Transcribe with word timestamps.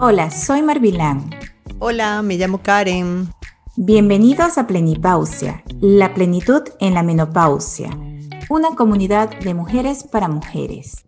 Hola, 0.00 0.30
soy 0.30 0.62
Marvilán. 0.62 1.28
Hola, 1.80 2.22
me 2.22 2.36
llamo 2.36 2.62
Karen. 2.62 3.30
Bienvenidos 3.76 4.56
a 4.56 4.68
Plenipausia, 4.68 5.64
la 5.80 6.14
plenitud 6.14 6.62
en 6.78 6.94
la 6.94 7.02
menopausia, 7.02 7.90
una 8.48 8.76
comunidad 8.76 9.28
de 9.40 9.54
mujeres 9.54 10.04
para 10.04 10.28
mujeres. 10.28 11.04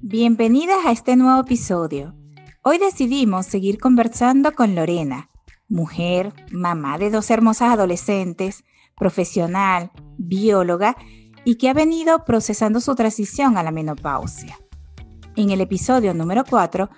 Bienvenidas 0.00 0.84
a 0.86 0.90
este 0.90 1.14
nuevo 1.14 1.40
episodio. 1.40 2.16
Hoy 2.62 2.78
decidimos 2.78 3.46
seguir 3.46 3.78
conversando 3.78 4.54
con 4.56 4.74
Lorena, 4.74 5.30
mujer, 5.68 6.32
mamá 6.50 6.98
de 6.98 7.10
dos 7.10 7.30
hermosas 7.30 7.74
adolescentes, 7.74 8.64
profesional, 8.96 9.92
bióloga 10.18 10.96
y 11.44 11.58
que 11.58 11.68
ha 11.68 11.74
venido 11.74 12.24
procesando 12.24 12.80
su 12.80 12.96
transición 12.96 13.56
a 13.56 13.62
la 13.62 13.70
menopausia. 13.70 14.61
En 15.34 15.48
el 15.48 15.62
episodio 15.62 16.12
número 16.12 16.44
4, 16.44 16.90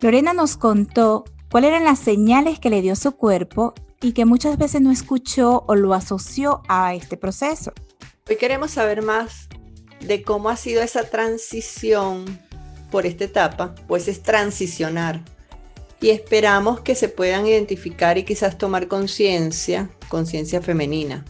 Lorena 0.00 0.32
nos 0.32 0.56
contó 0.56 1.24
cuáles 1.50 1.68
eran 1.68 1.84
las 1.84 2.00
señales 2.00 2.58
que 2.58 2.68
le 2.68 2.82
dio 2.82 2.96
su 2.96 3.12
cuerpo 3.12 3.74
y 4.02 4.12
que 4.12 4.24
muchas 4.24 4.58
veces 4.58 4.80
no 4.80 4.90
escuchó 4.90 5.62
o 5.68 5.76
lo 5.76 5.94
asoció 5.94 6.62
a 6.68 6.94
este 6.94 7.16
proceso. 7.16 7.72
Hoy 8.28 8.36
queremos 8.36 8.72
saber 8.72 9.02
más 9.02 9.48
de 10.00 10.24
cómo 10.24 10.48
ha 10.48 10.56
sido 10.56 10.82
esa 10.82 11.04
transición 11.04 12.24
por 12.90 13.06
esta 13.06 13.24
etapa, 13.24 13.76
pues 13.86 14.08
es 14.08 14.20
transicionar. 14.20 15.22
Y 16.00 16.10
esperamos 16.10 16.80
que 16.80 16.96
se 16.96 17.08
puedan 17.08 17.46
identificar 17.46 18.18
y 18.18 18.24
quizás 18.24 18.58
tomar 18.58 18.88
conciencia, 18.88 19.90
conciencia 20.08 20.60
femenina 20.60 21.24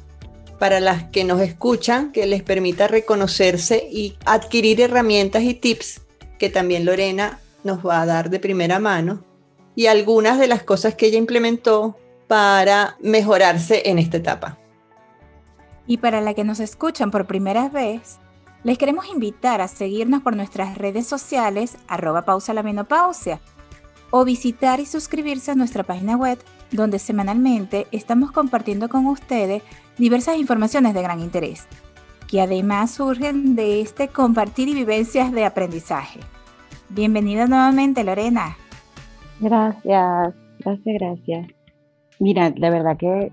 para 0.59 0.81
las 0.81 1.05
que 1.11 1.23
nos 1.25 1.43
escuchan, 1.43 2.13
que 2.13 2.25
les 2.25 2.43
permita 2.43 2.89
reconocerse 2.89 3.87
y 3.93 4.17
adquirir 4.25 4.81
herramientas 4.81 5.43
y 5.43 5.53
tips 5.53 6.01
que 6.39 6.51
también 6.51 6.85
Lorena 6.85 7.41
nos 7.65 7.85
va 7.85 8.01
a 8.01 8.07
dar 8.07 8.31
de 8.31 8.41
primera 8.41 8.79
mano 8.79 9.25
y 9.75 9.87
algunas 9.87 10.39
de 10.39 10.49
las 10.49 10.63
cosas 10.63 10.95
que 10.95 11.07
ella 11.07 11.19
implementó 11.19 11.97
para 12.29 12.97
mejorarse 13.01 13.83
en 13.89 13.99
esta 13.99 14.17
etapa. 14.17 14.59
Y 15.87 15.99
para 15.99 16.21
la 16.21 16.35
que 16.35 16.45
nos 16.45 16.61
escuchan 16.61 17.11
por 17.11 17.27
primera 17.27 17.69
vez, 17.69 18.19
les 18.65 18.79
queremos 18.79 19.07
invitar 19.09 19.61
a 19.61 19.69
seguirnos 19.69 20.23
por 20.23 20.35
nuestras 20.35 20.77
redes 20.77 21.07
sociales, 21.07 21.77
arroba 21.87 22.25
pausa 22.25 22.53
la 22.55 22.65
menopausia, 22.65 23.41
o 24.11 24.25
visitar 24.25 24.81
y 24.81 24.87
suscribirse 24.87 25.53
a 25.53 25.55
nuestra 25.55 25.85
página 25.85 26.17
web, 26.17 26.39
donde 26.73 26.99
semanalmente 26.99 27.87
estamos 27.93 28.33
compartiendo 28.33 28.89
con 28.89 29.07
ustedes 29.07 29.63
diversas 29.99 30.37
informaciones 30.37 30.95
de 30.95 31.03
gran 31.03 31.21
interés, 31.21 31.69
que 32.29 32.41
además 32.41 32.91
surgen 32.91 33.57
de 33.57 33.81
este 33.81 34.09
compartir 34.09 34.69
y 34.69 34.75
vivencias 34.75 35.33
de 35.33 35.45
aprendizaje. 35.45 36.21
Bienvenida 36.89 37.47
nuevamente, 37.47 38.05
Lorena. 38.05 38.57
Gracias, 39.41 40.35
gracias, 40.61 40.95
gracias. 40.99 41.49
Mira, 42.19 42.51
de 42.51 42.71
verdad 42.71 42.97
que 42.97 43.33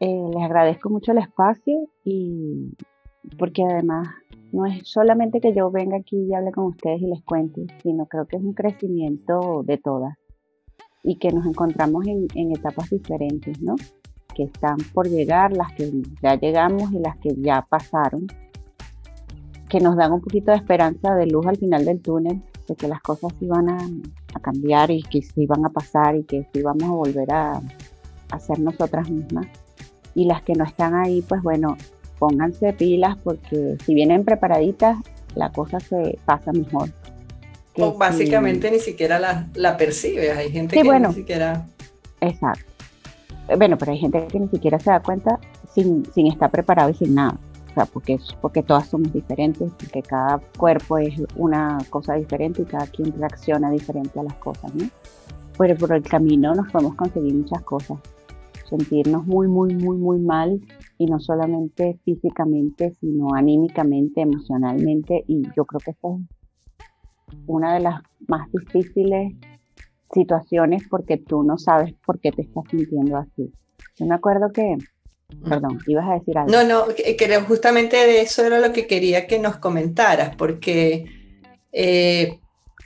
eh, 0.00 0.28
les 0.32 0.42
agradezco 0.42 0.90
mucho 0.90 1.12
el 1.12 1.18
espacio 1.18 1.88
y 2.04 2.74
porque 3.38 3.62
además 3.64 4.08
no 4.52 4.66
es 4.66 4.88
solamente 4.88 5.40
que 5.40 5.54
yo 5.54 5.70
venga 5.70 5.96
aquí 5.96 6.16
y 6.16 6.34
hable 6.34 6.52
con 6.52 6.66
ustedes 6.66 7.02
y 7.02 7.06
les 7.06 7.22
cuente, 7.24 7.66
sino 7.82 8.06
creo 8.06 8.26
que 8.26 8.36
es 8.36 8.42
un 8.42 8.54
crecimiento 8.54 9.62
de 9.64 9.78
todas 9.78 10.16
y 11.02 11.18
que 11.18 11.30
nos 11.30 11.46
encontramos 11.46 12.06
en, 12.06 12.26
en 12.34 12.52
etapas 12.52 12.90
diferentes, 12.90 13.60
¿no? 13.60 13.76
Que 14.34 14.44
están 14.44 14.76
por 14.92 15.08
llegar, 15.08 15.52
las 15.52 15.72
que 15.72 15.90
ya 16.22 16.34
llegamos 16.34 16.92
y 16.92 16.98
las 16.98 17.16
que 17.18 17.34
ya 17.36 17.66
pasaron, 17.68 18.26
que 19.68 19.80
nos 19.80 19.96
dan 19.96 20.12
un 20.12 20.20
poquito 20.20 20.50
de 20.50 20.58
esperanza 20.58 21.14
de 21.14 21.26
luz 21.26 21.46
al 21.46 21.56
final 21.56 21.84
del 21.84 22.00
túnel, 22.00 22.42
de 22.68 22.76
que 22.76 22.88
las 22.88 23.00
cosas 23.00 23.32
iban 23.40 23.68
a, 23.68 23.78
cambiar 24.42 24.90
y 24.90 25.02
que 25.02 25.22
sí 25.22 25.46
van 25.46 25.64
a 25.64 25.70
pasar 25.70 26.16
y 26.16 26.24
que 26.24 26.46
sí 26.52 26.60
vamos 26.60 26.82
a 26.82 26.92
volver 26.92 27.32
a, 27.32 27.60
a 28.30 28.40
ser 28.40 28.58
nosotras 28.58 29.08
mismas. 29.08 29.46
Y 30.14 30.26
las 30.26 30.42
que 30.42 30.54
no 30.54 30.64
están 30.64 30.94
ahí, 30.94 31.22
pues 31.22 31.42
bueno, 31.42 31.76
pónganse 32.18 32.72
pilas 32.72 33.16
porque 33.22 33.76
si 33.84 33.94
vienen 33.94 34.24
preparaditas, 34.24 34.98
la 35.34 35.50
cosa 35.52 35.80
se 35.80 36.18
pasa 36.24 36.52
mejor. 36.52 36.90
O 37.76 37.94
básicamente 37.94 38.70
ni 38.70 38.78
siquiera 38.78 39.18
la, 39.18 39.48
la 39.54 39.76
percibes, 39.76 40.36
hay 40.36 40.50
gente 40.50 40.80
que 40.80 41.00
ni 41.00 41.14
siquiera... 41.14 41.66
Exacto. 42.20 42.73
Bueno, 43.58 43.76
pero 43.78 43.92
hay 43.92 43.98
gente 43.98 44.26
que 44.28 44.40
ni 44.40 44.48
siquiera 44.48 44.78
se 44.78 44.90
da 44.90 45.00
cuenta 45.00 45.38
sin, 45.70 46.04
sin 46.12 46.26
estar 46.28 46.50
preparado 46.50 46.90
y 46.90 46.94
sin 46.94 47.14
nada. 47.14 47.38
O 47.70 47.74
sea, 47.74 47.86
porque, 47.86 48.18
porque 48.40 48.62
todas 48.62 48.86
somos 48.86 49.12
diferentes, 49.12 49.70
porque 49.78 50.00
cada 50.02 50.40
cuerpo 50.56 50.98
es 50.98 51.20
una 51.36 51.78
cosa 51.90 52.14
diferente 52.14 52.62
y 52.62 52.66
cada 52.66 52.86
quien 52.86 53.12
reacciona 53.18 53.70
diferente 53.70 54.20
a 54.20 54.22
las 54.22 54.34
cosas, 54.34 54.72
¿no? 54.74 54.88
Pero 55.58 55.76
por 55.76 55.92
el 55.92 56.02
camino 56.02 56.54
nos 56.54 56.70
podemos 56.70 56.94
conseguir 56.94 57.34
muchas 57.34 57.62
cosas. 57.62 57.98
Sentirnos 58.68 59.26
muy, 59.26 59.48
muy, 59.48 59.74
muy, 59.74 59.96
muy 59.96 60.18
mal 60.20 60.60
y 60.98 61.06
no 61.06 61.20
solamente 61.20 61.98
físicamente, 62.04 62.92
sino 63.00 63.34
anímicamente, 63.34 64.20
emocionalmente. 64.20 65.24
Y 65.26 65.42
yo 65.56 65.64
creo 65.64 65.80
que 65.80 65.90
es 65.90 65.98
una 67.46 67.74
de 67.74 67.80
las 67.80 68.02
más 68.26 68.50
difíciles 68.52 69.34
situaciones 70.12 70.82
porque 70.88 71.16
tú 71.16 71.42
no 71.42 71.58
sabes 71.58 71.94
por 72.04 72.20
qué 72.20 72.32
te 72.32 72.42
estás 72.42 72.64
sintiendo 72.70 73.16
así. 73.16 73.52
Yo 73.96 74.06
me 74.06 74.14
acuerdo 74.14 74.52
que, 74.52 74.76
perdón, 75.48 75.80
ibas 75.86 76.08
a 76.08 76.14
decir 76.14 76.38
algo. 76.38 76.50
No, 76.50 76.64
no, 76.64 76.86
creo 77.18 77.42
justamente 77.42 77.96
de 77.96 78.20
eso 78.22 78.44
era 78.44 78.58
lo 78.58 78.72
que 78.72 78.86
quería 78.86 79.26
que 79.26 79.38
nos 79.38 79.56
comentaras, 79.56 80.36
porque 80.36 81.06
eh, 81.72 82.38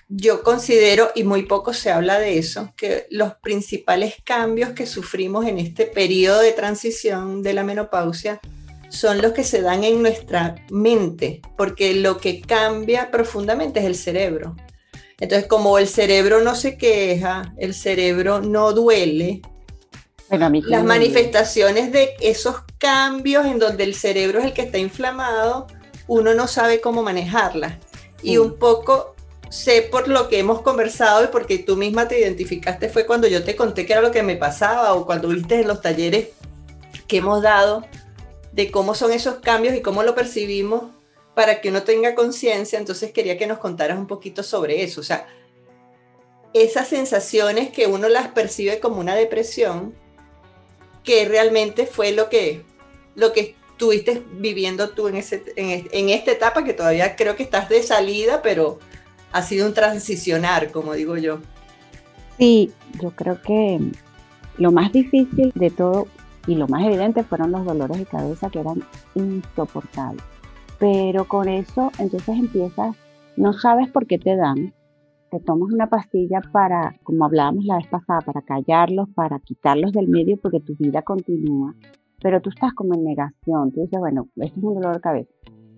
yo 0.09 0.43
considero, 0.43 1.11
y 1.15 1.25
muy 1.25 1.43
poco 1.43 1.75
se 1.75 1.91
habla 1.91 2.19
de 2.19 2.39
eso, 2.39 2.73
que 2.77 3.07
los 3.11 3.35
principales 3.35 4.17
cambios 4.25 4.71
que 4.71 4.87
sufrimos 4.87 5.47
en 5.47 5.59
este 5.59 5.85
periodo 5.85 6.41
de 6.41 6.53
transición 6.53 7.43
de 7.43 7.53
la 7.53 7.63
menopausia 7.63 8.41
son 8.89 9.21
los 9.21 9.33
que 9.33 9.45
se 9.45 9.61
dan 9.61 9.85
en 9.85 10.01
nuestra 10.01 10.55
mente, 10.71 11.43
porque 11.59 11.95
lo 11.95 12.17
que 12.17 12.41
cambia 12.41 13.11
profundamente 13.11 13.81
es 13.81 13.87
el 13.87 13.95
cerebro. 13.95 14.57
Entonces, 15.21 15.49
como 15.49 15.79
el 15.79 15.89
cerebro 15.89 16.41
no 16.43 16.55
se 16.55 16.77
queja, 16.77 17.53
el 17.57 17.75
cerebro 17.75 18.41
no 18.41 18.73
duele, 18.73 19.43
las 20.31 20.85
manifestaciones 20.85 21.91
de 21.91 22.15
esos 22.21 22.57
cambios 22.77 23.47
en 23.47 23.59
donde 23.59 23.85
el 23.85 23.95
cerebro 23.95 24.39
es 24.39 24.45
el 24.45 24.53
que 24.53 24.63
está 24.63 24.79
inflamado, 24.79 25.67
uno 26.07 26.35
no 26.35 26.47
sabe 26.47 26.81
cómo 26.81 27.03
manejarlas. 27.03 27.75
Y 28.23 28.37
mm. 28.37 28.43
un 28.43 28.59
poco 28.59 29.15
sé 29.49 29.89
por 29.91 30.09
lo 30.09 30.29
que 30.29 30.39
hemos 30.39 30.61
conversado 30.61 31.25
y 31.25 31.29
porque 31.29 31.59
tú 31.59 31.77
misma 31.77 32.07
te 32.07 32.21
identificaste 32.21 32.91
fue 32.91 33.07
cuando 33.07 33.27
yo 33.27 33.43
te 33.45 33.57
conté 33.57 33.87
que 33.87 33.95
era 33.95 34.03
lo 34.03 34.11
que 34.11 34.23
me 34.23 34.37
pasaba 34.37 34.93
o 34.93 35.07
cuando 35.07 35.29
viste 35.29 35.61
en 35.61 35.69
los 35.69 35.81
talleres 35.81 36.29
que 37.07 37.17
hemos 37.17 37.41
dado 37.43 37.87
de 38.53 38.71
cómo 38.71 38.95
son 38.95 39.13
esos 39.13 39.37
cambios 39.37 39.75
y 39.75 39.81
cómo 39.81 40.03
lo 40.03 40.15
percibimos 40.15 40.85
para 41.39 41.61
que 41.61 41.69
uno 41.69 41.85
tenga 41.85 42.17
conciencia, 42.17 42.81
entonces 42.81 43.13
quería 43.13 43.39
que 43.39 43.47
nos 43.47 43.59
contaras 43.59 43.97
un 43.97 44.09
poquito 44.09 44.43
sobre 44.43 44.83
eso, 44.83 45.01
o 45.01 45.05
sea, 45.05 45.29
esas 46.53 46.89
sensaciones 46.89 47.71
que 47.71 47.87
uno 47.87 48.09
las 48.09 48.27
percibe 48.27 48.81
como 48.81 48.99
una 48.99 49.15
depresión, 49.15 49.95
que 51.05 51.29
realmente 51.29 51.87
fue 51.87 52.11
lo 52.11 52.29
que, 52.29 52.65
lo 53.15 53.33
que 53.33 53.55
estuviste 53.71 54.21
viviendo 54.33 54.91
tú 54.91 55.07
en, 55.07 55.15
ese, 55.15 55.45
en, 55.55 56.09
esta 56.09 56.33
etapa, 56.33 56.65
que 56.65 56.73
todavía 56.73 57.15
creo 57.15 57.37
que 57.37 57.45
estás 57.45 57.69
de 57.69 57.85
salida, 57.85 58.43
pero 58.43 58.81
ha 59.31 59.43
sido 59.43 59.69
un 59.69 59.75
transicionar, 59.75 60.73
como 60.73 60.95
digo 60.95 61.19
yo. 61.19 61.39
Sí, 62.37 62.73
yo 63.01 63.13
creo 63.13 63.41
que 63.43 63.79
lo 64.57 64.73
más 64.73 64.91
difícil 64.91 65.53
de 65.55 65.71
todo 65.71 66.09
y 66.49 66.57
lo 66.57 66.67
más 66.67 66.85
evidente 66.85 67.23
fueron 67.23 67.53
los 67.53 67.65
dolores 67.65 67.97
de 67.97 68.07
cabeza 68.07 68.51
que 68.51 68.59
eran 68.59 68.83
insoportables. 69.15 70.38
Pero 70.79 71.27
con 71.27 71.49
eso 71.49 71.91
entonces 71.99 72.39
empiezas, 72.39 72.97
no 73.37 73.53
sabes 73.53 73.91
por 73.91 74.07
qué 74.07 74.19
te 74.19 74.37
dan, 74.37 74.73
te 75.31 75.41
tomas 75.41 75.73
una 75.73 75.89
pastilla 75.89 76.41
para, 76.53 76.95
como 77.03 77.25
hablábamos 77.25 77.65
la 77.65 77.77
vez 77.77 77.89
pasada, 77.89 78.21
para 78.21 78.43
callarlos, 78.43 79.09
para 79.15 79.41
quitarlos 79.41 79.93
del 79.93 80.09
medio 80.09 80.39
porque 80.41 80.61
tu 80.61 80.77
vida 80.77 81.03
continúa, 81.03 81.75
pero 82.23 82.41
tú 82.41 82.51
estás 82.51 82.73
como 82.75 82.95
en 82.95 83.05
negación, 83.05 83.73
tú 83.73 83.81
dices, 83.81 83.99
bueno, 83.99 84.29
esto 84.37 84.59
es 84.59 84.65
un 84.65 84.75
dolor 84.75 84.95
de 84.95 85.01
cabeza. 85.01 85.31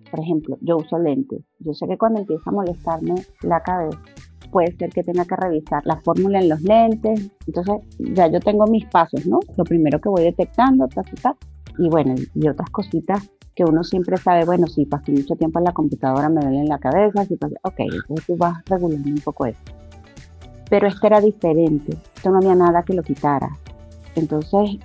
Por 0.09 0.19
ejemplo, 0.19 0.57
yo 0.61 0.77
uso 0.77 0.99
lentes. 0.99 1.41
Yo 1.59 1.73
sé 1.73 1.87
que 1.87 1.97
cuando 1.97 2.19
empieza 2.19 2.49
a 2.49 2.53
molestarme 2.53 3.15
la 3.43 3.61
cabeza, 3.61 3.97
puede 4.51 4.75
ser 4.75 4.89
que 4.89 5.03
tenga 5.03 5.23
que 5.23 5.35
revisar 5.37 5.81
la 5.85 5.95
fórmula 6.01 6.39
en 6.39 6.49
los 6.49 6.61
lentes. 6.61 7.31
Entonces, 7.47 7.75
ya 7.97 8.27
yo 8.27 8.39
tengo 8.41 8.67
mis 8.67 8.85
pasos, 8.87 9.25
¿no? 9.25 9.39
Lo 9.57 9.63
primero 9.63 9.99
que 10.01 10.09
voy 10.09 10.23
detectando, 10.23 10.87
ta, 10.87 11.03
ta, 11.21 11.35
y 11.77 11.87
bueno, 11.87 12.15
y 12.35 12.47
otras 12.47 12.69
cositas 12.69 13.31
que 13.55 13.63
uno 13.63 13.83
siempre 13.83 14.17
sabe, 14.17 14.45
bueno, 14.45 14.67
si 14.67 14.85
pasé 14.85 15.11
mucho 15.11 15.35
tiempo 15.35 15.59
en 15.59 15.65
la 15.65 15.73
computadora 15.73 16.29
me 16.29 16.41
duele 16.41 16.59
en 16.59 16.69
la 16.69 16.79
cabeza, 16.79 17.25
si 17.25 17.35
pasé, 17.35 17.55
ok, 17.63 17.79
entonces 17.79 18.25
tú 18.25 18.37
vas 18.37 18.63
regulando 18.65 19.09
un 19.09 19.19
poco 19.19 19.45
eso. 19.45 19.59
Pero 20.69 20.87
este 20.87 21.07
era 21.07 21.19
diferente, 21.19 21.97
esto 22.15 22.31
no 22.31 22.37
había 22.37 22.55
nada 22.55 22.83
que 22.83 22.93
lo 22.93 23.03
quitara. 23.03 23.49
Entonces, 24.15 24.77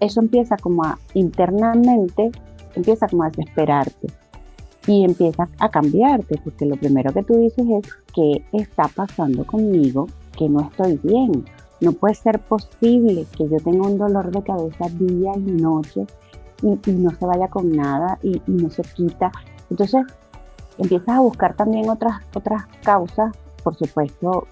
eso 0.00 0.20
empieza 0.20 0.56
como 0.56 0.84
a 0.84 0.98
internamente, 1.14 2.30
empieza 2.74 3.06
como 3.08 3.24
a 3.24 3.30
desesperarte. 3.30 4.08
y 4.86 5.04
empiezas 5.04 5.50
a 5.58 5.68
cambiarte, 5.68 6.40
porque 6.42 6.64
lo 6.64 6.76
primero 6.76 7.12
que 7.12 7.22
tú 7.22 7.34
dices 7.34 7.66
es, 7.68 7.92
¿qué 8.14 8.42
está 8.52 8.88
pasando 8.88 9.44
conmigo? 9.44 10.08
Que 10.36 10.48
no 10.48 10.60
estoy 10.60 10.98
bien. 11.02 11.44
No 11.82 11.92
puede 11.92 12.14
ser 12.14 12.38
posible 12.38 13.26
que 13.36 13.48
yo 13.48 13.58
tenga 13.58 13.86
un 13.86 13.98
dolor 13.98 14.30
de 14.30 14.42
cabeza 14.42 14.86
día 14.98 15.32
y 15.36 15.50
noche 15.60 16.06
y, 16.62 16.90
no 16.92 17.10
se 17.10 17.26
vaya 17.26 17.48
con 17.48 17.70
nada 17.72 18.18
y, 18.22 18.40
no 18.46 18.70
se 18.70 18.82
quita. 18.82 19.30
Entonces 19.70 20.04
empiezas 20.78 21.16
a 21.16 21.20
buscar 21.20 21.54
también 21.54 21.88
otras, 21.88 22.20
otras 22.34 22.66
causas, 22.82 23.36
por 23.62 23.74
supuesto, 23.74 24.46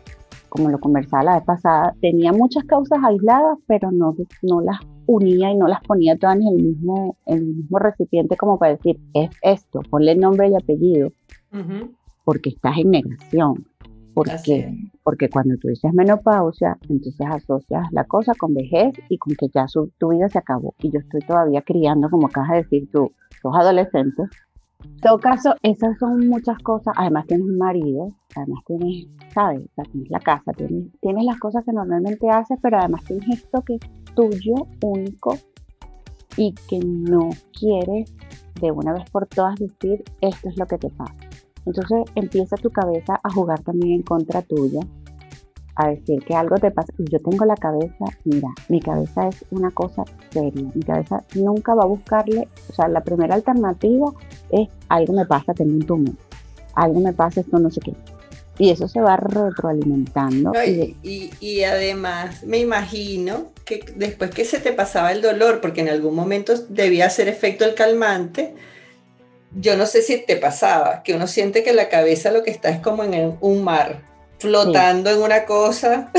como 0.48 0.70
lo 0.70 0.78
conversaba 0.78 1.22
la 1.22 1.34
vez 1.36 1.44
pasada, 1.44 1.94
tenía 2.00 2.32
muchas 2.32 2.64
causas 2.64 2.98
aisladas, 3.04 3.58
pero 3.66 3.90
no, 3.90 4.14
no 4.42 4.60
las 4.60 4.80
unía 5.06 5.52
y 5.52 5.56
no 5.56 5.68
las 5.68 5.80
ponía 5.82 6.16
todas 6.16 6.36
en 6.36 6.46
el 6.46 6.62
mismo, 6.62 7.16
en 7.26 7.38
el 7.38 7.54
mismo 7.54 7.78
recipiente 7.78 8.36
como 8.36 8.58
para 8.58 8.72
decir, 8.72 8.98
es 9.14 9.30
esto, 9.42 9.80
ponle 9.90 10.16
nombre 10.16 10.48
y 10.48 10.54
apellido, 10.54 11.12
porque 12.24 12.50
estás 12.50 12.78
en 12.78 12.90
negación. 12.90 13.66
Porque, 14.16 14.74
porque 15.02 15.28
cuando 15.28 15.58
tú 15.58 15.68
dices 15.68 15.92
menopausia, 15.92 16.78
entonces 16.88 17.26
asocias 17.28 17.86
la 17.92 18.04
cosa 18.04 18.32
con 18.32 18.54
vejez 18.54 18.94
y 19.10 19.18
con 19.18 19.34
que 19.36 19.48
ya 19.52 19.68
su, 19.68 19.92
tu 19.98 20.08
vida 20.08 20.30
se 20.30 20.38
acabó. 20.38 20.74
Y 20.78 20.90
yo 20.90 21.00
estoy 21.00 21.20
todavía 21.20 21.60
criando, 21.60 22.08
como 22.08 22.28
acabas 22.28 22.52
de 22.52 22.56
decir 22.62 22.88
tú, 22.90 23.12
sos 23.42 23.54
adolescentes. 23.54 24.30
En 24.82 24.96
todo 25.00 25.18
caso, 25.18 25.54
esas 25.62 25.98
son 25.98 26.28
muchas 26.28 26.58
cosas. 26.60 26.94
Además 26.96 27.26
tienes 27.26 27.46
un 27.46 27.58
marido, 27.58 28.14
además 28.34 28.64
tienes, 28.66 29.06
¿sabes? 29.34 29.68
tienes 29.92 30.10
la 30.10 30.20
casa, 30.20 30.50
tienes, 30.52 30.86
tienes 31.02 31.24
las 31.26 31.38
cosas 31.38 31.62
que 31.66 31.74
normalmente 31.74 32.30
haces, 32.30 32.58
pero 32.62 32.78
además 32.78 33.04
tienes 33.04 33.28
esto 33.28 33.60
que 33.66 33.74
es 33.74 34.14
tuyo, 34.14 34.54
único, 34.80 35.36
y 36.38 36.54
que 36.70 36.78
no 36.78 37.28
quieres 37.52 38.14
de 38.62 38.72
una 38.72 38.94
vez 38.94 39.10
por 39.10 39.26
todas 39.26 39.56
decir, 39.56 40.02
esto 40.22 40.48
es 40.48 40.56
lo 40.56 40.66
que 40.66 40.78
te 40.78 40.88
pasa. 40.88 41.25
Entonces 41.66 41.98
empieza 42.14 42.56
tu 42.56 42.70
cabeza 42.70 43.20
a 43.22 43.30
jugar 43.30 43.60
también 43.60 43.94
en 43.94 44.02
contra 44.02 44.40
tuya, 44.42 44.80
a 45.74 45.88
decir 45.88 46.24
que 46.24 46.34
algo 46.34 46.56
te 46.56 46.70
pasa. 46.70 46.92
Yo 46.98 47.18
tengo 47.20 47.44
la 47.44 47.56
cabeza, 47.56 48.06
mira, 48.24 48.48
mi 48.68 48.80
cabeza 48.80 49.28
es 49.28 49.44
una 49.50 49.70
cosa 49.70 50.04
seria. 50.30 50.70
Mi 50.74 50.82
cabeza 50.82 51.24
nunca 51.34 51.74
va 51.74 51.82
a 51.82 51.86
buscarle, 51.86 52.48
o 52.70 52.72
sea, 52.72 52.88
la 52.88 53.02
primera 53.02 53.34
alternativa 53.34 54.12
es 54.50 54.68
algo 54.88 55.12
me 55.12 55.26
pasa, 55.26 55.52
tengo 55.52 55.72
un 55.72 55.86
tumor. 55.86 56.14
Algo 56.74 57.00
me 57.00 57.12
pasa, 57.12 57.40
esto 57.40 57.58
no 57.58 57.70
sé 57.70 57.80
qué. 57.80 57.94
Y 58.58 58.70
eso 58.70 58.88
se 58.88 59.00
va 59.00 59.16
retroalimentando. 59.16 60.52
y, 60.64 61.30
y, 61.40 61.62
además, 61.64 62.42
me 62.44 62.58
imagino 62.58 63.52
que 63.66 63.84
después 63.96 64.30
que 64.30 64.46
se 64.46 64.60
te 64.60 64.72
pasaba 64.72 65.12
el 65.12 65.20
dolor, 65.20 65.60
porque 65.60 65.82
en 65.82 65.90
algún 65.90 66.14
momento 66.14 66.54
debía 66.70 67.06
hacer 67.06 67.28
efecto 67.28 67.66
el 67.66 67.74
calmante, 67.74 68.54
yo 69.58 69.76
no 69.76 69.86
sé 69.86 70.02
si 70.02 70.18
te 70.18 70.36
pasaba, 70.36 71.02
que 71.02 71.14
uno 71.14 71.26
siente 71.26 71.62
que 71.62 71.72
la 71.72 71.88
cabeza 71.88 72.30
lo 72.30 72.42
que 72.42 72.50
está 72.50 72.68
es 72.68 72.80
como 72.80 73.02
en 73.04 73.36
un 73.40 73.64
mar, 73.64 74.02
flotando 74.38 75.10
en 75.10 75.22
una 75.22 75.46
cosa. 75.46 76.12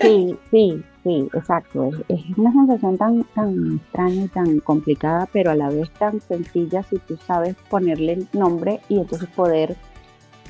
Sí, 0.00 0.38
sí, 0.50 0.84
sí, 1.04 1.28
exacto. 1.34 1.90
Es, 2.08 2.20
una 2.36 2.52
sensación 2.52 2.96
tan, 2.96 3.24
tan 3.34 3.80
extraña 3.82 4.24
y 4.24 4.28
tan 4.28 4.60
complicada, 4.60 5.28
pero 5.32 5.50
a 5.50 5.56
la 5.56 5.68
vez 5.68 5.90
tan 5.98 6.20
sencilla 6.20 6.84
si 6.84 6.98
tú 6.98 7.18
sabes 7.26 7.56
ponerle 7.68 8.24
nombre 8.32 8.80
y 8.88 9.00
entonces 9.00 9.28
poder 9.30 9.76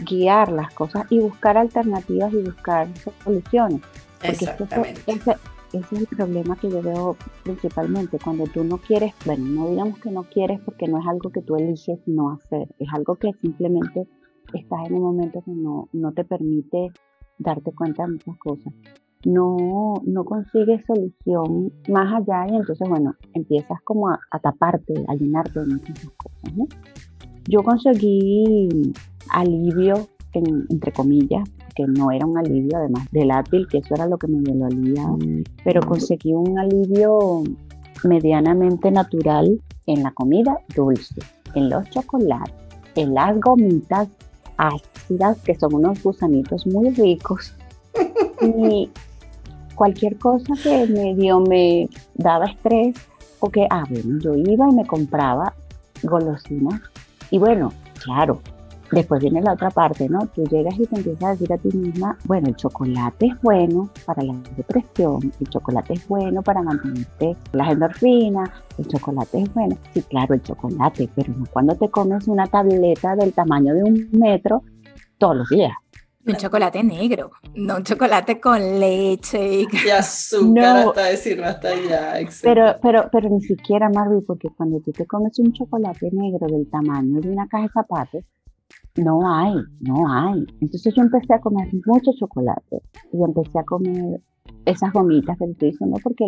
guiar 0.01 0.53
las 0.53 0.73
cosas 0.75 1.07
y 1.09 1.21
buscar 1.21 1.57
alternativas 1.57 2.33
y 2.35 2.43
buscar 2.43 2.87
soluciones. 3.25 3.81
Exactamente 4.23 5.01
ese 5.73 5.95
es 5.95 6.01
el 6.01 6.07
problema 6.07 6.57
que 6.57 6.71
yo 6.71 6.83
veo 6.83 7.17
principalmente 7.45 8.19
cuando 8.23 8.45
tú 8.45 8.65
no 8.65 8.79
quieres, 8.79 9.13
bueno, 9.25 9.45
no 9.47 9.71
digamos 9.71 9.99
que 9.99 10.11
no 10.11 10.25
quieres 10.25 10.61
porque 10.61 10.87
no 10.89 10.99
es 10.99 11.07
algo 11.07 11.31
que 11.31 11.43
tú 11.43 11.57
eliges 11.57 12.01
no 12.07 12.31
hacer, 12.31 12.69
es 12.79 12.89
algo 12.93 13.17
que 13.17 13.33
simplemente 13.41 14.07
estás 14.55 14.87
en 14.87 14.95
un 14.95 15.03
momento 15.03 15.43
que 15.43 15.53
no, 15.53 15.89
no 15.93 16.13
te 16.13 16.25
permite 16.25 16.93
darte 17.39 17.73
cuenta 17.73 18.05
de 18.05 18.13
muchas 18.13 18.37
cosas. 18.39 18.73
No, 19.25 19.95
no 20.07 20.25
consigues 20.25 20.83
solución 20.87 21.73
más 21.89 22.23
allá 22.23 22.47
y 22.51 22.57
entonces, 22.57 22.89
bueno, 22.89 23.15
empiezas 23.35 23.79
como 23.83 24.09
a, 24.09 24.19
taparte, 24.43 24.95
a 25.09 25.15
llenarte 25.15 25.61
de 25.61 25.67
muchas 25.67 26.11
cosas. 26.17 26.69
Yo 27.47 27.63
conseguí 27.63 28.69
alivio, 29.31 30.09
entre 30.39 30.93
comillas, 30.93 31.49
que 31.75 31.85
no 31.87 32.11
era 32.11 32.27
un 32.27 32.39
alivio, 32.39 32.77
además 32.77 33.07
del 33.11 33.29
látil, 33.29 33.67
que 33.69 33.79
eso 33.79 33.95
era 33.95 34.07
lo 34.07 34.19
que 34.19 34.29
me 34.29 34.55
dolía, 34.55 35.07
pero 35.65 35.81
conseguí 35.83 36.33
un 36.33 36.59
alivio 36.59 37.43
medianamente 38.05 38.91
natural 38.91 39.61
en 39.87 40.03
la 40.03 40.13
comida 40.13 40.59
dulce, 40.75 41.21
en 41.55 41.69
los 41.69 41.89
chocolates, 41.91 42.55
en 42.95 43.15
las 43.15 43.41
gomitas 43.41 44.09
ácidas, 44.57 45.39
que 45.41 45.55
son 45.55 45.75
unos 45.75 46.03
gusanitos 46.03 46.67
muy 46.67 46.91
ricos, 46.91 47.55
y 48.41 48.89
cualquier 49.75 50.17
cosa 50.19 50.55
que 50.63 50.87
medio 50.87 51.41
me 51.41 51.89
daba 52.15 52.47
estrés, 52.47 52.95
o 53.41 53.49
que, 53.51 53.67
ah, 53.71 53.85
bueno, 53.89 54.19
yo 54.21 54.35
iba 54.35 54.69
y 54.71 54.75
me 54.75 54.87
compraba 54.87 55.55
golosinas, 56.03 56.81
y 57.31 57.39
bueno, 57.39 57.73
claro, 58.05 58.41
Después 58.93 59.21
viene 59.21 59.41
la 59.41 59.53
otra 59.53 59.71
parte, 59.71 60.09
¿no? 60.09 60.27
Tú 60.35 60.45
llegas 60.45 60.75
y 60.79 60.87
te 60.87 60.97
empiezas 60.97 61.23
a 61.23 61.31
decir 61.31 61.53
a 61.53 61.59
ti 61.59 61.69
misma, 61.77 62.19
bueno, 62.25 62.49
el 62.49 62.57
chocolate 62.57 63.27
es 63.27 63.41
bueno 63.41 63.89
para 64.05 64.23
la 64.23 64.35
depresión, 64.57 65.33
el 65.41 65.49
chocolate 65.49 65.93
es 65.93 66.09
bueno 66.09 66.43
para 66.43 66.61
mantenerte 66.63 67.37
las 67.53 67.71
endorfinas, 67.71 68.51
el 68.79 68.89
chocolate 68.89 69.43
es 69.43 69.55
bueno. 69.55 69.77
Sí, 69.95 70.03
claro, 70.03 70.35
el 70.35 70.43
chocolate, 70.43 71.09
pero 71.15 71.33
no 71.37 71.47
cuando 71.53 71.77
te 71.77 71.89
comes 71.89 72.27
una 72.27 72.47
tableta 72.47 73.15
del 73.15 73.33
tamaño 73.33 73.75
de 73.75 73.85
un 73.85 74.09
metro 74.13 74.65
todos 75.19 75.37
los 75.37 75.49
días. 75.49 75.73
Un 76.27 76.37
chocolate 76.37 76.83
negro, 76.85 77.31
no 77.55 77.77
un 77.77 77.83
chocolate 77.83 78.39
con 78.39 78.79
leche 78.79 79.63
y, 79.63 79.67
azúcar 79.91 80.89
hasta 80.89 81.05
decir 81.05 81.43
hasta 81.43 81.69
allá. 81.69 82.15
Pero, 82.43 82.77
pero, 82.83 83.09
pero 83.11 83.31
ni 83.31 83.41
siquiera, 83.41 83.89
Marvin, 83.89 84.23
porque 84.27 84.49
cuando 84.55 84.81
tú 84.81 84.93
te 84.93 85.07
comes 85.07 85.39
un 85.39 85.53
chocolate 85.53 86.11
negro 86.13 86.47
del 86.47 86.69
tamaño 86.69 87.21
de 87.21 87.31
una 87.31 87.49
caja 87.49 87.65
de 87.65 87.71
zapatos, 87.71 88.25
no 89.01 89.21
hay, 89.29 89.55
no 89.81 90.09
hay. 90.09 90.47
Entonces 90.61 90.95
yo 90.95 91.03
empecé 91.03 91.35
a 91.35 91.41
comer 91.41 91.69
mucho 91.87 92.13
chocolate 92.19 92.83
y 93.13 93.23
empecé 93.23 93.59
a 93.59 93.65
comer 93.65 94.21
esas 94.65 94.93
gomitas 94.93 95.39
que 95.39 95.47
te 95.47 95.53
estoy 95.53 95.71
diciendo 95.71 95.99
porque 96.03 96.25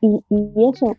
y, 0.00 0.24
y, 0.30 0.68
eso 0.72 0.96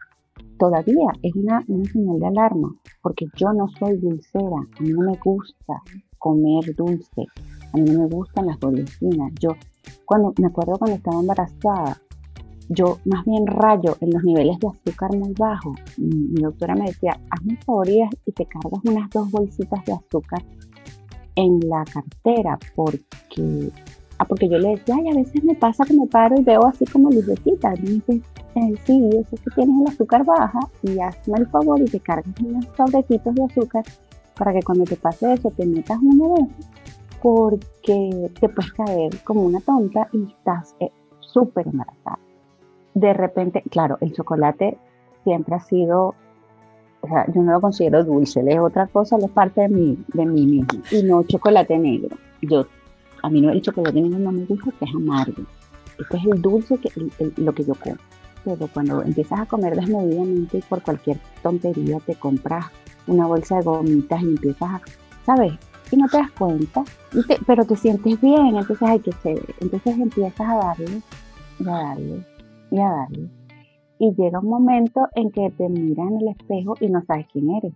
todavía 0.58 1.12
es 1.24 1.36
una, 1.36 1.64
señal 1.66 2.20
de 2.20 2.28
alarma 2.28 2.76
porque 3.02 3.26
yo 3.36 3.52
no 3.54 3.68
soy 3.80 3.98
dulcera, 3.98 4.58
a 4.78 4.82
mí 4.82 4.90
no 4.90 5.02
me 5.02 5.18
gusta 5.18 5.82
comer 6.20 6.76
dulce, 6.76 7.26
a 7.74 7.78
mí 7.78 7.90
no 7.90 8.02
me 8.02 8.08
gustan 8.08 8.46
las 8.46 8.60
golosinas. 8.60 9.34
Yo 9.40 9.56
cuando 10.06 10.34
me 10.40 10.48
acuerdo 10.48 10.78
cuando 10.78 10.98
estaba 10.98 11.20
embarazada, 11.20 11.98
yo 12.70 13.00
más 13.06 13.26
bien 13.26 13.48
rayo 13.48 13.98
en 14.02 14.12
los 14.12 14.24
niveles 14.24 14.60
de 14.60 14.68
azúcar 14.68 15.16
muy 15.18 15.34
bajos. 15.38 15.78
Mi, 15.98 16.42
doctora 16.42 16.76
me 16.76 16.86
decía, 16.86 17.20
hazme 17.32 17.58
favor 17.66 17.90
y 17.90 18.32
te 18.32 18.46
cargas 18.46 18.82
unas 18.86 19.10
dos 19.10 19.30
bolsitas 19.32 19.84
de 19.86 19.94
azúcar 19.94 20.44
en 21.36 21.60
la 21.68 21.84
cartera 21.86 22.60
porque, 22.76 23.70
ah, 24.18 24.26
porque 24.26 24.50
yo 24.50 24.58
le 24.58 24.70
decía, 24.70 24.96
ay, 24.98 25.10
a 25.10 25.16
veces 25.16 25.44
me 25.44 25.56
pasa 25.56 25.86
que 25.86 25.94
me 25.94 26.08
paro 26.08 26.36
y 26.40 26.44
veo 26.44 26.66
así 26.66 26.86
como 26.86 27.10
lucecita. 27.10 27.74
Y 27.76 27.82
me 27.82 27.90
dice, 27.90 28.22
eh, 28.56 28.74
sí, 28.86 29.10
yo 29.12 29.24
sé 29.30 29.38
que 29.38 29.52
tienes 29.56 29.76
el 29.82 29.94
azúcar 29.94 30.26
baja 30.26 30.60
y 30.84 31.00
hazme 31.00 31.40
el 31.40 31.48
favor 31.48 31.80
y 31.80 31.86
te 31.86 32.00
cargas 32.00 32.34
unos 32.42 32.66
sobrecitos 32.76 33.36
de 33.36 33.44
azúcar 33.44 33.84
para 34.38 34.54
que 34.54 34.62
cuando 34.62 34.86
te 34.86 34.96
pase 34.96 35.34
eso 35.34 35.52
te 35.52 35.66
metas 35.66 36.00
una 36.02 36.34
vez 36.34 36.48
porque 37.22 38.32
te 38.40 38.50
puedes 38.50 38.74
caer 38.74 39.24
como 39.24 39.44
una 39.44 39.60
tonta 39.62 40.10
y 40.12 40.24
estás 40.24 40.76
eh, 40.80 40.90
súper 41.20 41.68
embarazada. 41.68 42.20
De 42.94 43.14
repente, 43.14 43.64
claro, 43.70 43.98
el 44.02 44.12
chocolate 44.14 44.78
siempre 45.24 45.56
ha 45.56 45.60
sido 45.60 46.16
o 47.02 47.08
sea, 47.08 47.26
yo 47.34 47.42
no 47.42 47.54
lo 47.54 47.62
considero 47.62 48.04
dulce, 48.04 48.44
es 48.48 48.60
otra 48.60 48.88
cosa, 48.88 49.18
es 49.18 49.30
parte 49.32 49.62
de 49.62 49.70
mí, 49.70 49.98
de 50.14 50.26
mí 50.26 50.46
mismo. 50.46 50.82
Y 50.92 51.04
no 51.04 51.24
chocolate 51.24 51.78
negro. 51.78 52.16
Yo, 52.42 52.68
a 53.24 53.30
mí 53.30 53.42
no, 53.42 53.50
el 53.50 53.62
chocolate 53.62 54.00
negro 54.00 54.20
no 54.20 54.32
me 54.32 54.46
gusta, 54.46 54.72
que 54.80 54.86
es 54.86 54.96
amargo. 54.96 55.44
Este 56.00 56.18
es 56.18 56.26
el 56.26 56.42
dulce, 56.42 56.78
que 56.78 56.90
lo 57.38 57.54
que 57.54 57.64
yo 57.64 57.74
como. 57.76 57.98
Pero 58.44 58.68
cuando 58.74 59.02
empiezas 59.02 59.40
a 59.40 59.46
comer 59.46 59.76
desmedidamente 59.76 60.60
y 60.60 60.62
por 60.62 60.82
cualquier 60.82 61.18
tontería 61.44 62.00
te 62.06 62.16
compras 62.16 62.66
una 63.08 63.26
bolsa 63.26 63.58
de 63.58 63.64
gomitas 63.64 64.22
y 64.22 64.26
empiezas 64.26 64.70
a, 64.70 64.82
¿sabes? 65.26 65.54
Y 65.92 65.98
no 65.98 66.08
te 66.08 66.18
das 66.18 66.32
cuenta, 66.32 66.84
pero 67.46 67.66
te 67.66 67.76
sientes 67.76 68.20
bien, 68.22 68.56
entonces 68.56 68.82
hay 68.82 69.00
que 69.00 69.12
ser. 69.24 69.44
Entonces 69.60 69.98
empiezas 69.98 70.48
a 70.48 70.56
darle, 70.56 71.02
y 71.60 71.68
a 71.68 71.72
darle, 71.72 72.26
y 72.72 72.80
a 72.80 72.90
darle 72.90 73.41
y 74.02 74.16
llega 74.16 74.40
un 74.40 74.50
momento 74.50 75.08
en 75.14 75.30
que 75.30 75.52
te 75.52 75.70
miras 75.70 76.08
en 76.10 76.22
el 76.22 76.30
espejo 76.30 76.74
y 76.82 76.88
no 76.88 77.04
sabes 77.06 77.28
quién 77.32 77.52
eres, 77.52 77.74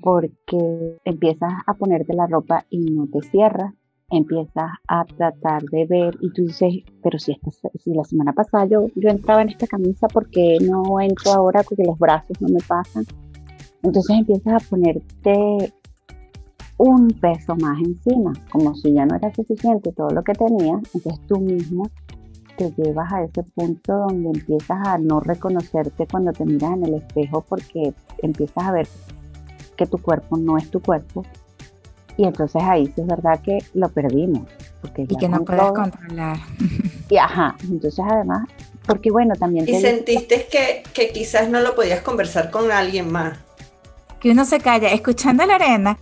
porque 0.00 1.00
empiezas 1.04 1.52
a 1.66 1.74
ponerte 1.74 2.14
la 2.14 2.28
ropa 2.28 2.64
y 2.70 2.92
no 2.92 3.08
te 3.08 3.20
cierras, 3.22 3.74
empiezas 4.08 4.70
a 4.86 5.04
tratar 5.04 5.64
de 5.64 5.84
ver 5.86 6.16
y 6.20 6.32
tú 6.32 6.42
dices, 6.42 6.74
pero 7.02 7.18
si, 7.18 7.32
esta, 7.32 7.50
si 7.74 7.92
la 7.92 8.04
semana 8.04 8.32
pasada 8.32 8.66
yo, 8.66 8.86
yo 8.94 9.08
entraba 9.08 9.42
en 9.42 9.48
esta 9.48 9.66
camisa, 9.66 10.06
¿por 10.06 10.30
qué 10.30 10.58
no 10.60 11.00
entro 11.00 11.32
ahora 11.32 11.64
porque 11.64 11.82
los 11.82 11.98
brazos 11.98 12.40
no 12.40 12.46
me 12.50 12.60
pasan? 12.68 13.04
Entonces 13.82 14.16
empiezas 14.16 14.64
a 14.64 14.70
ponerte 14.70 15.72
un 16.78 17.08
peso 17.20 17.56
más 17.56 17.80
encima, 17.80 18.32
como 18.52 18.76
si 18.76 18.92
ya 18.92 19.06
no 19.06 19.16
era 19.16 19.34
suficiente 19.34 19.90
todo 19.90 20.10
lo 20.10 20.22
que 20.22 20.34
tenías, 20.34 20.82
entonces 20.94 21.26
tú 21.26 21.40
mismo 21.40 21.90
te 22.56 22.70
llevas 22.76 23.12
a 23.12 23.22
ese 23.22 23.42
punto 23.42 23.92
donde 23.92 24.38
empiezas 24.38 24.86
a 24.86 24.98
no 24.98 25.20
reconocerte 25.20 26.06
cuando 26.10 26.32
te 26.32 26.44
miras 26.44 26.72
en 26.72 26.84
el 26.84 26.94
espejo 26.94 27.44
porque 27.48 27.94
empiezas 28.22 28.64
a 28.64 28.72
ver 28.72 28.88
que 29.76 29.86
tu 29.86 29.98
cuerpo 29.98 30.36
no 30.36 30.56
es 30.56 30.70
tu 30.70 30.80
cuerpo. 30.80 31.24
Y 32.16 32.24
entonces 32.24 32.62
ahí 32.62 32.86
sí 32.86 33.00
es 33.00 33.06
verdad 33.06 33.40
que 33.40 33.58
lo 33.74 33.88
perdimos. 33.88 34.48
Porque 34.80 35.02
y 35.02 35.16
que 35.16 35.28
no 35.28 35.44
puedes 35.44 35.72
controlar. 35.72 36.38
Y 37.10 37.18
ajá, 37.18 37.54
entonces 37.70 38.02
además, 38.10 38.48
porque 38.86 39.10
bueno, 39.10 39.34
también... 39.38 39.68
Y 39.68 39.78
sentiste 39.78 40.48
que, 40.50 40.82
que 40.94 41.10
quizás 41.10 41.50
no 41.50 41.60
lo 41.60 41.74
podías 41.74 42.00
conversar 42.00 42.50
con 42.50 42.72
alguien 42.72 43.12
más. 43.12 43.38
Que 44.20 44.30
uno 44.30 44.46
se 44.46 44.58
calla. 44.58 44.88
Escuchando 44.88 45.42
a 45.42 45.46
Lorena, 45.46 45.98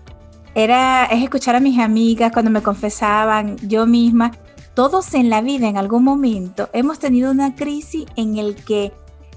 era, 0.55 1.07
es 1.07 1.23
escuchar 1.23 1.57
a 1.57 1.61
mis 1.61 1.79
amigas 1.81 2.31
cuando 2.33 2.51
me 2.51 2.63
confesaban, 2.63 3.57
yo 3.69 3.85
misma, 3.87 4.31
todos 4.75 5.15
en 5.15 5.29
la 5.29 5.43
vida 5.43 5.69
en 5.69 5.77
algún 5.77 6.05
momento 6.05 6.71
hemos 6.73 6.99
tenido 6.99 7.31
una 7.31 7.55
crisis 7.55 8.07
en 8.17 8.39
el 8.39 8.57
que 8.57 8.93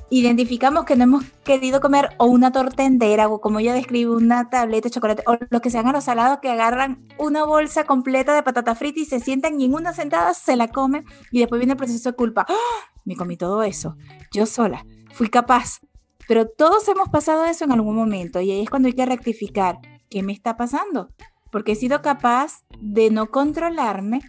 identificamos 0.10 0.86
que 0.86 0.96
no 0.96 1.04
hemos 1.04 1.25
querido 1.44 1.82
comer 1.82 2.10
o 2.18 2.25
una 2.25 2.51
torta 2.51 2.86
entera 2.86 3.27
o 3.27 3.42
como 3.42 3.60
yo 3.60 3.74
describo 3.74 4.15
una 4.15 4.50
tableta 4.50 4.88
de 4.88 4.94
chocolate 4.94 5.24
o 5.25 5.38
lo 5.50 5.62
que 5.62 5.70
sean 5.70 5.88
a 5.88 5.92
los 5.92 6.06
salados 6.06 6.39
que 6.42 6.50
agarran 6.50 7.06
una 7.18 7.44
bolsa 7.44 7.86
completa 7.86 8.34
de 8.34 8.44
patata 8.44 8.75
frita 8.75 9.00
y 9.00 9.06
se 9.06 9.20
sientan 9.20 9.60
y 9.60 9.65
en 9.65 9.74
una 9.74 9.94
sentada 9.94 10.34
se 10.34 10.56
la 10.56 10.70
comen 10.70 11.06
y 11.32 11.39
después 11.39 11.60
viene 11.60 11.74
el 11.74 11.77
proceso 11.77 12.12
de 12.12 12.15
culpa. 12.15 12.46
¡Ah! 12.48 12.92
Me 13.04 13.15
comí 13.15 13.36
todo 13.36 13.63
eso, 13.63 13.98
yo 14.32 14.46
sola, 14.46 14.86
fui 15.12 15.30
capaz. 15.30 15.80
Pero 16.27 16.48
todos 16.48 16.88
hemos 16.88 17.10
pasado 17.10 17.46
eso 17.46 17.65
en 17.65 17.72
algún 17.72 17.96
momento 17.96 18.42
y 18.42 18.51
ahí 18.51 18.62
es 18.62 18.70
cuando 18.70 18.88
hay 18.88 18.94
que 18.94 19.06
rectificar 19.06 19.80
qué 20.10 20.24
me 20.24 20.34
está 20.34 20.56
pasando. 20.56 21.10
Porque 21.51 21.74
he 21.74 21.75
sido 21.75 22.01
capaz 22.01 22.63
de 22.80 23.12
no 23.12 23.27
controlarme 23.27 24.22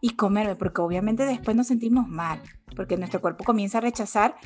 y 0.00 0.10
comerme, 0.10 0.56
porque 0.56 0.80
obviamente 0.80 1.24
después 1.24 1.56
nos 1.56 1.66
sentimos 1.66 2.08
mal, 2.08 2.40
porque 2.76 2.96
nuestro 2.96 3.20
cuerpo 3.20 3.44
comienza 3.44 3.78
a 3.78 3.80
rechazar 3.80 4.36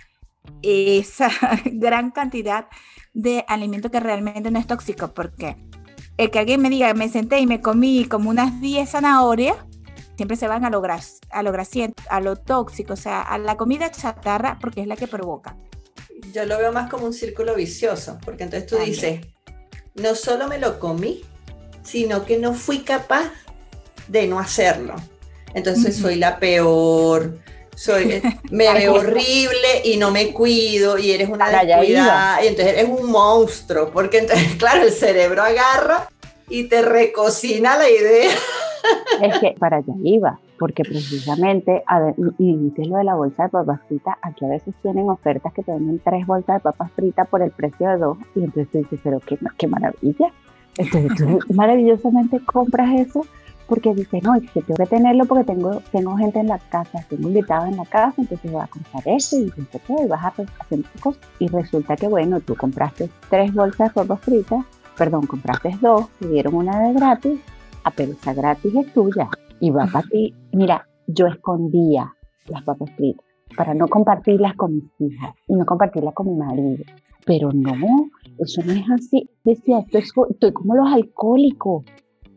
esa 0.62 1.30
gran 1.64 2.10
cantidad 2.10 2.66
de 3.12 3.44
alimento 3.48 3.90
que 3.90 4.00
realmente 4.00 4.50
no 4.50 4.58
es 4.58 4.66
tóxico, 4.66 5.12
porque 5.14 5.56
el 6.16 6.30
que 6.30 6.38
alguien 6.38 6.60
me 6.60 6.70
diga, 6.70 6.92
me 6.94 7.08
senté 7.08 7.40
y 7.40 7.46
me 7.46 7.60
comí 7.60 8.06
como 8.06 8.30
unas 8.30 8.60
10 8.60 8.90
zanahorias, 8.90 9.56
siempre 10.16 10.36
se 10.36 10.48
van 10.48 10.64
a 10.64 10.70
lo, 10.70 10.82
a 11.30 11.42
lo 11.42 11.52
grasiento, 11.52 12.02
a 12.08 12.20
lo 12.20 12.36
tóxico, 12.36 12.94
o 12.94 12.96
sea, 12.96 13.22
a 13.22 13.38
la 13.38 13.56
comida 13.56 13.90
chatarra, 13.90 14.58
porque 14.60 14.82
es 14.82 14.86
la 14.86 14.96
que 14.96 15.08
provoca. 15.08 15.56
Yo 16.32 16.46
lo 16.46 16.58
veo 16.58 16.72
más 16.72 16.88
como 16.90 17.06
un 17.06 17.12
círculo 17.12 17.54
vicioso, 17.54 18.18
porque 18.24 18.44
entonces 18.44 18.68
tú 18.68 18.76
dices, 18.76 19.26
no 19.94 20.14
solo 20.14 20.48
me 20.48 20.58
lo 20.58 20.78
comí, 20.78 21.22
sino 21.82 22.24
que 22.24 22.38
no 22.38 22.54
fui 22.54 22.80
capaz 22.80 23.30
de 24.08 24.26
no 24.26 24.38
hacerlo. 24.38 24.94
Entonces 25.54 25.96
soy 25.96 26.16
la 26.16 26.38
peor, 26.38 27.38
soy, 27.74 28.12
eh, 28.12 28.22
me 28.50 28.72
veo 28.72 28.94
horrible 28.94 29.82
y 29.84 29.96
no 29.96 30.10
me 30.10 30.32
cuido 30.32 30.98
y 30.98 31.10
eres 31.10 31.28
una 31.28 31.48
descuidada 31.48 32.44
y 32.44 32.48
entonces 32.48 32.74
eres 32.78 32.88
un 32.88 33.10
monstruo, 33.10 33.90
porque 33.90 34.18
entonces, 34.18 34.54
claro, 34.58 34.84
el 34.84 34.92
cerebro 34.92 35.42
agarra 35.42 36.08
y 36.48 36.64
te 36.64 36.82
recocina 36.82 37.76
la 37.76 37.88
idea. 37.88 38.30
Es 39.22 39.38
que 39.38 39.54
para 39.56 39.76
allá 39.76 39.94
iba, 40.02 40.40
porque 40.58 40.82
precisamente, 40.82 41.84
y 42.38 42.56
dices 42.56 42.88
lo 42.88 42.96
de 42.96 43.04
la 43.04 43.14
bolsa 43.14 43.44
de 43.44 43.48
papas 43.50 43.78
fritas, 43.86 44.16
aquí 44.22 44.44
a 44.44 44.48
veces 44.48 44.74
tienen 44.82 45.08
ofertas 45.08 45.52
que 45.52 45.62
te 45.62 45.70
venden 45.70 46.00
tres 46.00 46.26
bolsas 46.26 46.56
de 46.56 46.60
papas 46.60 46.90
fritas 46.96 47.28
por 47.28 47.42
el 47.42 47.52
precio 47.52 47.88
de 47.88 47.96
dos, 47.98 48.18
y 48.34 48.40
entonces 48.40 48.72
tú 48.72 48.78
dices, 48.78 48.98
pero 49.04 49.20
qué, 49.20 49.38
qué 49.56 49.68
maravilla. 49.68 50.32
Entonces 50.76 51.16
tú 51.16 51.38
maravillosamente 51.54 52.40
compras 52.44 52.98
eso 52.98 53.24
porque 53.66 53.94
dice, 53.94 54.20
no, 54.22 54.34
es 54.34 54.50
que 54.50 54.62
tengo 54.62 54.76
que 54.76 54.86
tenerlo 54.86 55.24
porque 55.26 55.44
tengo, 55.44 55.80
tengo 55.90 56.16
gente 56.16 56.40
en 56.40 56.48
la 56.48 56.58
casa, 56.58 57.04
tengo 57.08 57.28
invitados 57.28 57.68
en 57.68 57.76
la 57.76 57.84
casa, 57.84 58.14
entonces 58.18 58.50
voy 58.50 58.62
a 58.62 58.66
comprar 58.66 59.02
eso 59.06 59.36
y 59.38 59.52
no 59.56 59.66
sé 59.70 60.08
vas 60.08 60.24
a 60.24 60.28
hacer 60.28 60.46
cosas. 61.00 61.22
Y 61.38 61.48
resulta 61.48 61.96
que, 61.96 62.08
bueno, 62.08 62.40
tú 62.40 62.54
compraste 62.56 63.08
tres 63.30 63.52
bolsas 63.54 63.88
de 63.88 63.94
papas 63.94 64.20
fritas, 64.20 64.64
perdón, 64.96 65.26
compraste 65.26 65.76
dos, 65.80 66.08
te 66.18 66.28
dieron 66.28 66.54
una 66.54 66.80
de 66.80 66.92
gratis, 66.94 67.40
ah, 67.84 67.92
pero 67.94 68.12
esa 68.12 68.34
gratis 68.34 68.74
es 68.74 68.92
tuya 68.92 69.28
y 69.60 69.70
va 69.70 69.86
para 69.86 70.06
ti. 70.08 70.34
Mira, 70.52 70.86
yo 71.06 71.26
escondía 71.26 72.12
las 72.46 72.62
papas 72.62 72.90
fritas 72.96 73.24
para 73.56 73.74
no 73.74 73.88
compartirlas 73.88 74.54
con 74.56 74.74
mis 74.74 74.84
hijas 74.98 75.34
y 75.46 75.54
no 75.54 75.64
compartirlas 75.66 76.14
con 76.14 76.28
mi 76.28 76.34
marido. 76.34 76.84
Pero 77.24 77.52
no, 77.52 78.10
eso 78.38 78.62
no 78.64 78.72
es 78.72 78.90
así. 78.90 79.30
Decía, 79.44 79.80
estoy, 79.80 80.02
estoy 80.30 80.52
como 80.52 80.74
los 80.74 80.92
alcohólicos 80.92 81.84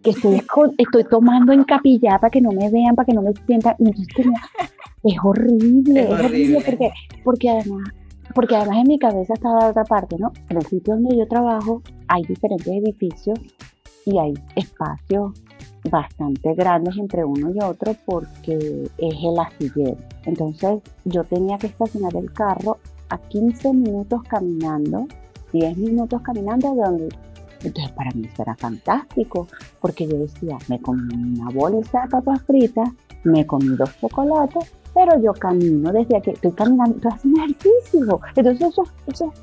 que 0.05 0.12
estoy, 0.12 0.41
estoy 0.77 1.03
tomando 1.05 1.51
en 1.51 1.63
capilla 1.63 2.19
para 2.19 2.29
que 2.29 2.39
no 2.39 2.51
me 2.51 2.69
vean, 2.69 2.95
para 2.95 3.07
que 3.07 3.13
no 3.13 3.24
me 3.24 3.33
sientan. 3.47 3.75
Y 3.79 5.13
es 5.13 5.19
horrible, 5.24 6.03
es, 6.03 6.09
horrible, 6.09 6.62
porque, 6.63 6.91
porque 7.24 7.50
además 7.50 7.89
porque 8.33 8.55
además 8.55 8.77
en 8.79 8.88
mi 8.88 9.00
cabeza 9.00 9.33
estaba 9.33 9.69
otra 9.69 9.83
parte, 9.83 10.17
¿no? 10.19 10.31
En 10.50 10.57
el 10.57 10.65
sitio 10.65 10.95
donde 10.95 11.17
yo 11.17 11.27
trabajo 11.27 11.81
hay 12.07 12.24
diferentes 12.24 12.67
edificios 12.67 13.39
y 14.05 14.17
hay 14.17 14.33
espacios 14.55 15.31
bastante 15.89 16.53
grandes 16.53 16.97
entre 16.97 17.24
uno 17.24 17.51
y 17.51 17.63
otro 17.63 17.95
porque 18.05 18.89
es 18.97 19.13
el 19.24 19.39
astillero. 19.39 19.97
Entonces 20.25 20.81
yo 21.05 21.24
tenía 21.24 21.57
que 21.57 21.67
estacionar 21.67 22.15
el 22.15 22.31
carro 22.33 22.77
a 23.09 23.17
15 23.17 23.74
minutos 23.74 24.21
caminando, 24.27 25.07
10 25.53 25.77
minutos 25.77 26.21
caminando 26.21 26.74
de 26.74 26.81
donde 26.81 27.09
entonces 27.63 27.91
para 27.93 28.12
mí 28.12 28.27
eso 28.31 28.41
era 28.41 28.55
fantástico, 28.55 29.47
porque 29.79 30.07
yo 30.07 30.17
decía, 30.17 30.57
me 30.67 30.79
comí 30.79 31.13
una 31.13 31.50
bolsa 31.50 32.03
de 32.03 32.09
papas 32.09 32.41
fritas, 32.43 32.89
me 33.24 33.45
comí 33.45 33.75
dos 33.75 33.89
chocolates, 34.00 34.71
pero 34.93 35.19
yo 35.21 35.33
camino 35.33 35.91
desde 35.91 36.17
aquí, 36.17 36.31
estoy 36.31 36.51
caminando, 36.51 36.95
estoy 36.95 37.12
haciendo 37.12 37.41
ejercicio. 37.41 38.21
Entonces 38.35 38.69
eso, 38.69 38.83
eso, 39.07 39.33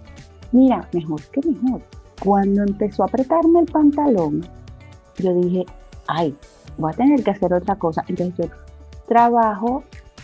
mira, 0.52 0.88
mejor 0.92 1.20
que 1.30 1.40
mejor. 1.48 1.82
Cuando 2.22 2.62
empezó 2.62 3.02
a 3.02 3.06
apretarme 3.06 3.60
el 3.60 3.66
pantalón, 3.66 4.42
yo 5.18 5.34
dije, 5.34 5.66
ay, 6.06 6.34
voy 6.78 6.92
a 6.92 6.96
tener 6.96 7.22
que 7.22 7.32
hacer 7.32 7.52
otra 7.52 7.76
cosa. 7.76 8.02
Entonces 8.08 8.34
yo 8.38 8.54
trabajo, 9.06 9.82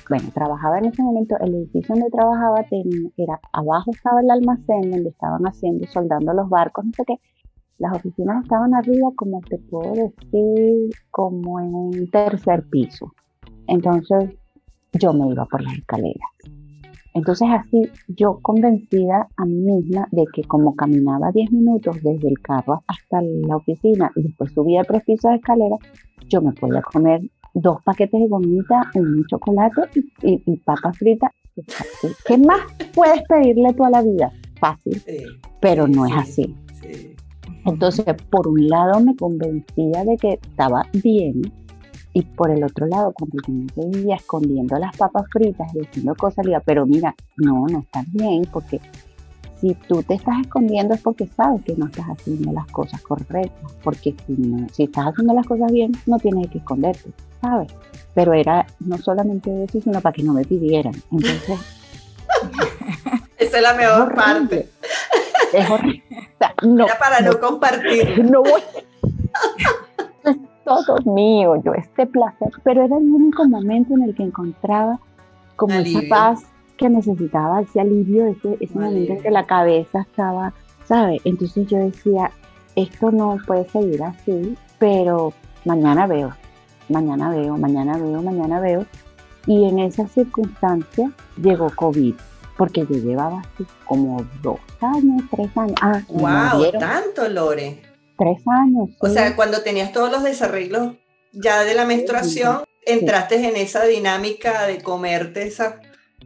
bueno, 0.08 0.30
trabajaba 0.32 0.78
en 0.78 0.86
ese 0.86 1.02
momento, 1.02 1.36
el 1.40 1.54
edificio 1.54 1.94
donde 1.94 2.10
trabajaba 2.10 2.62
tenía, 2.64 3.10
era, 3.16 3.40
abajo 3.52 3.90
estaba 3.90 4.20
el 4.20 4.30
almacén 4.30 4.90
donde 4.90 5.10
estaban 5.10 5.42
haciendo, 5.42 5.86
soldando 5.88 6.32
los 6.32 6.48
barcos, 6.48 6.86
no 6.86 6.92
sé 6.92 7.04
qué, 7.06 7.20
las 7.78 7.96
oficinas 7.96 8.42
estaban 8.42 8.74
arriba, 8.74 9.10
como 9.16 9.40
te 9.40 9.58
puedo 9.58 9.92
decir, 9.92 10.90
como 11.10 11.60
en 11.60 11.74
un 11.74 12.10
tercer 12.10 12.64
piso. 12.70 13.12
Entonces 13.66 14.30
yo 14.92 15.12
me 15.12 15.30
iba 15.30 15.44
por 15.46 15.62
las 15.62 15.74
escaleras. 15.74 16.30
Entonces 17.14 17.48
así 17.50 17.88
yo 18.08 18.38
convencida 18.42 19.28
a 19.36 19.44
mí 19.44 19.56
misma 19.56 20.06
de 20.12 20.24
que 20.32 20.44
como 20.44 20.76
caminaba 20.76 21.32
10 21.32 21.52
minutos 21.52 21.96
desde 22.02 22.28
el 22.28 22.38
carro 22.40 22.82
hasta 22.86 23.20
la 23.22 23.56
oficina 23.56 24.10
y 24.14 24.22
después 24.22 24.52
subía 24.52 24.82
tres 24.84 25.02
pisos 25.04 25.30
de 25.30 25.36
escalera, 25.38 25.76
yo 26.28 26.42
me 26.42 26.52
podía 26.52 26.82
comer 26.82 27.22
dos 27.54 27.82
paquetes 27.82 28.20
de 28.20 28.28
gomita, 28.28 28.82
un 28.94 29.24
chocolate 29.26 29.82
y, 30.22 30.56
papas 30.58 30.96
fritas. 30.98 31.30
¿Qué 32.24 32.38
más 32.38 32.60
puedes 32.94 33.22
pedirle 33.22 33.72
toda 33.72 33.90
la 33.90 34.02
vida? 34.02 34.30
Fácil, 34.60 35.02
pero 35.60 35.88
no 35.88 36.06
es 36.06 36.12
así. 36.14 36.54
Entonces, 37.64 38.04
por 38.30 38.48
un 38.48 38.68
lado 38.68 39.00
me 39.00 39.14
convencía 39.16 40.04
de 40.04 40.16
que 40.16 40.38
estaba 40.42 40.86
bien 40.92 41.42
y 42.14 42.22
por 42.22 42.50
el 42.50 42.64
otro 42.64 42.86
lado, 42.86 43.12
cuando 43.12 43.36
yo 43.46 43.52
me 43.52 43.68
seguía 43.72 44.16
escondiendo 44.16 44.78
las 44.78 44.96
papas 44.96 45.24
fritas 45.30 45.72
y 45.74 45.80
haciendo 45.80 46.14
cosas, 46.14 46.46
le 46.46 46.58
pero 46.60 46.86
mira, 46.86 47.14
no, 47.36 47.66
no 47.66 47.80
estás 47.80 48.10
bien 48.12 48.42
porque 48.52 48.80
si 49.60 49.74
tú 49.74 50.02
te 50.02 50.14
estás 50.14 50.40
escondiendo 50.40 50.94
es 50.94 51.00
porque 51.00 51.26
sabes 51.26 51.62
que 51.62 51.74
no 51.76 51.86
estás 51.86 52.06
haciendo 52.06 52.52
las 52.52 52.66
cosas 52.68 53.02
correctas, 53.02 53.72
porque 53.82 54.14
si, 54.26 54.32
no, 54.32 54.66
si 54.72 54.84
estás 54.84 55.08
haciendo 55.08 55.34
las 55.34 55.46
cosas 55.46 55.70
bien, 55.70 55.92
no 56.06 56.18
tienes 56.18 56.48
que 56.48 56.58
esconderte, 56.58 57.10
¿sabes? 57.40 57.72
Pero 58.14 58.32
era 58.32 58.66
no 58.80 58.98
solamente 58.98 59.64
eso, 59.64 59.80
sino 59.80 60.00
para 60.00 60.12
que 60.12 60.22
no 60.22 60.32
me 60.32 60.44
pidieran. 60.44 60.94
Entonces... 61.10 61.77
Esa 63.38 63.56
es 63.56 63.62
la 63.62 63.74
mejor 63.74 64.14
parte. 64.14 64.68
Es 65.52 65.70
horrible. 65.70 66.02
no, 66.62 66.86
Era 66.86 66.98
para 66.98 67.20
no, 67.20 67.38
compartir. 67.40 68.24
No 68.24 68.42
voy. 68.42 68.62
todo 70.64 70.98
mío, 71.14 71.56
yo 71.64 71.72
este 71.74 72.06
placer, 72.06 72.50
pero 72.62 72.84
era 72.84 72.96
el 72.96 73.04
único 73.04 73.44
momento 73.46 73.94
en 73.94 74.02
el 74.02 74.14
que 74.14 74.24
encontraba 74.24 74.98
como 75.56 75.74
esa 75.74 76.00
paz 76.08 76.42
que 76.76 76.88
necesitaba, 76.88 77.62
ese 77.62 77.80
alivio, 77.80 78.26
ese, 78.26 78.56
ese 78.60 78.78
momento 78.78 79.14
en 79.14 79.22
que 79.22 79.30
la 79.30 79.46
cabeza 79.46 80.02
estaba, 80.02 80.52
¿sabe? 80.84 81.20
Entonces 81.24 81.66
yo 81.68 81.78
decía, 81.78 82.30
esto 82.76 83.10
no 83.10 83.36
puede 83.46 83.68
seguir 83.70 84.02
así, 84.02 84.56
pero 84.78 85.32
mañana 85.64 86.06
veo, 86.06 86.32
mañana 86.88 87.30
veo, 87.30 87.56
mañana 87.56 87.96
veo, 87.96 88.22
mañana 88.22 88.60
veo. 88.60 88.86
Y 89.46 89.64
en 89.66 89.78
esa 89.78 90.06
circunstancia 90.06 91.10
llegó 91.40 91.70
COVID 91.74 92.14
porque 92.58 92.80
yo 92.80 92.96
llevaba 92.96 93.40
así 93.40 93.64
como 93.84 94.26
dos 94.42 94.58
años, 94.80 95.22
tres 95.30 95.48
años. 95.56 95.76
Ah, 95.80 96.02
¡Wow! 96.08 96.72
¿Tanto, 96.78 97.28
Lore? 97.28 97.80
Tres 98.18 98.42
años. 98.46 98.90
O 98.98 99.08
sea, 99.08 99.36
cuando 99.36 99.62
tenías 99.62 99.92
todos 99.92 100.10
los 100.10 100.24
desarreglos 100.24 100.96
ya 101.32 101.62
de 101.62 101.74
la 101.74 101.86
menstruación, 101.86 102.64
entraste 102.84 103.48
en 103.48 103.56
esa 103.56 103.84
dinámica 103.84 104.66
de 104.66 104.82
comerte 104.82 105.46
esas 105.46 105.76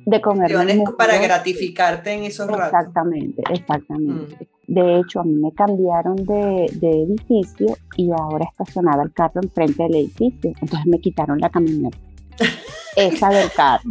de 0.07 0.21
comer 0.21 0.51
para 0.97 1.19
gratificarte 1.19 2.13
en 2.13 2.25
esos 2.25 2.49
ratos. 2.49 2.67
Exactamente, 2.67 3.43
exactamente. 3.51 4.49
Mm. 4.67 4.75
De 4.75 5.01
hecho, 5.01 5.21
a 5.21 5.25
mí 5.25 5.35
me 5.35 5.53
cambiaron 5.53 6.17
de, 6.17 6.65
edificio 6.81 7.77
y 7.97 8.11
ahora 8.11 8.47
estacionaba 8.51 9.03
el 9.03 9.13
carro 9.13 9.41
enfrente 9.43 9.83
del 9.83 9.97
edificio. 9.97 10.51
Entonces 10.61 10.87
me 10.87 10.99
quitaron 10.99 11.39
la 11.39 11.51
camioneta. 11.51 11.99
esa 12.97 13.29
del 13.29 13.51
carro. 13.53 13.91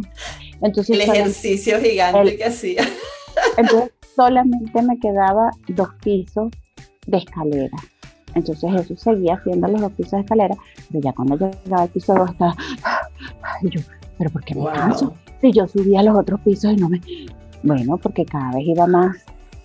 Entonces, 0.62 0.96
el 0.96 1.02
ejercicio 1.02 1.80
gigante 1.80 2.36
que 2.36 2.44
hacía. 2.44 2.82
Entonces 3.56 3.90
solamente 4.14 4.82
me 4.82 4.98
quedaba 4.98 5.50
dos 5.68 5.88
pisos 6.02 6.50
de 7.06 7.18
escalera. 7.18 7.76
Entonces 8.34 8.70
eso 8.74 8.96
seguía 8.96 9.34
haciendo 9.34 9.68
los 9.68 9.80
dos 9.80 9.92
pisos 9.92 10.12
de 10.12 10.20
escalera, 10.20 10.56
pero 10.88 11.00
ya 11.02 11.12
cuando 11.12 11.36
llegaba 11.36 11.82
al 11.82 11.88
piso 11.88 12.14
dos 12.14 12.30
estaba, 12.30 12.56
ay, 13.42 13.68
yo, 13.70 13.80
pero 14.18 14.30
¿por 14.30 14.44
qué 14.44 14.54
me 14.54 14.64
canso? 14.64 15.14
Si 15.40 15.52
yo 15.52 15.66
subía 15.66 16.02
los 16.02 16.16
otros 16.16 16.40
pisos 16.40 16.72
y 16.72 16.76
no 16.76 16.88
me... 16.88 17.00
Bueno, 17.62 17.96
porque 17.98 18.24
cada 18.24 18.52
vez 18.52 18.66
iba 18.66 18.86
más... 18.86 19.16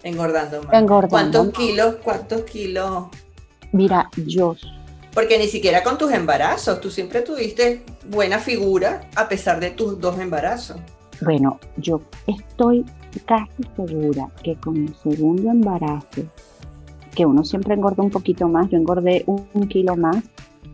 Engordando 0.04 0.63
más. 0.63 1.10
¿Cuántos 1.10 1.51
kilos? 1.51 1.96
¿Cuántos 2.04 2.42
kilos? 2.42 3.06
Mira, 3.72 4.10
yo... 4.25 4.56
Porque 5.14 5.38
ni 5.38 5.48
siquiera 5.48 5.84
con 5.84 5.98
tus 5.98 6.12
embarazos, 6.12 6.80
tú 6.80 6.90
siempre 6.90 7.22
tuviste 7.22 7.84
buena 8.10 8.40
figura 8.40 9.10
a 9.16 9.28
pesar 9.28 9.60
de 9.60 9.72
tus 9.72 10.00
dos 10.00 10.20
embarazos. 10.20 10.78
Bueno, 11.22 11.60
yo 11.78 12.02
estoy 12.28 12.86
casi 13.26 13.64
segura 13.76 14.30
que 14.44 14.56
con 14.56 14.78
el 14.78 14.96
segundo 14.96 15.50
embarazo, 15.50 16.22
que 17.16 17.26
uno 17.26 17.44
siempre 17.44 17.74
engorda 17.74 18.04
un 18.04 18.12
poquito 18.12 18.48
más, 18.48 18.70
yo 18.70 18.78
engordé 18.78 19.24
un, 19.26 19.68
kilo 19.68 19.96
más 19.96 20.24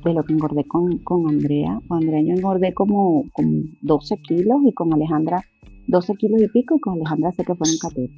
de 0.04 0.13
lo 0.13 0.24
que 0.24 0.34
engordé 0.34 0.66
con, 0.66 0.98
con, 1.00 1.30
Andrea. 1.30 1.80
Con 1.88 2.04
Andrea 2.04 2.22
yo 2.22 2.34
engordé 2.34 2.74
como, 2.74 3.24
como 3.32 3.63
12 3.82 4.18
kilos 4.18 4.58
y 4.66 4.74
con 4.74 4.94
Alejandra 4.94 5.46
12 5.88 6.16
kilos 6.16 6.42
y 6.42 6.48
pico 6.48 6.75
y 6.75 6.80
con 6.80 6.96
Alejandra 6.96 7.32
sé 7.32 7.44
que 7.44 7.56
fueron 7.56 7.75
14. 7.80 8.10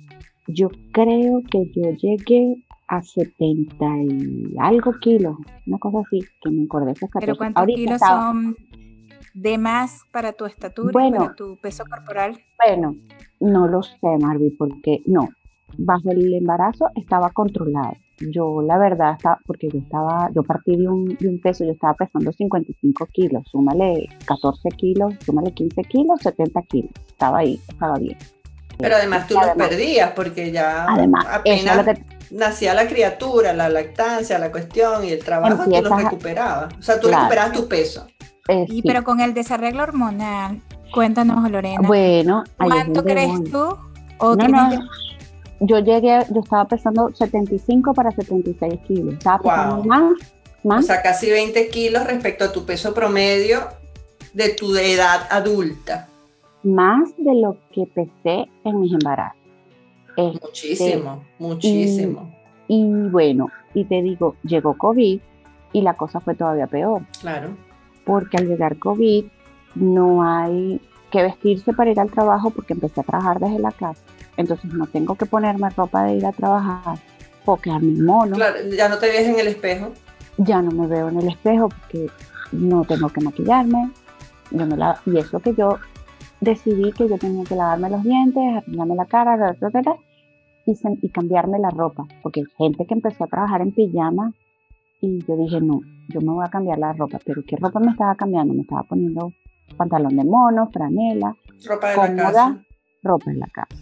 Yo 0.47 0.69
creo 0.91 1.41
que 1.49 1.71
yo 1.75 1.91
llegué 1.91 2.63
a 2.87 3.01
70 3.01 3.85
y 4.09 4.55
algo 4.59 4.93
kilos, 4.99 5.37
una 5.65 5.77
cosa 5.77 5.99
así, 6.05 6.19
que 6.41 6.49
me 6.49 6.61
engordé 6.61 6.91
esos 6.91 7.09
14. 7.09 7.25
¿Pero 7.25 7.37
cuántos 7.37 7.65
kilos 7.65 7.99
son 7.99 8.55
de 9.33 9.57
más 9.57 10.01
para 10.11 10.33
tu 10.33 10.45
estatura 10.45 10.91
bueno, 10.93 11.17
para 11.17 11.35
tu 11.35 11.57
peso 11.57 11.83
corporal? 11.89 12.39
Bueno, 12.65 12.95
no 13.39 13.67
lo 13.67 13.83
sé, 13.83 13.97
Marvi, 14.19 14.51
porque 14.51 15.01
no, 15.05 15.29
bajo 15.77 16.11
el 16.11 16.33
embarazo 16.33 16.89
estaba 16.95 17.29
controlado. 17.31 17.93
Yo 18.31 18.61
la 18.61 18.77
verdad 18.77 19.15
estaba, 19.17 19.39
porque 19.45 19.67
yo 19.67 19.79
estaba, 19.79 20.29
yo 20.33 20.43
partí 20.43 20.77
de 20.77 20.87
un, 20.87 21.05
de 21.05 21.27
un 21.27 21.41
peso, 21.41 21.65
yo 21.65 21.71
estaba 21.71 21.95
pesando 21.95 22.31
55 22.31 23.07
kilos, 23.11 23.43
súmale 23.51 24.07
14 24.25 24.69
kilos, 24.69 25.15
súmale 25.25 25.53
15 25.53 25.81
kilos, 25.83 26.21
70 26.21 26.61
kilos, 26.63 26.91
estaba 27.07 27.39
ahí, 27.39 27.59
estaba 27.67 27.97
bien. 27.99 28.17
Pero 28.77 28.95
además 28.95 29.27
tú 29.27 29.35
los 29.35 29.49
perdías 29.51 30.11
porque 30.11 30.51
ya 30.51 30.85
además, 30.85 31.25
apenas 31.29 31.85
nacía 32.31 32.73
la 32.73 32.87
criatura, 32.87 33.53
la 33.53 33.69
lactancia, 33.69 34.37
la 34.39 34.51
cuestión 34.51 35.05
y 35.05 35.11
el 35.11 35.23
trabajo, 35.23 35.63
tú 35.63 35.81
los 35.81 36.03
recuperabas. 36.03 36.73
O 36.77 36.81
sea, 36.81 36.99
tú 36.99 37.07
recuperabas 37.07 37.53
tu 37.53 37.67
peso. 37.67 38.07
Eh, 38.47 38.65
y 38.67 38.81
pero 38.83 39.03
con 39.03 39.21
el 39.21 39.33
desarreglo 39.33 39.83
hormonal, 39.83 40.61
cuéntanos, 40.93 41.49
Lorena. 41.49 41.87
Bueno, 41.87 42.43
¿cuánto 42.57 43.03
crees 43.03 43.43
tú? 43.51 43.77
¿O 44.17 44.35
no, 44.35 44.47
no, 44.47 44.69
yo 45.59 45.79
llegué, 45.79 46.25
yo 46.29 46.41
estaba 46.41 46.65
pesando 46.67 47.13
75 47.13 47.93
para 47.93 48.11
76 48.11 48.73
kilos. 48.87 49.13
Estaba 49.15 49.39
pesando 49.39 49.83
más, 49.83 50.13
más. 50.63 50.83
O 50.83 50.87
sea, 50.87 51.01
casi 51.01 51.29
20 51.29 51.69
kilos 51.69 52.05
respecto 52.05 52.45
a 52.45 52.51
tu 52.51 52.65
peso 52.65 52.93
promedio 52.93 53.67
de 54.33 54.49
tu 54.49 54.75
edad 54.75 55.27
adulta. 55.29 56.07
Más 56.65 57.15
de 57.17 57.35
lo 57.35 57.57
que 57.71 57.85
pesé 57.85 58.49
en 58.63 58.81
mis 58.81 58.93
embarazos. 58.93 59.37
Este, 60.17 60.45
muchísimo, 60.45 61.23
muchísimo. 61.39 62.35
y 62.67 62.83
bueno, 63.09 63.49
y 63.73 63.83
te 63.85 64.01
digo, 64.01 64.35
llegó 64.43 64.77
COVID 64.77 65.19
y 65.73 65.81
la 65.81 65.93
cosa 65.93 66.19
fue 66.19 66.35
todavía 66.35 66.67
peor. 66.67 67.01
Claro 67.19 67.49
porque 68.05 68.37
al 68.37 68.47
llegar 68.47 68.77
COVID 68.77 69.25
no 69.75 70.23
hay 70.23 70.79
que 71.11 71.21
vestirse 71.21 71.73
para 71.73 71.91
ir 71.91 71.99
al 71.99 72.09
trabajo 72.09 72.51
porque 72.51 72.73
empecé 72.73 73.01
a 73.01 73.03
trabajar 73.03 73.39
desde 73.39 73.59
la 73.59 73.71
casa. 73.71 74.01
Entonces 74.37 74.71
no 74.73 74.85
tengo 74.87 75.15
que 75.15 75.25
ponerme 75.25 75.69
ropa 75.71 76.03
de 76.03 76.15
ir 76.15 76.25
a 76.25 76.31
trabajar 76.31 76.97
o 77.45 77.57
quedarme 77.57 78.01
mono. 78.01 78.35
Claro, 78.35 78.57
ya 78.69 78.87
no 78.87 78.97
te 78.97 79.07
ves 79.07 79.27
en 79.27 79.39
el 79.39 79.47
espejo. 79.47 79.91
Ya 80.37 80.61
no 80.61 80.71
me 80.71 80.87
veo 80.87 81.09
en 81.09 81.19
el 81.19 81.29
espejo 81.29 81.69
porque 81.69 82.07
no 82.51 82.83
tengo 82.85 83.09
que 83.09 83.21
maquillarme. 83.21 83.91
Yo 84.51 84.65
me 84.65 84.77
la, 84.77 84.99
y 85.05 85.17
eso 85.17 85.39
que 85.39 85.53
yo 85.53 85.79
decidí 86.45 86.91
que 86.91 87.09
yo 87.09 87.17
tenía 87.17 87.43
que 87.43 87.55
lavarme 87.55 87.89
los 87.89 88.03
dientes, 88.03 88.43
arreglarme 88.57 88.95
la 88.95 89.05
cara, 89.05 89.57
y, 90.65 90.73
y 91.01 91.09
cambiarme 91.09 91.59
la 91.59 91.69
ropa. 91.69 92.07
Porque 92.23 92.41
hay 92.41 92.45
gente 92.57 92.85
que 92.85 92.93
empezó 92.93 93.25
a 93.25 93.27
trabajar 93.27 93.61
en 93.61 93.71
pijama 93.71 94.33
y 95.01 95.19
yo 95.25 95.35
dije, 95.35 95.59
no, 95.61 95.81
yo 96.09 96.21
me 96.21 96.31
voy 96.31 96.45
a 96.45 96.49
cambiar 96.49 96.79
la 96.79 96.93
ropa, 96.93 97.19
pero 97.25 97.43
¿qué 97.45 97.57
ropa 97.57 97.79
me 97.79 97.91
estaba 97.91 98.15
cambiando? 98.15 98.53
Me 98.53 98.61
estaba 98.61 98.83
poniendo 98.83 99.33
pantalón 99.77 100.15
de 100.15 100.23
mono, 100.23 100.69
franela, 100.71 101.35
ropa 101.67 101.89
de 101.89 101.97
la 101.97 102.15
casa. 102.15 102.63
ropa 103.03 103.31
en 103.31 103.39
la 103.39 103.47
casa. 103.47 103.75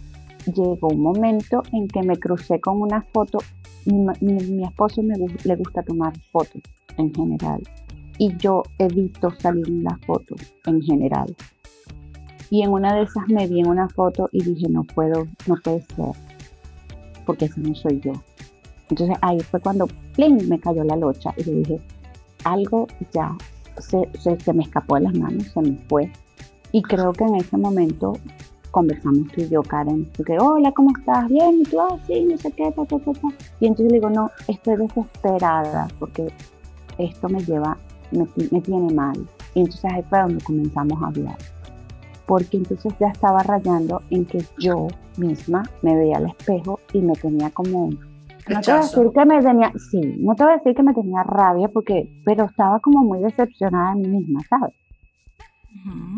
Llegó 0.46 0.88
un 0.88 1.00
momento 1.00 1.62
en 1.72 1.88
que 1.88 2.02
me 2.02 2.16
crucé 2.16 2.60
con 2.60 2.80
una 2.82 3.00
foto, 3.00 3.38
mi, 3.86 4.64
esposo 4.64 5.02
me, 5.02 5.14
le 5.16 5.56
gusta 5.56 5.82
tomar 5.82 6.12
fotos 6.32 6.62
en 6.98 7.14
general 7.14 7.62
y 8.18 8.36
yo 8.36 8.62
evito 8.78 9.30
salir 9.38 9.66
en 9.68 9.84
las 9.84 9.98
fotos 10.04 10.40
en 10.66 10.82
general. 10.82 11.34
Y 12.50 12.62
en 12.62 12.70
una 12.70 12.94
de 12.94 13.02
esas 13.02 13.28
me 13.28 13.46
vi 13.46 13.60
en 13.60 13.68
una 13.68 13.88
foto 13.88 14.28
y 14.32 14.42
dije, 14.42 14.68
no 14.68 14.84
puedo, 14.84 15.26
no 15.46 15.56
puede 15.62 15.80
ser, 15.82 16.12
porque 17.26 17.46
ese 17.46 17.60
no 17.60 17.74
soy 17.74 18.00
yo. 18.00 18.12
Entonces 18.90 19.16
ahí 19.22 19.40
fue 19.40 19.60
cuando 19.60 19.86
¡pling! 20.14 20.48
me 20.48 20.60
cayó 20.60 20.84
la 20.84 20.96
locha 20.96 21.32
y 21.36 21.44
le 21.44 21.52
dije, 21.52 21.80
algo 22.44 22.86
ya 23.12 23.36
se, 23.78 24.08
se, 24.38 24.52
me 24.52 24.62
escapó 24.62 24.96
de 24.96 25.02
las 25.02 25.14
manos, 25.14 25.44
se 25.48 25.60
me 25.60 25.76
fue. 25.88 26.10
Y 26.72 26.82
creo 26.82 27.12
que 27.12 27.24
en 27.24 27.36
ese 27.36 27.56
momento 27.56 28.14
conversamos 28.70 29.28
tú 29.28 29.40
y 29.40 29.48
yo, 29.48 29.62
Karen, 29.62 30.08
porque, 30.16 30.36
hola, 30.38 30.72
¿cómo 30.72 30.90
estás? 30.98 31.28
Bien, 31.28 31.60
y 31.60 31.62
tú, 31.62 31.80
ah, 31.80 31.96
sí, 32.06 32.24
no 32.24 32.36
sé 32.36 32.50
qué, 32.52 32.70
ta, 32.72 32.82
Y 33.60 33.66
entonces 33.66 33.92
le 33.92 33.98
digo, 33.98 34.10
no, 34.10 34.30
estoy 34.48 34.76
desesperada 34.76 35.88
porque 35.98 36.26
esto 36.98 37.28
me 37.28 37.40
lleva, 37.44 37.76
me, 38.10 38.26
me 38.50 38.60
tiene 38.60 38.92
mal. 38.92 39.16
Y 39.54 39.60
entonces 39.60 39.84
ahí 39.92 40.02
fue 40.02 40.20
donde 40.20 40.42
comenzamos 40.44 41.00
a 41.02 41.06
hablar. 41.06 41.36
Porque 42.26 42.56
entonces 42.56 42.92
ya 42.98 43.08
estaba 43.08 43.42
rayando 43.42 44.02
en 44.10 44.24
que 44.24 44.42
yo 44.58 44.88
misma 45.16 45.62
me 45.82 45.96
veía 45.96 46.16
al 46.16 46.26
espejo 46.26 46.80
y 46.92 47.00
me 47.00 47.12
tenía 47.14 47.50
como 47.50 47.90
no 48.48 48.60
te 48.60 48.72
voy 48.72 48.80
a 48.80 48.82
decir 48.82 49.10
que 49.14 49.24
me 49.24 49.42
tenía, 49.42 49.72
sí, 49.90 50.16
no 50.18 50.34
te 50.34 50.44
voy 50.44 50.52
a 50.52 50.56
decir 50.56 50.74
que 50.74 50.82
me 50.82 50.92
tenía 50.92 51.22
rabia 51.22 51.68
porque, 51.68 52.20
pero 52.26 52.44
estaba 52.44 52.78
como 52.80 53.02
muy 53.02 53.20
decepcionada 53.20 53.94
de 53.94 54.02
mí 54.02 54.18
misma, 54.18 54.40
¿sabes? 54.48 54.74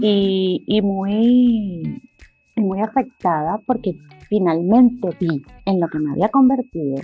y, 0.01 0.65
y, 0.67 0.83
muy, 0.83 2.03
muy 2.57 2.81
afectada 2.81 3.61
porque 3.65 3.97
finalmente 4.29 5.09
vi 5.21 5.43
en 5.65 5.81
lo 5.81 5.89
que 5.89 5.99
me 5.99 6.13
había 6.13 6.29
convertido 6.29 6.97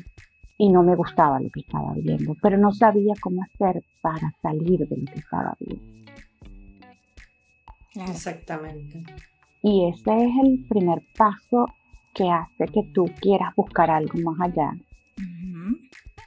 y 0.59 0.69
no 0.69 0.83
me 0.83 0.97
gustaba 0.97 1.41
lo 1.41 1.51
que 1.51 1.61
estaba 1.61 1.95
viendo, 1.95 2.35
pero 2.43 2.59
no 2.59 2.73
sabía 2.73 3.15
cómo 3.21 3.43
hacer 3.43 3.83
para 4.01 4.33
salir 4.43 4.87
de 4.87 4.97
lo 4.97 5.13
que 5.13 5.19
estaba 5.19 5.57
viendo. 5.61 6.02
Exactamente. 7.95 9.03
Y 9.63 9.89
ese 9.89 10.25
es 10.25 10.33
el 10.45 10.65
primer 10.69 11.03
paso 11.17 11.67
que 12.15 12.29
hace 12.29 12.67
que 12.73 12.83
tú 12.95 13.05
quieras 13.21 13.55
buscar 13.55 13.91
algo 13.91 14.19
más 14.21 14.41
allá 14.41 14.75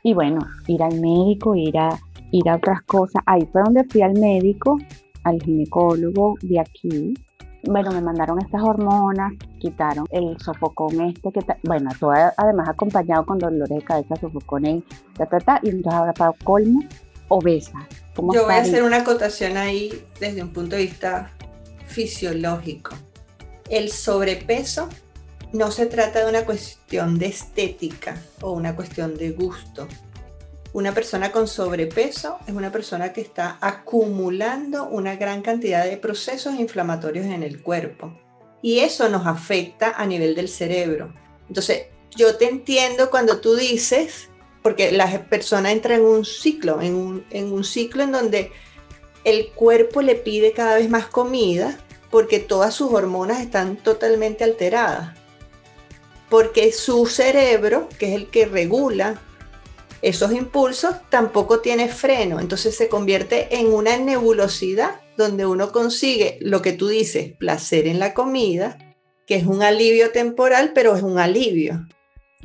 y 0.05 0.13
bueno, 0.13 0.37
ir 0.67 0.83
al 0.83 1.01
médico, 1.01 1.55
ir 1.55 1.75
a, 1.79 1.89
ir 2.29 2.47
a 2.47 2.57
otras 2.57 2.83
cosas. 2.83 3.23
Ahí 3.25 3.41
fue 3.51 3.63
donde 3.63 3.83
fui 3.85 4.03
al 4.03 4.13
médico, 4.13 4.77
al 5.23 5.41
ginecólogo 5.41 6.35
de 6.43 6.59
aquí. 6.59 7.15
Bueno, 7.63 7.89
me 7.89 8.01
mandaron 8.01 8.39
estas 8.39 8.61
hormonas, 8.61 9.33
quitaron 9.57 10.05
el 10.11 10.39
sofocón 10.39 11.01
este, 11.01 11.31
que 11.31 11.39
bueno, 11.63 11.89
todo 11.99 12.13
además 12.37 12.69
acompañado 12.69 13.25
con 13.25 13.39
dolores 13.39 13.67
de 13.67 13.81
cabeza, 13.81 14.15
sofocón 14.17 14.67
y 14.67 14.83
ta, 15.17 15.25
ta, 15.25 15.39
ta, 15.39 15.59
y 15.63 15.69
entonces 15.69 15.99
ahora 15.99 16.13
para 16.13 16.33
colmo, 16.43 16.81
obesa. 17.29 17.87
Yo 18.15 18.43
voy 18.45 18.53
a 18.53 18.61
hacer 18.61 18.83
una 18.83 18.97
acotación 18.97 19.57
ahí 19.57 19.91
desde 20.19 20.43
un 20.43 20.49
punto 20.49 20.75
de 20.75 20.83
vista 20.83 21.31
fisiológico. 21.87 22.95
El 23.69 23.91
sobrepeso 23.91 24.89
no 25.53 25.71
se 25.71 25.85
trata 25.85 26.23
de 26.23 26.29
una 26.29 26.45
cuestión 26.45 27.17
de 27.17 27.27
estética 27.27 28.21
o 28.41 28.51
una 28.51 28.75
cuestión 28.75 29.17
de 29.17 29.31
gusto. 29.31 29.87
Una 30.73 30.93
persona 30.93 31.31
con 31.31 31.47
sobrepeso 31.47 32.37
es 32.45 32.53
una 32.53 32.71
persona 32.71 33.13
que 33.13 33.21
está 33.21 33.57
acumulando 33.61 34.85
una 34.89 35.15
gran 35.15 35.41
cantidad 35.41 35.85
de 35.85 35.97
procesos 35.97 36.55
inflamatorios 36.55 37.25
en 37.25 37.43
el 37.43 37.61
cuerpo 37.61 38.13
y 38.61 38.79
eso 38.79 39.07
nos 39.09 39.25
afecta 39.25 39.91
a 39.91 40.05
nivel 40.05 40.35
del 40.35 40.49
cerebro. 40.49 41.13
Entonces, 41.47 41.83
yo 42.15 42.35
te 42.35 42.49
entiendo 42.49 43.09
cuando 43.09 43.39
tú 43.39 43.55
dices 43.55 44.29
porque 44.61 44.91
la 44.91 45.25
persona 45.29 45.71
entra 45.71 45.95
en 45.95 46.01
un 46.01 46.25
ciclo, 46.25 46.81
en 46.81 46.95
un, 46.95 47.25
en 47.29 47.53
un 47.53 47.63
ciclo 47.63 48.01
en 48.01 48.11
donde 48.11 48.51
el 49.25 49.49
cuerpo 49.49 50.01
le 50.01 50.15
pide 50.15 50.53
cada 50.53 50.75
vez 50.75 50.89
más 50.89 51.07
comida 51.07 51.77
porque 52.09 52.39
todas 52.39 52.73
sus 52.73 52.93
hormonas 52.93 53.41
están 53.41 53.75
totalmente 53.75 54.45
alteradas. 54.45 55.17
Porque 56.29 56.71
su 56.71 57.05
cerebro, 57.07 57.89
que 57.99 58.09
es 58.09 58.15
el 58.15 58.29
que 58.29 58.45
regula 58.45 59.19
esos 60.01 60.31
impulsos, 60.31 60.95
tampoco 61.09 61.59
tiene 61.59 61.89
freno. 61.89 62.39
Entonces 62.39 62.77
se 62.77 62.87
convierte 62.87 63.57
en 63.57 63.73
una 63.73 63.97
nebulosidad 63.97 65.01
donde 65.17 65.45
uno 65.45 65.71
consigue 65.71 66.37
lo 66.41 66.61
que 66.61 66.73
tú 66.73 66.87
dices, 66.87 67.33
placer 67.33 67.87
en 67.87 67.99
la 67.99 68.13
comida, 68.13 68.77
que 69.25 69.35
es 69.35 69.45
un 69.45 69.63
alivio 69.63 70.11
temporal, 70.11 70.71
pero 70.75 70.95
es 70.95 71.01
un 71.01 71.17
alivio. 71.17 71.87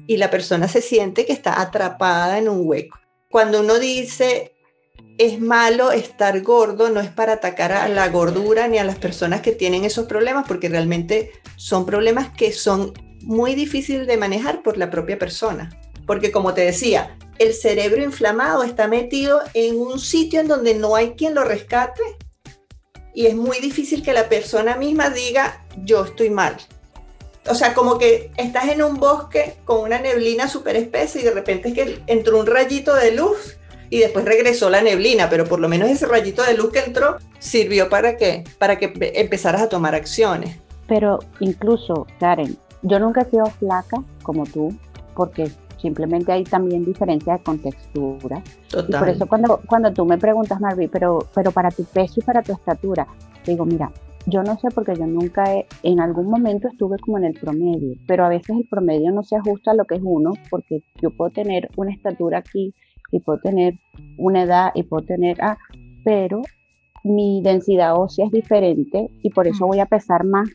Y 0.07 0.17
la 0.17 0.31
persona 0.31 0.67
se 0.67 0.81
siente 0.81 1.27
que 1.27 1.33
está 1.33 1.61
atrapada 1.61 2.39
en 2.39 2.49
un 2.49 2.67
hueco. 2.67 2.99
Cuando 3.29 3.61
uno 3.61 3.79
dice 3.79 4.55
es 5.19 5.41
malo 5.41 5.93
estar 5.93 6.41
gordo, 6.43 6.89
no 6.89 7.01
es 7.01 7.11
para 7.11 7.35
atacar 7.35 7.73
a 7.73 7.89
la 7.89 8.09
gordura 8.09 8.69
ni 8.69 8.79
a 8.79 8.85
las 8.85 8.97
personas 8.97 9.43
que 9.43 9.53
tienen 9.53 9.85
esos 9.85 10.07
problemas, 10.07 10.47
porque 10.49 10.69
realmente 10.69 11.33
son 11.57 11.85
problemas 11.85 12.31
que 12.31 12.53
son 12.53 12.95
muy 13.23 13.55
difíciles 13.55 14.07
de 14.07 14.17
manejar 14.17 14.63
por 14.63 14.79
la 14.79 14.91
propia 14.91 15.19
persona. 15.19 15.71
Porque 16.07 16.33
como 16.33 16.55
te 16.55 16.63
decía, 16.63 17.17
el 17.39 17.55
cerebro 17.55 18.03
inflamado 18.03 18.63
está 18.63 18.89
metido 18.89 19.41
en 19.55 19.79
un 19.79 20.01
sitio 20.01 20.41
en 20.41 20.49
donde 20.49 20.75
no 20.75 20.97
hay 20.97 21.11
quien 21.13 21.35
lo 21.35 21.45
rescate 21.45 22.03
y 23.15 23.27
es 23.27 23.35
muy 23.35 23.59
difícil 23.59 24.03
que 24.03 24.13
la 24.13 24.29
persona 24.29 24.77
misma 24.77 25.11
diga, 25.11 25.65
yo 25.85 26.05
estoy 26.05 26.31
mal. 26.31 26.57
O 27.49 27.55
sea, 27.55 27.75
como 27.75 27.99
que 27.99 28.31
estás 28.37 28.69
en 28.69 28.83
un 28.83 28.97
bosque 28.97 29.57
con 29.65 29.81
una 29.81 29.99
neblina 29.99 30.49
súper 30.49 30.77
espesa 30.77 31.19
y 31.19 31.23
de 31.23 31.33
repente 31.33 31.69
es 31.69 31.75
que 31.75 32.03
entró 32.07 32.39
un 32.39 32.47
rayito 32.47 32.95
de 32.95 33.13
luz 33.13 33.57
y 33.91 33.99
después 33.99 34.25
regresó 34.25 34.71
la 34.71 34.83
neblina, 34.83 35.29
pero 35.29 35.45
por 35.45 35.61
lo 35.61 35.69
menos 35.69 35.91
ese 35.91 36.07
rayito 36.07 36.43
de 36.43 36.57
luz 36.57 36.71
que 36.71 36.79
entró 36.79 37.17
sirvió 37.41 37.89
para 37.89 38.17
que, 38.17 38.45
para 38.59 38.79
que 38.79 38.93
empezaras 39.15 39.61
a 39.61 39.69
tomar 39.69 39.95
acciones. 39.95 40.59
Pero 40.87 41.19
incluso, 41.41 42.07
Karen, 42.19 42.57
yo 42.83 42.99
nunca 42.99 43.23
he 43.23 43.31
sido 43.31 43.47
flaca 43.47 44.03
como 44.23 44.45
tú, 44.45 44.73
porque 45.15 45.51
simplemente 45.81 46.33
hay 46.33 46.45
también 46.45 46.85
diferencia 46.85 47.35
de 47.35 47.43
contextura. 47.43 48.43
Total. 48.69 48.89
Y 48.89 48.99
por 48.99 49.09
eso 49.09 49.27
cuando, 49.27 49.61
cuando 49.67 49.93
tú 49.93 50.05
me 50.05 50.19
preguntas, 50.19 50.61
Marvi, 50.61 50.89
pero, 50.89 51.27
pero 51.35 51.51
para 51.51 51.71
tu 51.71 51.85
peso 51.85 52.21
y 52.21 52.23
para 52.23 52.43
tu 52.43 52.53
estatura, 52.53 53.07
digo, 53.45 53.65
mira, 53.65 53.91
yo 54.27 54.43
no 54.43 54.59
sé 54.59 54.69
porque 54.75 54.95
yo 54.97 55.07
nunca 55.07 55.53
he, 55.53 55.67
en 55.83 56.01
algún 56.01 56.29
momento 56.29 56.69
estuve 56.69 56.99
como 56.99 57.19
en 57.19 57.25
el 57.25 57.35
promedio, 57.35 57.97
pero 58.07 58.25
a 58.25 58.29
veces 58.29 58.57
el 58.57 58.69
promedio 58.69 59.11
no 59.13 59.23
se 59.23 59.37
ajusta 59.37 59.73
a 59.73 59.75
lo 59.75 59.85
que 59.85 59.97
es 59.97 60.03
uno, 60.05 60.33
porque 60.51 60.83
yo 61.01 61.11
puedo 61.11 61.31
tener 61.31 61.71
una 61.77 61.93
estatura 61.93 62.39
aquí 62.39 62.75
y 63.11 63.21
puedo 63.21 63.41
tener 63.41 63.75
una 64.17 64.43
edad 64.43 64.71
y 64.75 64.83
puedo 64.83 65.05
tener, 65.05 65.37
ah, 65.43 65.59
pero 66.05 66.43
mi 67.05 67.41
densidad 67.43 67.97
ósea 67.97 68.27
es 68.27 68.33
diferente 68.33 69.09
y 69.23 69.31
por 69.31 69.47
eso 69.47 69.67
voy 69.67 69.81
a 69.81 69.87
pesar 69.87 70.25
más 70.25 70.49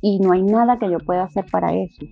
y 0.00 0.18
no 0.18 0.32
hay 0.32 0.42
nada 0.42 0.78
que 0.78 0.90
yo 0.90 0.98
pueda 0.98 1.24
hacer 1.24 1.44
para 1.50 1.74
eso. 1.74 2.04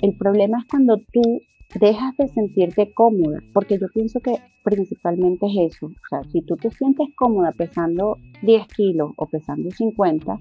El 0.00 0.16
problema 0.16 0.58
es 0.58 0.66
cuando 0.66 0.98
tú 1.12 1.40
dejas 1.74 2.16
de 2.16 2.28
sentirte 2.28 2.92
cómoda, 2.94 3.40
porque 3.52 3.78
yo 3.78 3.88
pienso 3.92 4.20
que 4.20 4.38
principalmente 4.62 5.46
es 5.46 5.74
eso. 5.74 5.86
O 5.86 6.08
sea, 6.08 6.22
si 6.30 6.42
tú 6.42 6.56
te 6.56 6.70
sientes 6.70 7.08
cómoda 7.16 7.52
pesando 7.52 8.16
10 8.42 8.66
kilos 8.68 9.12
o 9.16 9.26
pesando 9.26 9.70
50, 9.70 10.38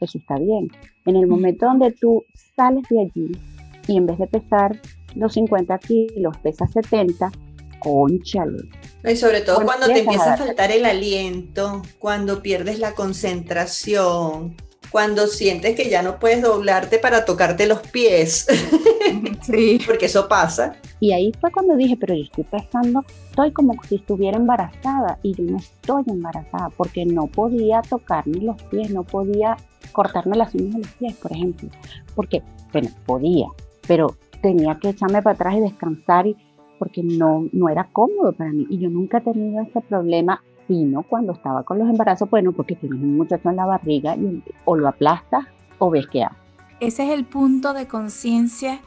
eso 0.00 0.18
está 0.18 0.36
bien. 0.36 0.68
En 1.04 1.16
el 1.16 1.26
momento 1.26 1.66
donde 1.66 1.92
tú 1.92 2.24
sales 2.54 2.84
de 2.88 3.00
allí 3.00 3.32
y 3.88 3.96
en 3.96 4.06
vez 4.06 4.18
de 4.18 4.26
pesar 4.26 4.78
los 5.14 5.32
50 5.34 5.78
kilos, 5.78 6.36
pesas 6.38 6.70
70, 6.70 7.30
conchale. 7.78 8.68
Y 9.04 9.16
sobre 9.16 9.40
todo 9.40 9.62
cuando 9.64 9.86
te 9.86 10.00
empieza 10.00 10.34
a 10.34 10.36
faltar 10.36 10.70
el 10.72 10.84
aliento, 10.84 11.82
cuando 11.98 12.42
pierdes 12.42 12.78
la 12.78 12.94
concentración, 12.94 14.56
cuando 14.90 15.26
sientes 15.26 15.76
que 15.76 15.88
ya 15.88 16.02
no 16.02 16.18
puedes 16.18 16.42
doblarte 16.42 16.98
para 16.98 17.24
tocarte 17.24 17.66
los 17.66 17.80
pies. 17.80 18.46
Sí. 19.42 19.80
Porque 19.86 20.06
eso 20.06 20.28
pasa. 20.28 20.76
Y 21.00 21.12
ahí 21.12 21.32
fue 21.40 21.50
cuando 21.50 21.76
dije, 21.76 21.96
pero 21.96 22.14
yo 22.14 22.24
estoy 22.24 22.44
pensando, 22.44 23.04
estoy 23.30 23.52
como 23.52 23.74
si 23.88 23.96
estuviera 23.96 24.36
embarazada 24.36 25.18
y 25.22 25.34
yo 25.34 25.44
no 25.44 25.58
estoy 25.58 26.02
embarazada 26.06 26.68
porque 26.76 27.06
no 27.06 27.26
podía 27.26 27.80
tocarme 27.82 28.38
los 28.38 28.60
pies, 28.64 28.90
no 28.90 29.04
podía 29.04 29.56
cortarme 29.92 30.36
las 30.36 30.54
uñas 30.54 30.74
de 30.74 30.78
los 30.80 30.92
pies, 30.94 31.14
por 31.16 31.32
ejemplo. 31.32 31.68
Porque, 32.14 32.42
bueno, 32.72 32.90
podía, 33.06 33.46
pero 33.86 34.16
tenía 34.42 34.78
que 34.78 34.90
echarme 34.90 35.22
para 35.22 35.34
atrás 35.34 35.54
y 35.56 35.60
descansar 35.60 36.26
y 36.26 36.36
porque 36.78 37.02
no, 37.02 37.48
no 37.52 37.68
era 37.68 37.88
cómodo 37.92 38.32
para 38.32 38.50
mí. 38.50 38.66
Y 38.70 38.78
yo 38.78 38.90
nunca 38.90 39.18
he 39.18 39.20
tenido 39.20 39.62
ese 39.62 39.80
problema, 39.82 40.42
sino 40.66 41.02
cuando 41.02 41.32
estaba 41.32 41.62
con 41.62 41.78
los 41.78 41.88
embarazos, 41.88 42.28
bueno, 42.30 42.52
porque 42.52 42.76
tienes 42.76 43.00
un 43.00 43.16
muchacho 43.16 43.50
en 43.50 43.56
la 43.56 43.66
barriga 43.66 44.16
y 44.16 44.42
o 44.64 44.76
lo 44.76 44.88
aplastas 44.88 45.46
o 45.78 45.90
ves 45.90 46.06
qué 46.06 46.24
hace. 46.24 46.36
Ese 46.80 47.04
es 47.06 47.10
el 47.10 47.24
punto 47.24 47.74
de 47.74 47.86
conciencia 47.86 48.80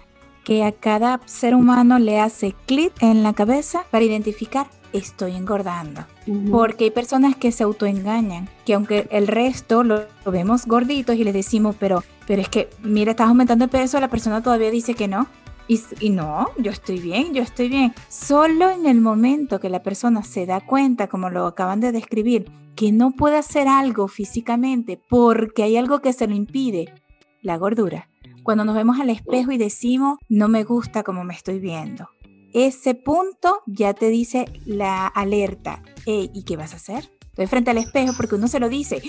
que 0.44 0.64
a 0.64 0.72
cada 0.72 1.20
ser 1.26 1.56
humano 1.56 2.00
le 2.00 2.20
hace 2.20 2.56
clic 2.66 2.94
en 3.02 3.24
la 3.24 3.34
cabeza 3.34 3.84
para 3.92 4.04
identificar 4.04 4.68
estoy 4.94 5.36
engordando. 5.36 6.06
Porque 6.52 6.86
hay 6.86 6.92
personas 6.92 7.36
que 7.36 7.52
se 7.52 7.64
autoengañan, 7.64 8.48
que 8.66 8.74
aunque 8.74 9.08
el 9.12 9.28
resto 9.28 9.84
lo, 9.84 10.06
lo, 10.26 10.32
vemos 10.32 10.66
gorditos 10.66 11.16
y 11.16 11.24
les 11.24 11.34
decimos, 11.34 11.76
pero, 11.80 12.04
pero 12.28 12.42
es 12.42 12.50
que, 12.50 12.70
mira, 12.84 13.12
estás 13.12 13.28
aumentando 13.28 13.66
el 13.66 13.72
peso, 13.72 14.00
la 14.00 14.08
persona 14.08 14.42
todavía 14.42 14.70
dice 14.72 14.94
que 14.94 15.08
no. 15.08 15.28
Y, 15.68 16.10
no, 16.10 16.48
yo 16.58 16.72
estoy 16.72 17.00
bien, 17.00 17.34
yo 17.34 17.42
estoy 17.42 17.70
bien. 17.70 17.94
Solo 18.10 18.70
en 18.70 18.86
el 18.86 19.00
momento 19.00 19.60
que 19.60 19.70
la 19.70 19.84
persona 19.84 20.24
se 20.24 20.46
da 20.46 20.60
cuenta, 20.60 21.08
como 21.08 21.30
lo 21.30 21.46
acaban 21.46 21.80
de 21.80 21.92
describir, 21.92 22.52
que 22.76 22.92
no 22.92 23.12
puede 23.12 23.38
hacer 23.38 23.68
algo 23.68 24.08
físicamente 24.08 25.00
porque 25.10 25.64
hay 25.64 25.78
algo 25.78 26.02
que 26.02 26.14
se 26.14 26.28
lo 26.28 26.36
impide, 26.36 26.94
la 27.42 27.58
gordura. 27.58 28.10
Cuando 28.44 28.66
nos 28.66 28.76
vemos 28.76 29.00
al 29.00 29.10
espejo 29.10 29.52
y 29.52 29.58
decimos, 29.58 30.18
no 30.28 30.48
me 30.48 30.64
gusta 30.64 31.04
como 31.04 31.24
me 31.24 31.34
estoy 31.34 31.60
viendo. 31.60 32.10
Ese 32.54 32.96
punto 32.96 33.62
ya 33.66 33.94
te 33.94 34.10
dice 34.10 34.46
la 34.66 35.08
alerta. 35.08 35.84
¿Y 36.06 36.44
qué 36.44 36.58
vas 36.58 36.74
a 36.74 36.78
hacer? 36.78 37.12
Estoy 37.30 37.48
frente 37.48 37.72
al 37.72 37.78
espejo 37.78 38.14
porque 38.18 38.36
uno 38.36 38.48
se 38.50 38.60
lo 38.60 38.68
dice, 38.68 39.02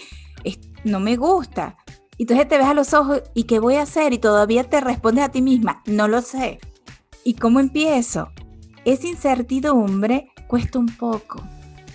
no 0.84 1.00
me 1.00 1.16
gusta, 1.16 1.76
y 2.18 2.24
entonces 2.24 2.48
te 2.48 2.58
ves 2.58 2.66
a 2.66 2.74
los 2.74 2.94
ojos 2.94 3.22
y 3.34 3.44
qué 3.44 3.58
voy 3.58 3.76
a 3.76 3.82
hacer 3.82 4.12
y 4.12 4.18
todavía 4.18 4.64
te 4.64 4.80
respondes 4.80 5.24
a 5.24 5.30
ti 5.30 5.42
misma, 5.42 5.82
no 5.86 6.08
lo 6.08 6.20
sé. 6.20 6.60
¿Y 7.24 7.34
cómo 7.34 7.60
empiezo? 7.60 8.28
Esa 8.84 9.06
incertidumbre 9.06 10.30
cuesta 10.48 10.78
un 10.78 10.86
poco. 10.86 11.42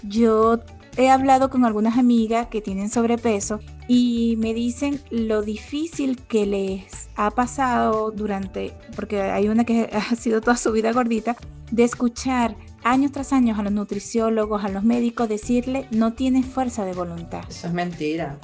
Yo 0.03 0.60
he 0.95 1.10
hablado 1.10 1.49
con 1.49 1.65
algunas 1.65 1.97
amigas 1.97 2.47
que 2.47 2.62
tienen 2.62 2.89
sobrepeso 2.89 3.60
y 3.88 4.36
me 4.39 4.53
dicen 4.53 4.99
lo 5.12 5.41
difícil 5.41 6.17
que 6.23 6.45
les 6.45 7.10
ha 7.15 7.32
pasado 7.32 8.12
durante, 8.12 8.73
porque 8.95 9.21
hay 9.21 9.47
una 9.49 9.63
que 9.63 9.89
ha 9.93 10.15
sido 10.15 10.41
toda 10.41 10.58
su 10.58 10.71
vida 10.71 10.91
gordita, 10.91 11.36
de 11.71 11.84
escuchar 11.84 12.56
años 12.84 13.12
tras 13.12 13.34
años 13.34 13.60
a 13.60 13.63
los 13.63 13.73
nutriciólogos, 13.73 14.63
a 14.63 14.69
los 14.69 14.84
médicos 14.84 15.30
decirle 15.30 15.88
no 15.91 16.13
tienes 16.13 16.45
fuerza 16.45 16.86
de 16.86 16.93
voluntad. 16.93 17.43
Eso 17.49 17.67
es 17.67 17.73
mentira. 17.73 18.39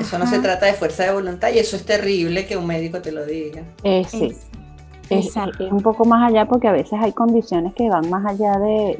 Eso 0.00 0.18
no 0.18 0.26
se 0.26 0.38
trata 0.38 0.66
de 0.66 0.74
fuerza 0.74 1.04
de 1.04 1.12
voluntad 1.12 1.50
y 1.52 1.58
eso 1.58 1.76
es 1.76 1.84
terrible 1.84 2.46
que 2.46 2.56
un 2.56 2.66
médico 2.66 3.00
te 3.00 3.12
lo 3.12 3.24
diga. 3.24 3.62
Eh, 3.82 4.04
sí. 4.08 4.34
Es, 5.10 5.34
un 5.70 5.80
poco 5.82 6.04
más 6.04 6.30
allá 6.30 6.46
porque 6.46 6.68
a 6.68 6.72
veces 6.72 6.98
hay 7.00 7.12
condiciones 7.12 7.72
que 7.74 7.88
van 7.88 8.10
más 8.10 8.26
allá 8.26 8.58
de, 8.58 8.98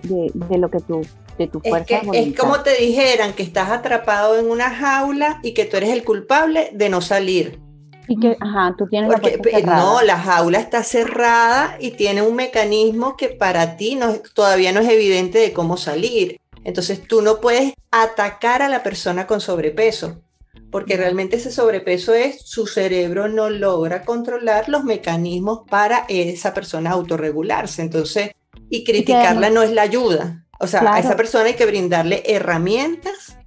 lo 0.56 0.70
que 0.70 0.80
tú 0.80 1.02
de 1.36 1.46
tu 1.46 1.60
fuerza 1.60 1.98
es, 1.98 2.10
que, 2.10 2.18
es 2.18 2.36
como 2.36 2.60
te 2.60 2.74
dijeran 2.76 3.34
que 3.34 3.42
estás 3.42 3.70
atrapado 3.70 4.38
en 4.38 4.50
una 4.50 4.70
jaula 4.70 5.38
y 5.42 5.52
que 5.52 5.66
tú 5.66 5.76
eres 5.76 5.90
el 5.90 6.04
culpable 6.04 6.70
de 6.72 6.88
no 6.88 7.02
salir. 7.02 7.60
Y 8.08 8.18
que, 8.18 8.38
ajá, 8.40 8.74
tú 8.78 8.86
tienes 8.88 9.12
Porque, 9.12 9.38
la 9.60 9.76
No, 9.76 10.00
la 10.00 10.18
jaula 10.18 10.58
está 10.58 10.82
cerrada 10.82 11.76
y 11.78 11.90
tiene 11.90 12.22
un 12.22 12.34
mecanismo 12.34 13.18
que 13.18 13.28
para 13.28 13.76
ti 13.76 13.94
no, 13.94 14.14
todavía 14.34 14.72
no 14.72 14.80
es 14.80 14.88
evidente 14.88 15.38
de 15.38 15.52
cómo 15.52 15.76
salir. 15.76 16.40
Entonces 16.64 17.06
tú 17.06 17.20
no 17.20 17.38
puedes 17.40 17.74
atacar 17.90 18.62
a 18.62 18.68
la 18.70 18.82
persona 18.82 19.26
con 19.26 19.42
sobrepeso 19.42 20.22
porque 20.70 20.96
realmente 20.96 21.36
ese 21.36 21.50
sobrepeso 21.50 22.14
es 22.14 22.42
su 22.44 22.66
cerebro 22.66 23.28
no 23.28 23.48
logra 23.50 24.04
controlar 24.04 24.68
los 24.68 24.84
mecanismos 24.84 25.62
para 25.68 26.04
esa 26.08 26.52
persona 26.52 26.90
autorregularse. 26.90 27.82
Entonces, 27.82 28.32
y 28.68 28.84
criticarla 28.84 29.50
no 29.50 29.62
es 29.62 29.72
la 29.72 29.82
ayuda. 29.82 30.44
O 30.60 30.66
sea, 30.66 30.92
a 30.92 30.98
esa 30.98 31.16
persona 31.16 31.46
hay 31.46 31.54
que 31.54 31.66
brindarle 31.66 32.22
herramientas 32.26 33.38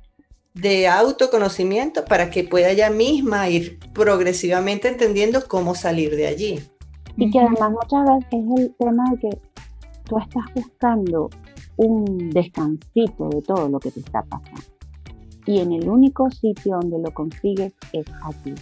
de 0.54 0.88
autoconocimiento 0.88 2.06
para 2.06 2.30
que 2.30 2.44
pueda 2.44 2.70
ella 2.70 2.90
misma 2.90 3.50
ir 3.50 3.80
progresivamente 3.94 4.88
entendiendo 4.88 5.48
cómo 5.48 5.76
salir 5.76 6.16
de 6.16 6.28
allí. 6.28 6.60
Y 7.18 7.30
que 7.30 7.40
además 7.40 7.72
muchas 7.72 8.06
veces 8.06 8.46
es 8.56 8.60
el 8.62 8.76
tema 8.80 9.04
de 9.12 9.20
que 9.20 9.38
tú 10.06 10.18
estás 10.18 10.44
buscando 10.56 11.30
un 11.78 12.30
descansito 12.32 13.30
de 13.30 13.42
todo 13.42 13.70
lo 13.70 13.80
que 13.80 13.92
te 13.92 14.00
está 14.00 14.24
pasando 14.24 14.81
y 15.46 15.60
en 15.60 15.72
el 15.72 15.90
único 15.90 16.30
sitio 16.30 16.78
donde 16.80 17.00
lo 17.00 17.14
consigues 17.14 17.74
es 17.94 18.06
aquí. 18.24 18.54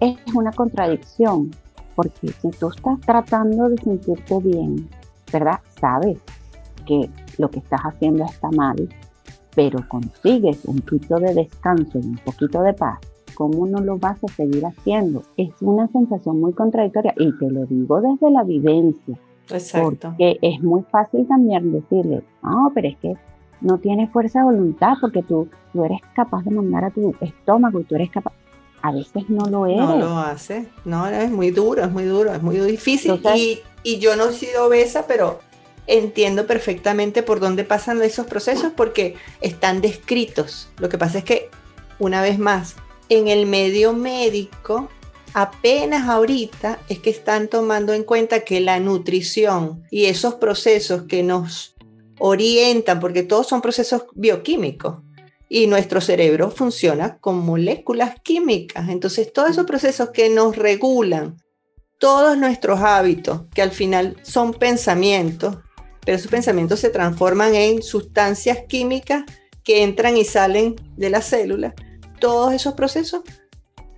Es 0.00 0.16
una 0.34 0.52
contradicción, 0.52 1.50
porque 1.94 2.28
si 2.28 2.50
tú 2.50 2.68
estás 2.68 3.00
tratando 3.00 3.68
de 3.68 3.76
sentirte 3.78 4.38
bien, 4.38 4.88
¿verdad? 5.32 5.60
Sabes 5.80 6.18
que 6.86 7.08
lo 7.38 7.48
que 7.50 7.60
estás 7.60 7.80
haciendo 7.82 8.24
está 8.24 8.50
mal, 8.50 8.88
pero 9.54 9.86
consigues 9.88 10.64
un 10.64 10.80
poquito 10.80 11.16
de 11.16 11.34
descanso 11.34 11.98
y 11.98 12.06
un 12.06 12.18
poquito 12.24 12.62
de 12.62 12.72
paz, 12.74 12.98
¿cómo 13.34 13.66
no 13.66 13.80
lo 13.80 13.98
vas 13.98 14.22
a 14.24 14.28
seguir 14.28 14.64
haciendo? 14.64 15.22
Es 15.36 15.50
una 15.60 15.88
sensación 15.88 16.40
muy 16.40 16.52
contradictoria 16.52 17.14
y 17.16 17.36
te 17.38 17.50
lo 17.50 17.66
digo 17.66 18.00
desde 18.00 18.30
la 18.30 18.42
vivencia. 18.42 19.18
Exacto. 19.50 20.08
Porque 20.10 20.38
es 20.40 20.62
muy 20.62 20.82
fácil 20.90 21.26
también 21.26 21.72
decirle, 21.72 22.22
no, 22.42 22.70
pero 22.74 22.88
es 22.88 22.96
que 22.98 23.16
no 23.62 23.78
tienes 23.78 24.10
fuerza 24.10 24.40
de 24.40 24.44
voluntad 24.46 24.94
porque 25.00 25.22
tú, 25.22 25.48
tú 25.72 25.84
eres 25.84 26.00
capaz 26.14 26.42
de 26.44 26.50
mandar 26.50 26.84
a 26.84 26.90
tu 26.90 27.14
estómago 27.20 27.80
y 27.80 27.84
tú 27.84 27.94
eres 27.94 28.10
capaz. 28.10 28.32
A 28.82 28.92
veces 28.92 29.28
no 29.28 29.46
lo 29.46 29.66
eres. 29.66 29.78
No 29.78 29.96
lo 29.96 30.18
hace. 30.18 30.66
No, 30.84 31.06
es 31.06 31.30
muy 31.30 31.50
duro, 31.52 31.84
es 31.84 31.90
muy 31.90 32.04
duro, 32.04 32.32
es 32.32 32.42
muy 32.42 32.58
difícil. 32.58 33.20
y, 33.36 33.60
y 33.84 33.98
yo 33.98 34.16
no 34.16 34.30
he 34.30 34.32
sido 34.32 34.66
obesa, 34.66 35.06
pero 35.06 35.38
entiendo 35.86 36.46
perfectamente 36.46 37.22
por 37.22 37.40
dónde 37.40 37.64
pasan 37.64 38.02
esos 38.02 38.26
procesos 38.26 38.72
porque 38.76 39.14
están 39.40 39.80
descritos. 39.80 40.68
Lo 40.78 40.88
que 40.88 40.98
pasa 40.98 41.18
es 41.18 41.24
que, 41.24 41.48
una 41.98 42.22
vez 42.22 42.38
más, 42.38 42.76
en 43.08 43.28
el 43.28 43.46
medio 43.46 43.92
médico, 43.92 44.88
apenas 45.34 46.08
ahorita 46.08 46.78
es 46.88 46.98
que 46.98 47.10
están 47.10 47.48
tomando 47.48 47.92
en 47.92 48.04
cuenta 48.04 48.40
que 48.40 48.60
la 48.60 48.80
nutrición 48.80 49.84
y 49.90 50.06
esos 50.06 50.34
procesos 50.34 51.02
que 51.02 51.22
nos 51.22 51.74
orientan, 52.24 53.00
porque 53.00 53.24
todos 53.24 53.48
son 53.48 53.60
procesos 53.60 54.04
bioquímicos, 54.14 54.98
y 55.48 55.66
nuestro 55.66 56.00
cerebro 56.00 56.50
funciona 56.52 57.18
con 57.18 57.38
moléculas 57.38 58.14
químicas. 58.22 58.88
Entonces, 58.88 59.32
todos 59.32 59.50
esos 59.50 59.66
procesos 59.66 60.10
que 60.10 60.30
nos 60.30 60.56
regulan 60.56 61.36
todos 61.98 62.38
nuestros 62.38 62.80
hábitos, 62.80 63.42
que 63.52 63.60
al 63.60 63.72
final 63.72 64.16
son 64.22 64.54
pensamientos, 64.54 65.56
pero 66.04 66.16
esos 66.16 66.30
pensamientos 66.30 66.80
se 66.80 66.90
transforman 66.90 67.54
en 67.54 67.82
sustancias 67.82 68.58
químicas 68.68 69.24
que 69.64 69.82
entran 69.82 70.16
y 70.16 70.24
salen 70.24 70.76
de 70.96 71.10
la 71.10 71.22
célula. 71.22 71.74
Todos 72.20 72.52
esos 72.54 72.74
procesos 72.74 73.22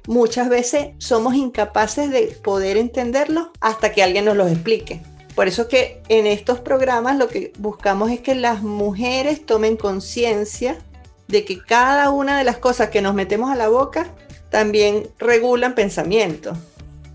muchas 0.06 0.48
veces 0.48 0.88
somos 0.98 1.34
incapaces 1.34 2.10
de 2.10 2.26
poder 2.42 2.78
entenderlos 2.78 3.48
hasta 3.60 3.92
que 3.92 4.02
alguien 4.02 4.24
nos 4.24 4.36
los 4.36 4.50
explique. 4.50 5.02
Por 5.34 5.48
eso 5.48 5.68
que 5.68 6.00
en 6.08 6.26
estos 6.26 6.60
programas 6.60 7.16
lo 7.18 7.28
que 7.28 7.52
buscamos 7.58 8.10
es 8.10 8.20
que 8.20 8.34
las 8.34 8.62
mujeres 8.62 9.44
tomen 9.44 9.76
conciencia 9.76 10.78
de 11.26 11.44
que 11.44 11.60
cada 11.60 12.10
una 12.10 12.38
de 12.38 12.44
las 12.44 12.58
cosas 12.58 12.90
que 12.90 13.02
nos 13.02 13.14
metemos 13.14 13.50
a 13.50 13.56
la 13.56 13.68
boca 13.68 14.06
también 14.50 15.08
regulan 15.18 15.74
pensamientos. 15.74 16.56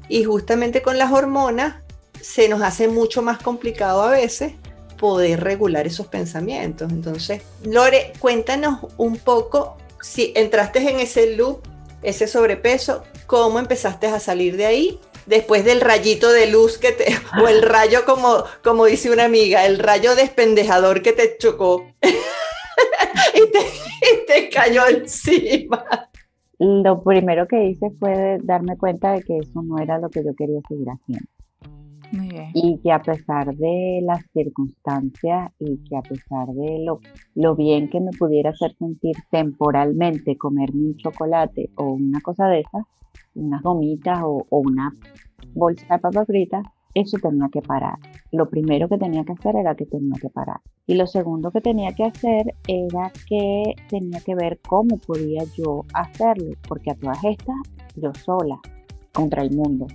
Y 0.09 0.25
justamente 0.25 0.81
con 0.81 0.97
las 0.97 1.11
hormonas 1.11 1.75
se 2.19 2.49
nos 2.49 2.61
hace 2.61 2.87
mucho 2.89 3.21
más 3.21 3.37
complicado 3.37 4.01
a 4.01 4.11
veces 4.11 4.53
poder 4.97 5.41
regular 5.41 5.87
esos 5.87 6.07
pensamientos. 6.07 6.91
Entonces, 6.91 7.41
Lore, 7.63 8.11
cuéntanos 8.19 8.79
un 8.97 9.17
poco 9.17 9.77
si 10.01 10.33
entraste 10.35 10.79
en 10.79 10.99
ese 10.99 11.35
loop, 11.37 11.61
ese 12.01 12.27
sobrepeso, 12.27 13.03
cómo 13.27 13.59
empezaste 13.59 14.07
a 14.07 14.19
salir 14.19 14.57
de 14.57 14.65
ahí 14.65 14.99
después 15.29 15.63
del 15.63 15.79
rayito 15.79 16.31
de 16.31 16.47
luz 16.47 16.77
que 16.77 16.91
te, 16.91 17.05
o 17.41 17.47
el 17.47 17.61
rayo 17.61 18.03
como, 18.05 18.43
como 18.63 18.85
dice 18.85 19.11
una 19.11 19.25
amiga, 19.25 19.65
el 19.65 19.79
rayo 19.79 20.15
despendejador 20.15 21.01
que 21.01 21.13
te 21.13 21.37
chocó 21.37 21.85
y, 22.01 23.51
te, 23.51 23.59
y 23.59 24.25
te 24.25 24.49
cayó 24.49 24.87
encima. 24.87 26.09
Lo 26.57 27.01
primero 27.01 27.47
que 27.47 27.63
hice 27.63 27.91
fue 27.99 28.39
darme 28.43 28.77
cuenta 28.77 29.13
de 29.13 29.23
que 29.23 29.37
eso 29.37 29.61
no 29.61 29.77
era 29.79 29.97
lo 29.99 30.09
que 30.09 30.23
yo 30.25 30.33
quería 30.35 30.59
seguir 30.67 30.87
haciendo. 30.89 31.25
Y 32.53 32.79
que 32.79 32.91
a 32.91 33.01
pesar 33.01 33.55
de 33.55 34.01
las 34.03 34.25
circunstancias 34.33 35.51
y 35.59 35.77
que 35.83 35.97
a 35.97 36.01
pesar 36.01 36.47
de 36.47 36.85
lo, 37.35 37.55
bien 37.55 37.89
que 37.89 37.99
me 37.99 38.11
pudiera 38.11 38.49
hacer 38.51 38.75
sentir 38.77 39.15
temporalmente 39.29 40.37
comerme 40.37 40.87
un 40.87 40.97
chocolate 40.97 41.69
o 41.75 41.91
una 41.91 42.19
cosa 42.21 42.47
de 42.47 42.61
esas, 42.61 42.83
unas 43.35 43.61
gomitas 43.61 44.19
o, 44.23 44.45
una 44.49 44.95
bolsa 45.53 45.85
de 45.95 45.99
papas 45.99 46.27
fritas, 46.27 46.63
eso 46.95 47.17
tenía 47.21 47.47
que 47.51 47.61
parar. 47.61 47.97
Lo 48.31 48.49
primero 48.49 48.89
que 48.89 48.97
tenía 48.97 49.23
que 49.23 49.33
hacer 49.33 49.55
era 49.55 49.75
que 49.75 49.85
tenía 49.85 50.19
que 50.19 50.29
parar. 50.29 50.59
Y 50.87 50.95
lo 50.95 51.05
segundo 51.05 51.51
que 51.51 51.61
tenía 51.61 51.93
que 51.93 52.05
hacer 52.05 52.55
era 52.67 53.11
que 53.27 53.75
tenía 53.89 54.19
que 54.21 54.33
ver 54.33 54.59
cómo 54.67 54.97
podía 54.97 55.43
yo 55.55 55.85
hacerlo, 55.93 56.51
porque 56.67 56.91
a 56.91 56.95
todas 56.95 57.23
estas, 57.23 57.55
yo 57.95 58.11
sola, 58.15 58.59
contra 59.13 59.43
el 59.43 59.51
mundo 59.51 59.85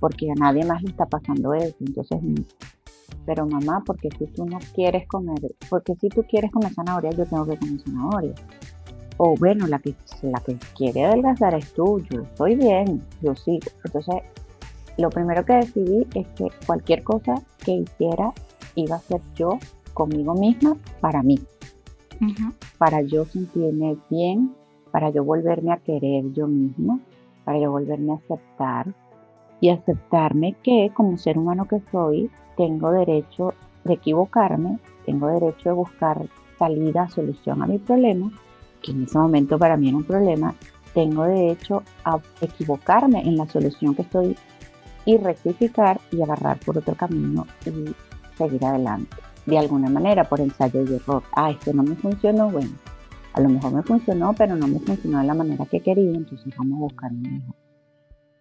porque 0.00 0.30
a 0.30 0.34
nadie 0.34 0.64
más 0.64 0.82
le 0.82 0.90
está 0.90 1.06
pasando 1.06 1.54
eso. 1.54 1.76
Entonces, 1.80 2.20
mm, 2.22 2.34
pero 3.24 3.46
mamá, 3.46 3.82
porque 3.84 4.08
si 4.18 4.26
tú 4.26 4.46
no 4.46 4.58
quieres 4.74 5.06
comer, 5.08 5.40
porque 5.68 5.94
si 5.96 6.08
tú 6.08 6.22
quieres 6.22 6.50
comer 6.50 6.72
zanahoria, 6.74 7.10
yo 7.10 7.26
tengo 7.26 7.46
que 7.46 7.56
comer 7.56 7.80
zanahoria. 7.80 8.34
O 9.18 9.34
bueno, 9.36 9.66
la 9.66 9.78
que, 9.78 9.94
la 10.22 10.40
que 10.40 10.56
quiere 10.76 11.06
adelgazar 11.06 11.54
es 11.54 11.72
tú, 11.72 12.00
yo 12.10 12.22
estoy 12.22 12.54
bien, 12.54 13.02
yo 13.22 13.34
sigo. 13.34 13.66
Entonces, 13.84 14.16
lo 14.98 15.10
primero 15.10 15.44
que 15.44 15.54
decidí 15.54 16.06
es 16.14 16.26
que 16.28 16.48
cualquier 16.66 17.02
cosa 17.02 17.34
que 17.64 17.72
hiciera 17.72 18.32
iba 18.74 18.96
a 18.96 19.00
ser 19.00 19.20
yo 19.34 19.58
conmigo 19.94 20.34
misma 20.34 20.76
para 21.00 21.22
mí. 21.22 21.38
Para 22.78 23.02
yo 23.02 23.24
sentirme 23.24 23.96
bien, 24.10 24.54
para 24.90 25.10
yo 25.10 25.24
volverme 25.24 25.72
a 25.72 25.78
querer 25.78 26.32
yo 26.32 26.46
misma, 26.46 26.98
para 27.44 27.58
yo 27.58 27.70
volverme 27.70 28.12
a 28.12 28.16
aceptar, 28.16 28.94
y 29.60 29.70
aceptarme 29.70 30.54
que 30.62 30.90
como 30.94 31.16
ser 31.16 31.38
humano 31.38 31.66
que 31.66 31.80
soy, 31.90 32.30
tengo 32.56 32.90
derecho 32.90 33.54
de 33.84 33.94
equivocarme, 33.94 34.78
tengo 35.04 35.28
derecho 35.28 35.70
de 35.70 35.74
buscar 35.74 36.26
salida, 36.58 37.08
solución 37.08 37.62
a 37.62 37.66
mi 37.66 37.78
problema, 37.78 38.30
que 38.82 38.92
en 38.92 39.04
ese 39.04 39.18
momento 39.18 39.58
para 39.58 39.76
mí 39.76 39.88
era 39.88 39.96
un 39.96 40.04
problema, 40.04 40.54
tengo 40.94 41.24
derecho 41.24 41.82
a 42.04 42.18
equivocarme 42.40 43.20
en 43.20 43.36
la 43.36 43.46
solución 43.46 43.94
que 43.94 44.02
estoy 44.02 44.36
y 45.04 45.16
rectificar 45.18 46.00
y 46.10 46.22
agarrar 46.22 46.58
por 46.58 46.78
otro 46.78 46.94
camino 46.94 47.46
y 47.64 47.94
seguir 48.36 48.64
adelante. 48.64 49.16
De 49.44 49.58
alguna 49.58 49.88
manera, 49.88 50.24
por 50.24 50.40
ensayo 50.40 50.82
y 50.82 50.94
error. 50.94 51.22
Ah, 51.36 51.50
esto 51.52 51.72
no 51.72 51.84
me 51.84 51.94
funcionó, 51.94 52.50
bueno, 52.50 52.70
a 53.32 53.40
lo 53.40 53.48
mejor 53.48 53.72
me 53.72 53.82
funcionó, 53.82 54.34
pero 54.36 54.56
no 54.56 54.66
me 54.66 54.80
funcionó 54.80 55.20
de 55.20 55.26
la 55.26 55.34
manera 55.34 55.64
que 55.66 55.80
quería, 55.80 56.10
entonces 56.10 56.52
vamos 56.56 56.78
a 56.78 56.80
buscar 56.80 57.12
un 57.12 57.22
mejor. 57.22 57.65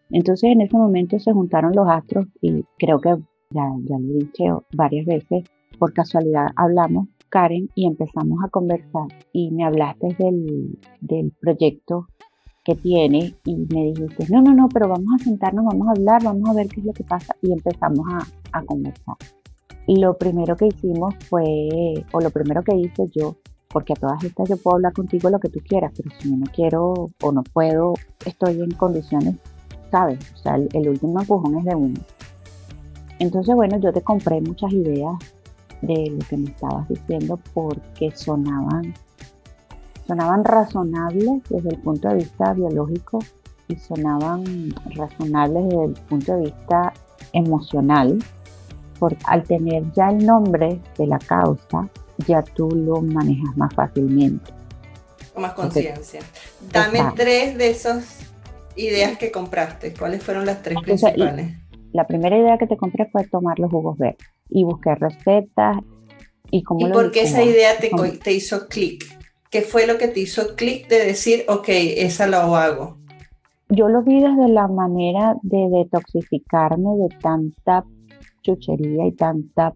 Entonces 0.10 0.52
en 0.52 0.62
ese 0.62 0.78
momento 0.78 1.20
se 1.20 1.34
juntaron 1.34 1.74
los 1.76 1.88
astros 1.88 2.28
y 2.42 2.64
creo 2.78 3.00
que 3.00 3.16
ya, 3.50 3.64
lo 3.88 3.98
he 3.98 4.76
varias 4.76 5.06
veces, 5.06 5.46
por 5.80 5.94
casualidad 5.94 6.48
hablamos, 6.56 7.08
Karen, 7.30 7.70
y 7.76 7.88
empezamos 7.88 8.40
a 8.44 8.50
conversar 8.50 9.08
y 9.34 9.52
me 9.52 9.66
hablaste 9.66 10.16
del, 10.20 10.78
del 11.02 11.32
proyecto 11.40 12.08
que 12.64 12.76
tiene 12.76 13.36
y 13.46 13.56
me 13.56 13.92
dijiste, 13.92 14.26
no, 14.30 14.42
no, 14.42 14.54
no, 14.54 14.70
pero 14.70 14.88
vamos 14.88 15.08
a 15.16 15.24
sentarnos, 15.24 15.66
vamos 15.66 15.88
a 15.88 15.92
hablar, 15.92 16.24
vamos 16.24 16.50
a 16.50 16.54
ver 16.54 16.68
qué 16.68 16.80
es 16.80 16.86
lo 16.86 16.94
que 16.94 17.04
pasa 17.04 17.36
y 17.42 17.52
empezamos 17.52 18.06
a, 18.12 18.58
a 18.58 18.64
conversar. 18.64 19.16
Lo 19.88 20.18
primero 20.18 20.56
que 20.56 20.68
hicimos 20.68 21.14
fue, 21.30 21.44
o 22.12 22.20
lo 22.20 22.32
primero 22.32 22.64
que 22.64 22.76
hice 22.76 23.08
yo, 23.14 23.36
porque 23.68 23.94
a 23.94 23.96
todas 23.96 24.24
estas 24.24 24.50
yo 24.50 24.58
puedo 24.58 24.78
hablar 24.78 24.94
contigo 24.94 25.30
lo 25.30 25.40
que 25.40 25.50
tú 25.50 25.60
quieras, 25.60 25.92
pero 25.96 26.10
si 26.18 26.30
yo 26.30 26.38
no 26.38 26.46
quiero 26.52 26.94
o 27.22 27.32
no 27.32 27.44
puedo, 27.44 27.94
estoy 28.26 28.62
en 28.62 28.72
condiciones 28.72 29.36
¿sabes? 29.92 30.20
O 30.34 30.38
sea, 30.38 30.56
el, 30.56 30.90
último 30.90 31.20
empujón 31.20 31.58
es 31.58 31.66
de 31.66 31.76
uno. 31.76 32.00
Entonces, 33.20 33.56
bueno, 33.56 33.80
yo 33.80 33.94
te 33.94 34.02
compré 34.02 34.42
muchas 34.42 34.72
ideas 34.74 35.16
de 35.82 36.12
lo 36.12 36.20
que 36.28 36.38
me 36.38 36.50
estabas 36.50 36.88
diciendo 36.90 37.40
porque 37.54 38.12
sonaban, 38.12 38.94
sonaban 40.08 40.44
razonables 40.44 41.42
desde 41.50 41.70
el 41.70 41.78
punto 41.78 42.10
de 42.10 42.16
vista 42.16 42.54
biológico 42.54 43.20
y 43.68 43.76
sonaban 43.76 44.74
razonables 44.96 45.64
desde 45.70 45.86
el 45.86 45.94
punto 45.94 46.36
de 46.36 46.42
vista 46.46 46.94
emocional, 47.34 48.20
porque 49.00 49.24
al 49.26 49.44
tener 49.44 49.92
ya 49.94 50.10
el 50.10 50.26
nombre 50.26 50.80
de 50.98 51.08
la 51.08 51.20
causa, 51.20 51.88
ya 52.28 52.42
tú 52.42 52.70
lo 52.70 53.02
manejas 53.02 53.56
más 53.58 53.74
fácilmente. 53.74 54.52
Con 55.34 55.42
más 55.42 55.54
conciencia. 55.54 56.22
Dame 56.72 57.04
tres 57.16 57.58
de 57.58 57.70
esos 57.72 58.25
ideas 58.76 59.18
que 59.18 59.32
compraste? 59.32 59.94
¿Cuáles 59.94 60.24
fueron 60.24 60.46
las 60.46 60.62
tres 60.62 60.78
principales? 60.82 61.54
La 61.94 62.08
primera 62.08 62.38
idea 62.38 62.58
que 62.58 62.68
te 62.68 62.78
compré 62.78 63.06
fue 63.06 63.26
tomar 63.26 63.60
los 63.60 63.72
jugos 63.72 63.98
verdes 63.98 64.18
y 64.50 64.64
busqué 64.64 64.96
recetas 64.96 65.78
y 66.52 66.64
cómo 66.64 66.88
¿Y 66.88 66.92
por 66.92 67.12
qué 67.12 67.22
esa 67.22 67.44
idea 67.44 67.78
te, 67.80 67.90
te 68.22 68.34
hizo 68.34 68.68
clic? 68.68 69.06
¿Qué 69.50 69.62
fue 69.62 69.88
lo 69.88 69.98
que 69.98 70.10
te 70.10 70.20
hizo 70.20 70.56
clic 70.56 70.88
de 70.90 71.06
decir, 71.06 71.46
ok, 71.48 71.70
esa 71.70 72.28
lo 72.28 72.56
hago? 72.56 72.98
Yo 73.70 73.88
lo 73.88 74.04
vi 74.04 74.22
desde 74.22 74.50
la 74.50 74.68
manera 74.68 75.36
de 75.42 75.70
detoxificarme 75.72 76.98
de 76.98 77.16
tanta 77.22 77.86
chuchería 78.42 79.08
y 79.08 79.12
tanta 79.14 79.74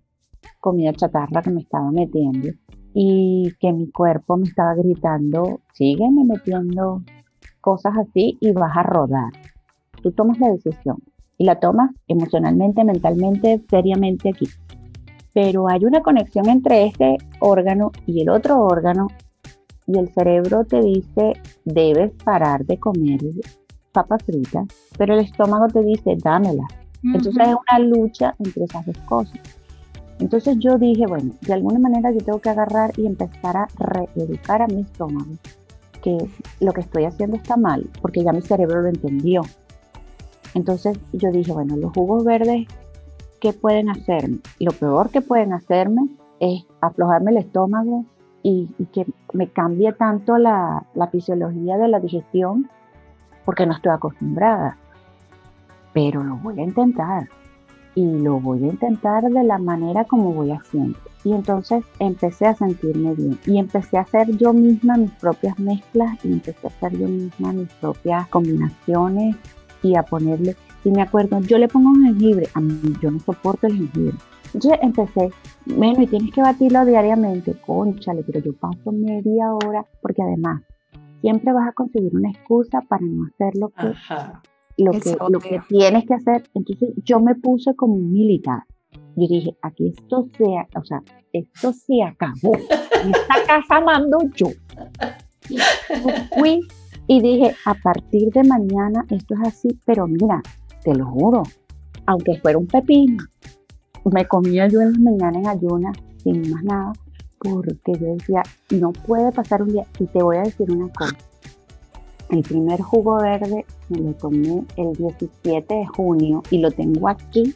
comida 0.59 0.93
chatarra 0.93 1.41
que 1.41 1.49
me 1.49 1.61
estaba 1.61 1.91
metiendo 1.91 2.49
y 2.93 3.53
que 3.59 3.71
mi 3.71 3.89
cuerpo 3.91 4.37
me 4.37 4.47
estaba 4.47 4.75
gritando, 4.75 5.61
sígueme 5.73 6.23
metiendo 6.25 7.01
cosas 7.69 7.93
así 7.97 8.35
y 8.41 8.51
vas 8.51 8.75
a 8.75 8.81
rodar. 8.81 9.31
Tú 10.01 10.11
tomas 10.11 10.39
la 10.39 10.49
decisión 10.49 10.97
y 11.37 11.45
la 11.45 11.59
tomas 11.59 11.91
emocionalmente, 12.07 12.83
mentalmente, 12.83 13.63
seriamente 13.69 14.29
aquí. 14.29 14.47
pero 15.33 15.69
hay 15.69 15.85
una 15.85 16.01
conexión 16.01 16.49
entre 16.49 16.87
este 16.87 17.17
órgano 17.39 17.91
y 18.07 18.21
el 18.21 18.29
otro 18.29 18.63
órgano 18.65 19.07
y 19.85 19.99
el 19.99 20.07
cerebro 20.09 20.65
te 20.65 20.81
dice 20.81 21.33
debes 21.63 22.11
parar 22.23 22.65
de 22.65 22.77
comer 22.79 23.19
papas 23.91 24.23
fritas, 24.23 24.65
pero 24.97 25.13
el 25.13 25.19
estómago 25.19 25.67
te 25.67 25.83
dice 25.83 26.17
dámela. 26.23 26.65
Entonces 27.03 27.47
es 27.47 27.55
una 27.63 27.79
lucha 27.79 28.35
entre 28.39 28.63
esas 28.63 28.85
dos 28.87 28.97
cosas. 29.13 29.39
Entonces 30.19 30.57
yo 30.59 30.77
dije, 30.77 31.05
bueno, 31.07 31.31
de 31.41 31.53
alguna 31.53 31.79
manera 31.79 32.11
yo 32.11 32.19
tengo 32.25 32.39
que 32.39 32.49
agarrar 32.49 32.91
y 32.97 33.05
empezar 33.05 33.55
a 33.55 33.67
reeducar 33.77 34.61
a 34.63 34.67
mi 34.67 34.81
estómago, 34.81 35.31
que 36.01 36.17
lo 36.59 36.73
que 36.73 36.81
estoy 36.81 37.05
haciendo 37.05 37.37
está 37.37 37.57
mal, 37.57 37.89
porque 38.01 38.23
ya 38.23 38.33
mi 38.33 38.41
cerebro 38.41 38.81
lo 38.81 38.89
entendió. 38.89 39.41
Entonces 40.53 40.99
yo 41.13 41.31
dije, 41.31 41.51
bueno, 41.51 41.75
los 41.77 41.93
jugos 41.93 42.23
verdes, 42.23 42.67
¿qué 43.39 43.53
pueden 43.53 43.89
hacerme? 43.89 44.39
Lo 44.59 44.71
peor 44.71 45.09
que 45.09 45.21
pueden 45.21 45.53
hacerme 45.53 46.09
es 46.39 46.65
aflojarme 46.81 47.31
el 47.31 47.37
estómago 47.37 48.05
y, 48.41 48.69
que 48.93 49.05
me 49.33 49.49
cambie 49.49 49.91
tanto 49.93 50.37
la, 50.37 50.85
la 50.95 51.07
fisiología 51.07 51.77
de 51.77 51.87
la 51.87 51.99
digestión, 51.99 52.69
porque 53.45 53.65
no 53.65 53.73
estoy 53.73 53.91
acostumbrada. 53.91 54.77
Pero 55.93 56.23
lo 56.23 56.37
voy 56.37 56.59
a 56.59 56.63
intentar 56.63 57.29
y 57.99 58.05
lo 58.05 58.39
voy 58.39 58.63
a 58.63 58.67
intentar 58.67 59.23
de 59.23 59.43
la 59.43 59.57
manera 59.57 60.05
como 60.05 60.31
voy 60.31 60.51
haciendo. 60.51 60.97
Y 61.25 61.33
entonces 61.33 61.83
empecé 61.99 62.45
a 62.45 62.55
sentirme 62.55 63.13
bien 63.13 63.37
y 63.45 63.59
empecé 63.59 63.97
a 63.97 64.01
hacer 64.01 64.37
yo 64.37 64.53
misma 64.53 64.95
mis 64.95 65.11
propias 65.11 65.59
mezclas 65.59 66.23
y 66.23 66.31
empecé 66.31 66.67
a 66.67 66.69
hacer 66.69 66.97
yo 66.97 67.09
misma 67.09 67.51
mis 67.51 67.67
propias 67.73 68.25
combinaciones 68.29 69.35
y 69.83 69.97
a 69.97 70.03
ponerle, 70.03 70.55
y 70.85 70.91
me 70.91 71.01
acuerdo, 71.01 71.41
yo 71.41 71.57
le 71.57 71.67
pongo 71.67 71.89
un 71.89 72.05
jengibre, 72.05 72.47
a 72.53 72.61
mí 72.61 72.79
yo 73.01 73.11
no 73.11 73.19
soporto 73.19 73.67
el 73.67 73.75
jengibre. 73.75 74.17
Entonces 74.53 74.79
empecé, 74.81 75.31
bueno, 75.65 76.01
y 76.01 76.07
tienes 76.07 76.33
que 76.33 76.41
batirlo 76.41 76.85
diariamente, 76.85 77.53
conchale, 77.65 78.23
pero 78.23 78.39
yo 78.39 78.53
paso 78.53 78.93
media 78.93 79.53
hora, 79.53 79.85
porque 80.01 80.21
además 80.21 80.61
siempre 81.19 81.51
vas 81.51 81.67
a 81.67 81.73
conseguir 81.73 82.15
una 82.15 82.29
excusa 82.29 82.79
para 82.87 83.05
no 83.05 83.25
hacer 83.25 83.55
lo 83.55 83.69
que 83.69 83.93
lo 84.83 84.91
que, 84.91 85.15
lo 85.29 85.39
que 85.39 85.61
tienes 85.67 86.05
que 86.05 86.13
hacer. 86.13 86.49
Entonces 86.53 86.93
yo 87.03 87.19
me 87.19 87.35
puse 87.35 87.75
como 87.75 87.95
un 87.95 88.11
militar. 88.11 88.63
Yo 89.15 89.27
dije, 89.27 89.55
aquí 89.61 89.89
esto 89.89 90.27
se, 90.37 90.45
o 90.45 90.83
sea, 90.83 91.01
esto 91.33 91.73
se 91.73 92.01
acabó. 92.03 92.53
Esta 92.55 93.43
casa 93.47 93.81
mando 93.81 94.19
yo. 94.35 94.47
Fui 96.37 96.61
y 97.07 97.21
dije, 97.21 97.55
a 97.65 97.73
partir 97.73 98.31
de 98.31 98.43
mañana 98.43 99.05
esto 99.09 99.33
es 99.33 99.47
así, 99.47 99.69
pero 99.85 100.07
mira, 100.07 100.41
te 100.83 100.93
lo 100.93 101.07
juro, 101.07 101.43
aunque 102.05 102.37
fuera 102.39 102.57
un 102.57 102.67
pepino, 102.67 103.23
me 104.05 104.27
comía 104.27 104.67
yo 104.67 104.81
en 104.81 104.91
las 104.91 104.99
mañanas 104.99 105.37
en 105.37 105.47
ayunas 105.47 105.97
sin 106.17 106.49
más 106.51 106.63
nada, 106.63 106.93
porque 107.39 107.93
yo 107.99 108.13
decía, 108.13 108.43
no 108.71 108.91
puede 108.91 109.31
pasar 109.31 109.63
un 109.63 109.69
día, 109.69 109.85
y 109.99 110.05
te 110.05 110.21
voy 110.21 110.37
a 110.37 110.41
decir 110.41 110.71
una 110.71 110.87
cosa, 110.93 111.17
el 112.29 112.43
primer 112.43 112.81
jugo 112.81 113.17
verde 113.17 113.65
me 113.89 113.99
lo 113.99 114.13
tomé 114.13 114.63
el 114.75 114.93
17 114.93 115.73
de 115.73 115.87
junio 115.87 116.43
y 116.51 116.59
lo 116.59 116.71
tengo 116.71 117.09
aquí 117.09 117.55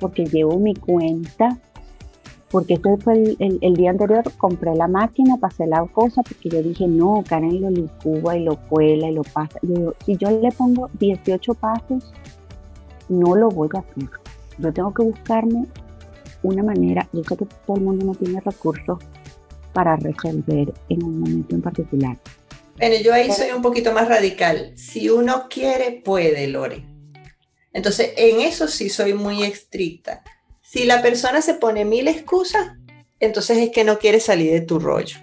porque 0.00 0.24
llevo 0.24 0.58
mi 0.58 0.74
cuenta. 0.74 1.58
Porque 2.50 2.74
esto 2.74 2.96
fue 2.96 3.36
el, 3.38 3.74
día 3.74 3.90
anterior, 3.90 4.24
compré 4.36 4.74
la 4.74 4.88
máquina, 4.88 5.36
pasé 5.36 5.68
la 5.68 5.86
cosa, 5.86 6.24
porque 6.24 6.48
yo 6.48 6.60
dije, 6.60 6.88
no, 6.88 7.22
Karen 7.28 7.60
lo 7.60 7.70
licúa 7.70 8.36
y 8.36 8.42
lo 8.42 8.56
cuela 8.56 9.08
y 9.08 9.14
lo 9.14 9.22
pasa. 9.22 9.60
si 10.04 10.16
yo 10.16 10.28
le 10.32 10.50
pongo 10.50 10.90
18 10.98 11.54
pasos, 11.54 12.12
no 13.08 13.36
lo 13.36 13.50
voy 13.50 13.68
a 13.74 13.78
hacer. 13.78 14.10
Yo 14.58 14.72
tengo 14.72 14.92
que 14.92 15.04
buscarme 15.04 15.66
una 16.42 16.64
manera, 16.64 17.08
yo 17.12 17.22
sé 17.22 17.36
que 17.36 17.46
todo 17.64 17.76
el 17.76 17.84
mundo 17.84 18.06
no 18.06 18.14
tiene 18.16 18.40
recursos 18.40 18.98
para 19.72 19.94
resolver 19.94 20.74
en 20.88 21.04
un 21.04 21.20
momento 21.20 21.54
en 21.54 21.62
particular. 21.62 22.16
Bueno, 22.80 22.96
yo 23.04 23.12
ahí 23.12 23.30
soy 23.30 23.50
un 23.50 23.60
poquito 23.60 23.92
más 23.92 24.08
radical. 24.08 24.72
Si 24.74 25.10
uno 25.10 25.48
quiere, 25.50 26.00
puede, 26.02 26.46
Lore. 26.46 26.86
Entonces, 27.74 28.14
en 28.16 28.40
eso 28.40 28.68
sí 28.68 28.88
soy 28.88 29.12
muy 29.12 29.42
estricta. 29.42 30.22
Si 30.62 30.86
la 30.86 31.02
persona 31.02 31.42
se 31.42 31.52
pone 31.52 31.84
mil 31.84 32.08
excusas, 32.08 32.78
entonces 33.18 33.58
es 33.58 33.68
que 33.68 33.84
no 33.84 33.98
quiere 33.98 34.18
salir 34.18 34.50
de 34.52 34.62
tu 34.62 34.78
rollo. 34.78 35.18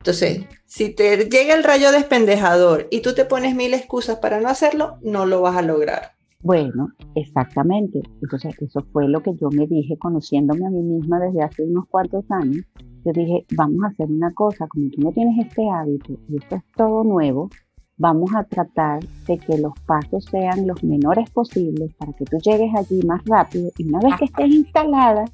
Entonces, 0.00 0.46
si 0.64 0.88
te 0.88 1.28
llega 1.28 1.54
el 1.54 1.62
rayo 1.62 1.92
despendejador 1.92 2.88
y 2.90 3.02
tú 3.02 3.14
te 3.14 3.24
pones 3.24 3.54
mil 3.54 3.72
excusas 3.72 4.18
para 4.18 4.40
no 4.40 4.48
hacerlo, 4.48 4.98
no 5.00 5.26
lo 5.26 5.40
vas 5.42 5.56
a 5.56 5.62
lograr. 5.62 6.16
Bueno, 6.40 6.88
exactamente. 7.14 8.00
Entonces, 8.20 8.52
eso 8.60 8.84
fue 8.92 9.06
lo 9.06 9.22
que 9.22 9.30
yo 9.40 9.48
me 9.50 9.68
dije 9.68 9.96
conociéndome 9.96 10.66
a 10.66 10.70
mí 10.70 10.82
misma 10.82 11.20
desde 11.20 11.44
hace 11.44 11.62
unos 11.62 11.84
cuantos 11.88 12.24
años 12.30 12.64
yo 13.06 13.12
dije, 13.12 13.46
vamos 13.56 13.84
a 13.84 13.88
hacer 13.88 14.10
una 14.10 14.32
cosa, 14.34 14.66
como 14.66 14.90
tú 14.90 15.00
no 15.00 15.12
tienes 15.12 15.46
este 15.46 15.68
hábito 15.70 16.14
y 16.28 16.38
esto 16.38 16.56
es 16.56 16.62
todo 16.76 17.04
nuevo, 17.04 17.48
vamos 17.96 18.34
a 18.34 18.42
tratar 18.42 19.00
de 19.28 19.38
que 19.38 19.58
los 19.58 19.72
pasos 19.86 20.24
sean 20.24 20.66
los 20.66 20.82
menores 20.82 21.30
posibles 21.30 21.94
para 21.94 22.12
que 22.14 22.24
tú 22.24 22.38
llegues 22.38 22.74
allí 22.74 23.00
más 23.06 23.22
rápido 23.24 23.70
y 23.78 23.88
una 23.88 24.00
vez 24.00 24.16
que 24.18 24.24
estés 24.24 24.48
instalada 24.48 25.24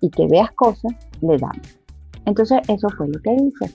y 0.00 0.10
que 0.10 0.28
veas 0.28 0.52
cosas, 0.52 0.92
le 1.20 1.36
damos. 1.38 1.80
Entonces 2.24 2.60
eso 2.68 2.88
fue 2.90 3.08
lo 3.08 3.20
que 3.20 3.34
hice. 3.34 3.74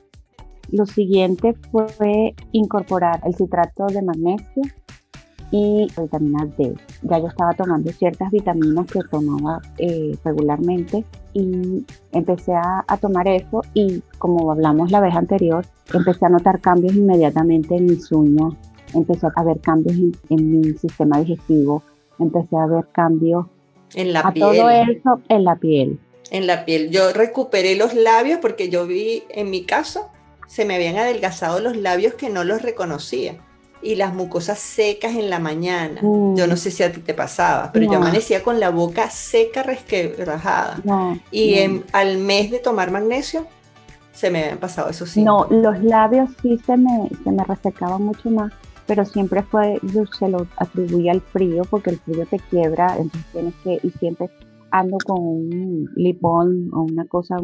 Lo 0.72 0.86
siguiente 0.86 1.54
fue 1.70 2.34
incorporar 2.54 3.20
el 3.26 3.36
citrato 3.36 3.88
de 3.88 4.02
magnesio 4.02 4.64
y 5.54 5.88
vitamina 5.96 6.48
D. 6.58 6.74
Ya 7.04 7.20
yo 7.20 7.28
estaba 7.28 7.54
tomando 7.54 7.92
ciertas 7.92 8.32
vitaminas 8.32 8.88
que 8.88 9.02
tomaba 9.12 9.62
eh, 9.78 10.18
regularmente 10.26 11.06
y 11.34 11.86
empecé 12.12 12.54
a, 12.56 12.84
tomar 13.00 13.28
eso 13.28 13.62
y 13.76 14.02
como 14.18 14.52
hablamos 14.52 14.90
la 14.90 15.00
vez 15.00 15.16
anterior, 15.16 15.64
empecé 15.94 16.26
a 16.26 16.30
notar 16.30 16.60
cambios 16.60 16.96
inmediatamente 16.96 17.76
en 17.76 17.86
mis 17.86 18.12
uñas, 18.12 18.56
empecé 18.96 19.28
a 19.36 19.44
ver 19.44 19.60
cambios 19.60 19.96
en, 20.30 20.62
mi 20.62 20.74
sistema 20.74 21.20
digestivo, 21.20 21.84
empecé 22.18 22.56
a 22.58 22.66
ver 22.66 22.86
cambios 22.92 23.46
en 23.94 24.12
la 24.12 24.22
a 24.22 24.34
piel. 24.34 24.58
todo 24.58 24.70
eso 24.72 25.22
en 25.30 25.44
la 25.44 25.56
piel. 25.58 26.00
En 26.32 26.48
la 26.48 26.66
piel. 26.66 26.90
Yo 26.90 27.14
recuperé 27.14 27.76
los 27.76 27.94
labios 27.94 28.40
porque 28.42 28.70
yo 28.70 28.88
vi 28.88 29.22
en 29.30 29.52
mi 29.52 29.66
caso 29.66 30.10
se 30.48 30.66
me 30.66 30.74
habían 30.76 30.98
adelgazado 30.98 31.60
los 31.60 31.78
labios 31.78 32.16
que 32.16 32.32
no 32.32 32.44
los 32.44 32.64
reconocía 32.64 33.38
y 33.84 33.96
las 33.96 34.14
mucosas 34.14 34.60
secas 34.60 35.16
en 35.16 35.30
la 35.30 35.40
mañana. 35.40 36.02
Yo 36.02 36.48
no 36.48 36.56
sé 36.56 36.72
si 36.72 36.84
a 36.84 36.92
ti 36.92 37.02
te 37.02 37.14
pasaba, 37.14 37.72
pero 37.72 37.86
yo 37.86 37.98
amanecía 37.98 38.44
con 38.44 38.60
la 38.60 38.70
boca 38.70 39.10
seca, 39.10 39.64
resquebrajada. 39.64 40.82
y 41.32 41.56
al 41.92 42.18
mes 42.18 42.52
de 42.52 42.60
tomar 42.60 42.92
magnesio, 42.92 43.46
se 44.12 44.30
me 44.30 44.44
habían 44.44 44.60
pasado 44.60 44.90
esos 44.90 45.10
síntomas. 45.10 45.50
No, 45.50 45.62
los 45.62 45.84
labios 45.84 46.30
sí 46.42 46.58
se 46.66 46.78
me, 46.78 47.10
se 47.24 47.32
me 47.32 47.44
resecaban 47.44 48.04
mucho 48.04 48.30
más, 48.30 48.54
pero 48.86 49.06
siempre 49.06 49.42
fue, 49.42 49.80
yo 49.94 50.06
se 50.06 50.30
lo 50.30 50.48
atribuía 50.58 51.12
al 51.12 51.22
frío, 51.22 51.64
porque 51.70 51.90
el 51.90 52.00
frío 52.00 52.26
te 52.28 52.40
quiebra, 52.40 52.96
entonces 52.98 53.32
tienes 53.32 53.54
que, 53.64 53.80
y 53.82 53.90
siempre 53.92 54.30
ando 54.72 54.98
con 55.06 55.20
un 55.20 55.90
lipón 55.96 56.70
o 56.74 56.82
una 56.82 57.06
cosa... 57.06 57.38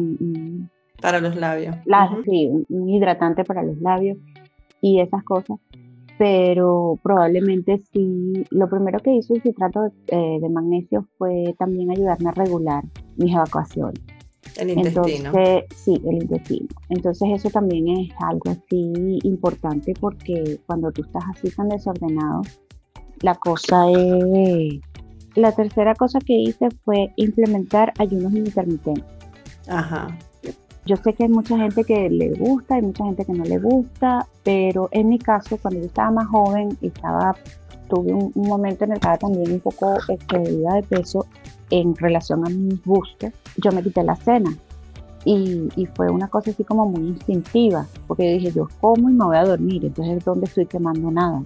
para 1.02 1.20
los 1.20 1.36
labios. 1.36 2.24
Sí, 2.24 2.50
un 2.68 2.88
hidratante 2.88 3.44
para 3.44 3.62
los 3.62 3.80
labios 3.80 4.18
y 4.80 5.00
esas 5.00 5.22
cosas 5.24 5.58
pero 6.20 6.98
probablemente 7.02 7.80
sí. 7.94 8.44
Lo 8.50 8.68
primero 8.68 8.98
que 8.98 9.10
hizo 9.10 9.32
el 9.32 9.40
citrato 9.40 9.86
eh, 10.08 10.38
de, 10.38 10.48
magnesio 10.50 11.06
fue 11.16 11.54
también 11.58 11.90
ayudarme 11.90 12.28
a 12.28 12.32
regular 12.32 12.84
mis 13.16 13.34
evacuaciones. 13.34 14.02
El 14.58 14.68
intestino. 14.68 15.30
Entonces, 15.30 15.64
sí, 15.74 15.98
el 16.06 16.22
intestino. 16.22 16.68
Entonces 16.90 17.26
eso 17.32 17.48
también 17.48 17.88
es 17.88 18.10
algo 18.18 18.50
así 18.50 19.18
importante 19.22 19.94
porque 19.98 20.60
cuando 20.66 20.92
tú 20.92 21.00
estás 21.00 21.24
así 21.30 21.48
tan 21.56 21.70
desordenado, 21.70 22.42
la 23.22 23.34
cosa 23.36 23.90
es... 23.90 24.78
La 25.36 25.52
tercera 25.52 25.94
cosa 25.94 26.18
que 26.18 26.34
hice 26.34 26.68
fue 26.84 27.14
implementar 27.16 27.94
ayunos 27.98 28.34
intermitentes. 28.34 29.04
Ajá. 29.68 30.08
Yo 30.86 30.96
sé 30.96 31.12
que 31.12 31.24
hay 31.24 31.28
mucha 31.28 31.56
gente 31.58 31.84
que 31.84 32.08
le 32.08 32.30
gusta, 32.32 32.76
hay 32.76 32.82
mucha 32.82 33.04
gente 33.04 33.24
que 33.24 33.32
no 33.32 33.44
le 33.44 33.58
gusta, 33.58 34.26
pero 34.42 34.88
en 34.92 35.08
mi 35.08 35.18
caso, 35.18 35.58
cuando 35.58 35.80
yo 35.80 35.86
estaba 35.86 36.10
más 36.10 36.28
joven, 36.28 36.76
estaba, 36.80 37.36
tuve 37.88 38.12
un, 38.12 38.32
momento 38.34 38.84
en 38.84 38.92
el 38.92 38.94
que 38.94 38.98
estaba 39.00 39.18
también 39.18 39.52
un 39.52 39.60
poco 39.60 39.94
excedida 40.08 40.74
de 40.74 40.82
peso 40.82 41.26
en 41.68 41.94
relación 41.96 42.46
a 42.46 42.50
mis 42.50 42.82
gustos, 42.84 43.30
yo 43.58 43.72
me 43.72 43.82
quité 43.82 44.02
la 44.02 44.16
cena. 44.16 44.56
Y, 45.26 45.68
y, 45.76 45.84
fue 45.84 46.10
una 46.10 46.28
cosa 46.28 46.50
así 46.50 46.64
como 46.64 46.86
muy 46.86 47.08
instintiva, 47.08 47.86
porque 48.06 48.24
yo 48.24 48.38
dije, 48.38 48.52
yo 48.52 48.68
como 48.80 49.10
y 49.10 49.12
me 49.12 49.26
voy 49.26 49.36
a 49.36 49.44
dormir, 49.44 49.84
entonces 49.84 50.24
¿dónde 50.24 50.46
estoy 50.46 50.64
quemando 50.64 51.10
nada? 51.10 51.42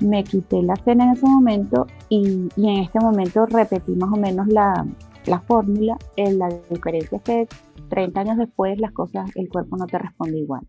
Me 0.00 0.22
quité 0.22 0.62
la 0.62 0.76
cena 0.76 1.04
en 1.04 1.10
ese 1.12 1.26
momento 1.26 1.86
y, 2.10 2.50
y 2.56 2.68
en 2.68 2.82
este 2.82 3.00
momento 3.00 3.46
repetí 3.46 3.92
más 3.92 4.12
o 4.12 4.16
menos 4.16 4.48
la, 4.48 4.86
la 5.26 5.40
fórmula. 5.40 5.96
La 6.16 6.48
diferencia 6.68 7.16
es 7.16 7.22
que 7.22 7.48
30 7.90 8.20
años 8.20 8.38
después 8.38 8.80
las 8.80 8.92
cosas, 8.92 9.30
el 9.34 9.50
cuerpo 9.50 9.76
no 9.76 9.86
te 9.86 9.98
responde 9.98 10.38
igual. 10.38 10.66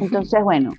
Entonces, 0.00 0.42
bueno. 0.44 0.70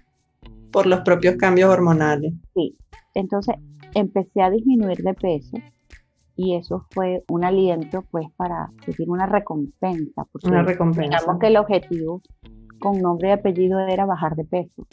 Por 0.71 0.85
los 0.85 1.01
propios 1.01 1.35
cambios 1.35 1.69
hormonales. 1.69 2.33
Sí. 2.53 2.77
Entonces 3.13 3.55
empecé 3.93 4.41
a 4.41 4.49
disminuir 4.49 4.99
de 4.99 5.13
peso 5.13 5.57
y 6.35 6.55
eso 6.55 6.85
fue 6.91 7.23
un 7.29 7.43
aliento 7.43 8.03
pues 8.11 8.27
para 8.37 8.71
seguir 8.85 9.09
una 9.09 9.25
recompensa. 9.25 10.25
Porque 10.31 10.47
una 10.47 10.63
recompensa. 10.63 11.19
Digamos 11.19 11.39
que 11.39 11.47
el 11.47 11.57
objetivo 11.57 12.21
con 12.79 13.01
nombre 13.01 13.29
y 13.29 13.31
apellido 13.31 13.79
era 13.79 14.05
bajar 14.05 14.35
de 14.35 14.45
peso. 14.45 14.85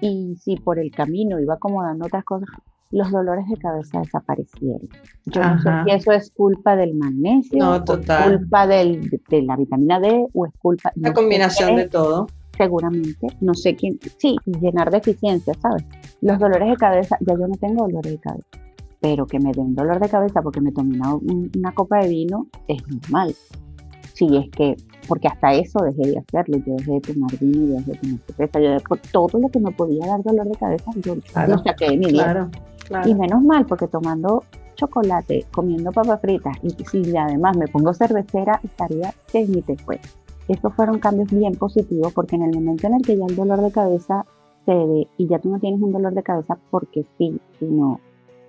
Y 0.00 0.36
si 0.36 0.56
por 0.56 0.78
el 0.78 0.90
camino 0.90 1.38
iba 1.38 1.54
acomodando 1.54 2.06
otras 2.06 2.24
cosas, 2.24 2.48
los 2.90 3.10
dolores 3.10 3.46
de 3.48 3.56
cabeza 3.56 4.00
desaparecieron. 4.00 4.88
Yo 5.26 5.42
no 5.42 5.60
sé 5.60 5.70
si 5.84 5.90
eso 5.90 6.12
es 6.12 6.30
culpa 6.30 6.76
del 6.76 6.94
magnesio, 6.94 7.58
no, 7.58 7.84
total. 7.84 8.38
culpa 8.38 8.66
del, 8.66 9.10
de, 9.28 9.42
la 9.42 9.56
vitamina 9.56 10.00
D 10.00 10.26
o 10.32 10.46
es 10.46 10.52
culpa... 10.58 10.92
La 10.96 11.12
combinación 11.12 11.76
de 11.76 11.88
todo. 11.88 12.26
Seguramente, 12.56 13.28
no 13.40 13.54
sé 13.54 13.76
quién, 13.76 13.98
sí, 14.16 14.36
llenar 14.46 14.90
deficiencias, 14.90 15.56
¿sabes? 15.60 15.84
Los 16.20 16.38
dolores 16.38 16.70
de 16.70 16.76
cabeza, 16.76 17.16
ya 17.20 17.34
yo 17.34 17.46
no 17.46 17.54
tengo 17.54 17.86
dolores 17.86 18.12
de 18.12 18.18
cabeza, 18.18 18.48
pero 19.00 19.26
que 19.26 19.38
me 19.38 19.52
den 19.52 19.74
dolor 19.74 20.00
de 20.00 20.08
cabeza 20.08 20.42
porque 20.42 20.60
me 20.60 20.72
tomé 20.72 20.98
una, 20.98 21.72
copa 21.72 21.98
de 22.00 22.08
vino 22.08 22.48
es 22.66 22.82
normal. 22.88 23.34
Si 24.14 24.36
es 24.36 24.50
que, 24.50 24.74
porque 25.06 25.28
hasta 25.28 25.52
eso 25.52 25.78
dejé 25.84 26.10
de 26.10 26.18
hacerlo, 26.18 26.58
yo 26.66 26.74
dejé 26.74 26.92
de 26.92 27.00
tomar 27.00 27.38
vino, 27.38 27.66
yo 27.66 27.74
dejé 27.76 27.92
de 27.92 27.98
tomar 27.98 28.20
cerveza, 28.26 28.60
yo 28.60 28.88
por 28.88 28.98
todo 28.98 29.38
lo 29.38 29.48
que 29.50 29.60
me 29.60 29.70
podía 29.70 30.06
dar 30.06 30.22
dolor 30.24 30.48
de 30.48 30.58
cabeza, 30.58 30.90
yo 30.96 31.14
lo 31.14 31.58
saqué 31.58 31.90
de 31.90 31.96
mi 31.96 32.06
vida. 32.06 32.50
Y 33.04 33.14
menos 33.14 33.42
mal, 33.42 33.66
porque 33.66 33.86
tomando 33.86 34.44
chocolate, 34.74 35.46
comiendo 35.52 35.92
papas 35.92 36.20
fritas, 36.20 36.56
y 36.62 36.70
si 36.84 37.16
además 37.16 37.56
me 37.56 37.66
pongo 37.68 37.92
cervecera, 37.92 38.60
estaría 38.62 39.12
que 39.30 39.46
ni 39.46 39.62
te 39.62 39.76
fue. 39.76 40.00
Estos 40.48 40.72
fueron 40.74 40.98
cambios 40.98 41.30
bien 41.30 41.54
positivos 41.56 42.12
porque 42.14 42.36
en 42.36 42.42
el 42.44 42.54
momento 42.54 42.86
en 42.86 42.94
el 42.94 43.02
que 43.02 43.16
ya 43.18 43.26
el 43.26 43.36
dolor 43.36 43.60
de 43.60 43.70
cabeza 43.70 44.24
cede 44.64 45.06
y 45.18 45.28
ya 45.28 45.38
tú 45.38 45.50
no 45.50 45.60
tienes 45.60 45.80
un 45.82 45.92
dolor 45.92 46.14
de 46.14 46.22
cabeza 46.22 46.56
porque 46.70 47.04
sí, 47.18 47.38
sino 47.58 48.00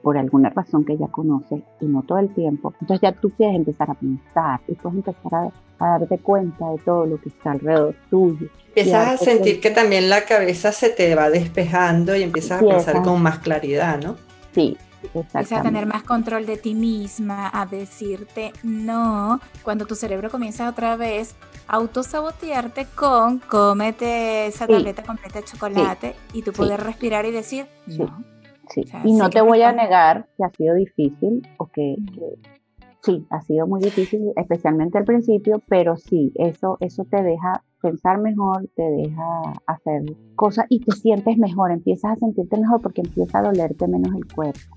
por 0.01 0.17
alguna 0.17 0.49
razón 0.49 0.85
que 0.85 0.97
ya 0.97 1.07
conoces 1.07 1.61
y 1.81 1.85
no 1.85 2.03
todo 2.03 2.19
el 2.19 2.33
tiempo, 2.33 2.73
entonces 2.79 3.01
ya 3.01 3.11
tú 3.11 3.31
puedes 3.31 3.53
empezar 3.53 3.91
a 3.91 3.95
pensar 3.95 4.61
y 4.69 4.75
puedes 4.75 4.97
empezar 4.97 5.33
a, 5.33 5.51
darte 5.79 6.17
cuenta 6.19 6.69
de 6.71 6.77
todo 6.79 7.05
lo 7.05 7.19
que 7.19 7.29
está 7.29 7.51
alrededor 7.51 7.95
tuyo. 8.09 8.47
Empiezas 8.67 9.07
a 9.07 9.17
sentir 9.17 9.59
que 9.59 9.71
también 9.71 10.09
la 10.09 10.23
cabeza 10.23 10.71
se 10.71 10.89
te 10.89 11.15
va 11.15 11.29
despejando 11.29 12.15
y 12.15 12.23
empiezas 12.23 12.61
a 12.61 12.65
pensar 12.65 13.01
con 13.01 13.21
más 13.21 13.39
claridad, 13.39 13.99
¿no? 14.01 14.15
Sí, 14.59 14.77
Empiezas 15.13 15.51
a 15.53 15.61
tener 15.61 15.85
más 15.85 16.03
control 16.03 16.45
de 16.45 16.57
ti 16.57 16.75
misma, 16.75 17.49
a 17.53 17.65
decirte 17.65 18.51
no, 18.63 19.39
cuando 19.63 19.85
tu 19.85 19.95
cerebro 19.95 20.29
comienza 20.29 20.69
otra 20.69 20.97
vez 20.97 21.35
a 21.67 21.77
autosabotearte 21.77 22.85
con 22.95 23.39
cómete 23.39 24.47
esa 24.47 24.67
tableta 24.67 25.03
completa 25.03 25.39
de 25.39 25.45
chocolate 25.45 26.15
y 26.33 26.41
tú 26.41 26.51
puedes 26.51 26.79
respirar 26.79 27.25
y 27.25 27.31
decir 27.31 27.67
no. 27.87 28.23
Sí. 28.69 28.83
y 29.03 29.13
no 29.13 29.29
te 29.29 29.41
voy 29.41 29.61
a 29.61 29.71
negar 29.71 30.27
que 30.37 30.43
ha 30.43 30.49
sido 30.49 30.75
difícil 30.75 31.47
o 31.57 31.67
que, 31.67 31.95
sí, 33.01 33.25
ha 33.29 33.41
sido 33.41 33.65
muy 33.65 33.79
difícil, 33.79 34.33
especialmente 34.35 34.97
al 34.97 35.05
principio, 35.05 35.61
pero 35.67 35.95
sí, 35.95 36.33
eso, 36.35 36.77
eso 36.81 37.05
te 37.05 37.23
deja 37.23 37.63
pensar 37.81 38.19
mejor, 38.19 38.69
te 38.75 38.83
deja 38.83 39.53
hacer 39.65 40.15
cosas 40.35 40.65
y 40.69 40.79
te 40.79 40.91
sientes 40.91 41.37
mejor, 41.37 41.71
empiezas 41.71 42.13
a 42.13 42.15
sentirte 42.15 42.57
mejor 42.57 42.81
porque 42.81 43.01
empieza 43.01 43.39
a 43.39 43.43
dolerte 43.43 43.87
menos 43.87 44.13
el 44.15 44.25
cuerpo, 44.33 44.75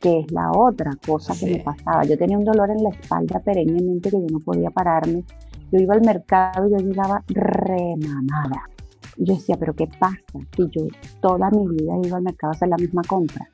que 0.00 0.20
es 0.20 0.32
la 0.32 0.50
otra 0.52 0.92
cosa 1.06 1.34
que 1.38 1.50
me 1.50 1.62
pasaba. 1.62 2.04
Yo 2.04 2.16
tenía 2.16 2.38
un 2.38 2.44
dolor 2.44 2.70
en 2.70 2.82
la 2.82 2.90
espalda 2.90 3.40
perennemente 3.40 4.10
que 4.10 4.20
yo 4.20 4.26
no 4.30 4.40
podía 4.40 4.70
pararme. 4.70 5.24
Yo 5.70 5.78
iba 5.78 5.94
al 5.94 6.02
mercado 6.02 6.68
y 6.68 6.72
yo 6.72 6.78
llegaba 6.78 7.22
remamada. 7.28 8.62
Yo 9.16 9.34
decía, 9.34 9.56
pero 9.58 9.74
¿qué 9.74 9.88
pasa 9.98 10.16
si 10.56 10.68
yo 10.70 10.86
toda 11.20 11.50
mi 11.50 11.66
vida 11.66 11.94
iba 12.04 12.16
al 12.18 12.22
mercado 12.22 12.52
a 12.52 12.56
hacer 12.56 12.68
la 12.68 12.76
misma 12.76 13.02
compra? 13.06 13.48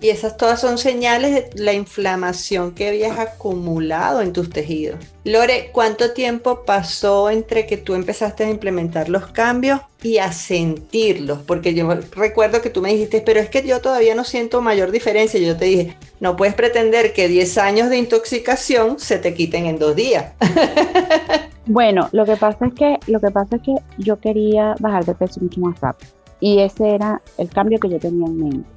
Y 0.00 0.10
esas 0.10 0.36
todas 0.36 0.60
son 0.60 0.76
señales 0.76 1.34
de 1.34 1.50
la 1.62 1.72
inflamación 1.72 2.72
que 2.72 2.88
habías 2.88 3.18
acumulado 3.18 4.20
en 4.20 4.32
tus 4.32 4.50
tejidos. 4.50 4.98
Lore, 5.24 5.70
¿cuánto 5.72 6.12
tiempo 6.12 6.64
pasó 6.64 7.30
entre 7.30 7.66
que 7.66 7.78
tú 7.78 7.94
empezaste 7.94 8.44
a 8.44 8.50
implementar 8.50 9.08
los 9.08 9.26
cambios 9.28 9.80
y 10.02 10.18
a 10.18 10.32
sentirlos? 10.32 11.38
Porque 11.40 11.74
yo 11.74 11.88
recuerdo 12.14 12.60
que 12.60 12.70
tú 12.70 12.82
me 12.82 12.92
dijiste, 12.92 13.22
pero 13.22 13.40
es 13.40 13.48
que 13.48 13.66
yo 13.66 13.80
todavía 13.80 14.14
no 14.14 14.24
siento 14.24 14.60
mayor 14.60 14.90
diferencia. 14.90 15.40
Yo 15.40 15.56
te 15.56 15.64
dije, 15.64 15.96
no 16.20 16.36
puedes 16.36 16.54
pretender 16.54 17.14
que 17.14 17.28
10 17.28 17.58
años 17.58 17.88
de 17.88 17.96
intoxicación 17.96 18.98
se 18.98 19.18
te 19.18 19.34
quiten 19.34 19.64
en 19.64 19.78
dos 19.78 19.96
días. 19.96 20.32
bueno, 21.66 22.10
lo 22.12 22.26
que 22.26 22.36
pasa 22.36 22.66
es 22.66 22.74
que, 22.74 22.98
lo 23.06 23.18
que 23.18 23.30
pasa 23.30 23.56
es 23.56 23.62
que 23.62 23.74
yo 23.96 24.20
quería 24.20 24.74
bajar 24.78 25.06
de 25.06 25.14
peso 25.14 25.40
mucho 25.40 25.60
más 25.60 25.80
rápido. 25.80 26.12
Y 26.38 26.60
ese 26.60 26.94
era 26.94 27.22
el 27.38 27.48
cambio 27.48 27.80
que 27.80 27.88
yo 27.88 27.98
tenía 27.98 28.26
en 28.26 28.38
mente 28.38 28.75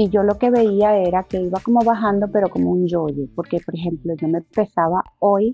y 0.00 0.08
yo 0.08 0.22
lo 0.22 0.38
que 0.38 0.48
veía 0.48 0.96
era 0.96 1.24
que 1.24 1.42
iba 1.42 1.60
como 1.60 1.80
bajando, 1.84 2.26
pero 2.32 2.48
como 2.48 2.70
un 2.70 2.86
yoyo, 2.88 3.26
porque 3.36 3.58
por 3.60 3.74
ejemplo 3.74 4.14
yo 4.14 4.28
me 4.28 4.40
pesaba 4.40 5.04
hoy 5.18 5.52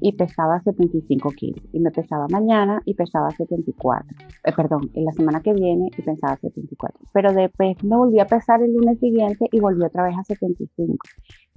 y 0.00 0.12
pesaba 0.12 0.60
75 0.62 1.30
kilos, 1.30 1.60
y 1.72 1.80
me 1.80 1.90
pesaba 1.90 2.28
mañana 2.30 2.80
y 2.84 2.94
pesaba 2.94 3.32
74, 3.32 4.06
eh, 4.44 4.52
perdón, 4.54 4.92
en 4.94 5.04
la 5.04 5.10
semana 5.10 5.42
que 5.42 5.52
viene 5.52 5.90
y 5.98 6.02
pesaba 6.02 6.36
74, 6.36 7.00
pero 7.12 7.32
después 7.32 7.82
me 7.82 7.96
volví 7.96 8.20
a 8.20 8.26
pesar 8.26 8.62
el 8.62 8.72
lunes 8.72 9.00
siguiente 9.00 9.48
y 9.50 9.58
volví 9.58 9.82
otra 9.82 10.04
vez 10.04 10.14
a 10.16 10.22
75, 10.22 10.96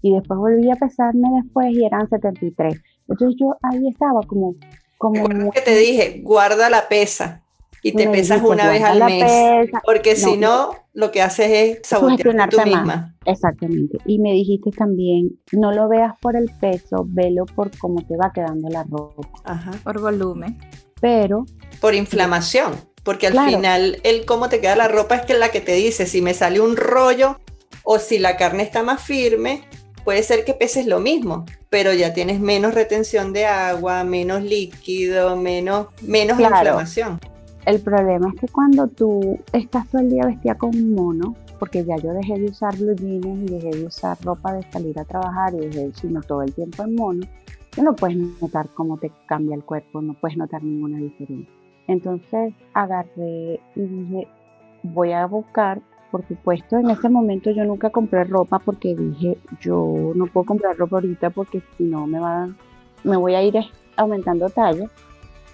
y 0.01 0.15
después 0.15 0.39
volví 0.39 0.71
a 0.71 0.75
pesarme 0.75 1.27
después 1.43 1.67
y 1.71 1.85
eran 1.85 2.09
73, 2.09 2.81
entonces 3.07 3.37
yo 3.39 3.55
ahí 3.61 3.89
estaba 3.89 4.21
como... 4.25 4.55
como 4.97 5.51
que 5.51 5.61
te 5.61 5.77
dije, 5.77 6.21
guarda 6.23 6.71
la 6.71 6.89
pesa 6.89 7.43
y 7.87 7.91
te 7.93 8.09
pesas 8.09 8.41
una 8.41 8.69
vez 8.69 8.83
al 8.83 9.03
mes. 9.03 9.69
porque 9.85 10.15
si 10.15 10.37
no, 10.37 10.71
lo 10.93 11.11
que 11.11 11.21
haces 11.21 11.49
es 11.51 11.87
sabotearte 11.87 12.57
tú 12.57 12.63
misma. 12.63 13.15
Exactamente. 13.25 13.97
Y 14.05 14.19
me 14.19 14.31
dijiste 14.31 14.71
también, 14.71 15.39
no 15.51 15.71
lo 15.71 15.87
veas 15.87 16.13
por 16.21 16.35
el 16.35 16.49
peso, 16.59 17.05
velo 17.07 17.45
por 17.45 17.75
cómo 17.77 18.01
te 18.05 18.15
va 18.17 18.31
quedando 18.33 18.69
la 18.69 18.83
ropa. 18.83 19.27
Ajá. 19.43 19.71
Por 19.83 20.01
volumen. 20.01 20.57
Pero. 20.99 21.45
Por 21.79 21.93
inflamación. 21.93 22.73
Porque 23.03 23.27
al 23.27 23.39
final, 23.39 24.01
el 24.03 24.25
cómo 24.25 24.49
te 24.49 24.59
queda 24.59 24.75
la 24.75 24.89
ropa 24.89 25.15
es 25.15 25.25
que 25.25 25.33
la 25.33 25.49
que 25.49 25.61
te 25.61 25.73
dice 25.73 26.05
si 26.05 26.21
me 26.21 26.33
sale 26.33 26.59
un 26.59 26.75
rollo 26.75 27.39
o 27.83 27.99
si 27.99 28.19
la 28.19 28.35
carne 28.35 28.63
está 28.63 28.83
más 28.83 29.01
firme, 29.01 29.63
puede 30.03 30.23
ser 30.23 30.43
que 30.43 30.53
peses 30.53 30.85
lo 30.87 30.99
mismo, 30.99 31.45
pero 31.69 31.93
ya 31.93 32.13
tienes 32.13 32.39
menos 32.39 32.73
retención 32.73 33.33
de 33.33 33.45
agua, 33.45 34.03
menos 34.03 34.41
líquido, 34.41 35.37
menos, 35.37 35.87
menos 36.01 36.39
inflamación. 36.39 37.19
El 37.67 37.81
problema 37.81 38.29
es 38.29 38.39
que 38.39 38.47
cuando 38.47 38.87
tú 38.87 39.37
estás 39.51 39.89
todo 39.89 40.01
el 40.01 40.09
día 40.09 40.25
vestida 40.25 40.55
con 40.55 40.71
mono, 40.95 41.35
porque 41.59 41.83
ya 41.83 41.97
yo 41.97 42.13
dejé 42.13 42.39
de 42.39 42.45
usar 42.45 42.77
blue 42.77 42.95
jeans 42.95 43.41
y 43.41 43.55
dejé 43.55 43.71
de 43.71 43.85
usar 43.85 44.17
ropa 44.23 44.53
de 44.53 44.63
salir 44.71 44.97
a 44.97 45.03
trabajar 45.03 45.53
y 45.53 45.67
dejé 45.67 45.91
sino 45.95 46.21
todo 46.21 46.43
el 46.43 46.53
tiempo 46.53 46.83
en 46.83 46.95
mono, 46.95 47.27
tú 47.71 47.83
no 47.83 47.93
puedes 47.93 48.15
notar 48.41 48.69
cómo 48.73 48.97
te 48.97 49.11
cambia 49.25 49.53
el 49.53 49.65
cuerpo, 49.65 50.01
no 50.01 50.13
puedes 50.13 50.37
notar 50.37 50.63
ninguna 50.63 50.97
diferencia. 50.99 51.53
Entonces 51.89 52.53
agarré 52.73 53.59
y 53.75 53.81
dije, 53.81 54.29
voy 54.83 55.11
a 55.11 55.25
buscar, 55.25 55.81
por 56.09 56.25
supuesto, 56.25 56.77
en 56.77 56.89
ese 56.89 57.09
momento 57.09 57.51
yo 57.51 57.65
nunca 57.65 57.89
compré 57.89 58.23
ropa 58.23 58.59
porque 58.59 58.95
dije, 58.95 59.37
yo 59.59 60.13
no 60.15 60.27
puedo 60.27 60.45
comprar 60.45 60.77
ropa 60.77 60.95
ahorita 60.95 61.31
porque 61.31 61.61
si 61.77 61.83
no 61.83 62.07
me 62.07 62.21
va, 62.21 62.47
me 63.03 63.17
voy 63.17 63.35
a 63.35 63.43
ir 63.43 63.55
aumentando 63.97 64.47
talla 64.47 64.89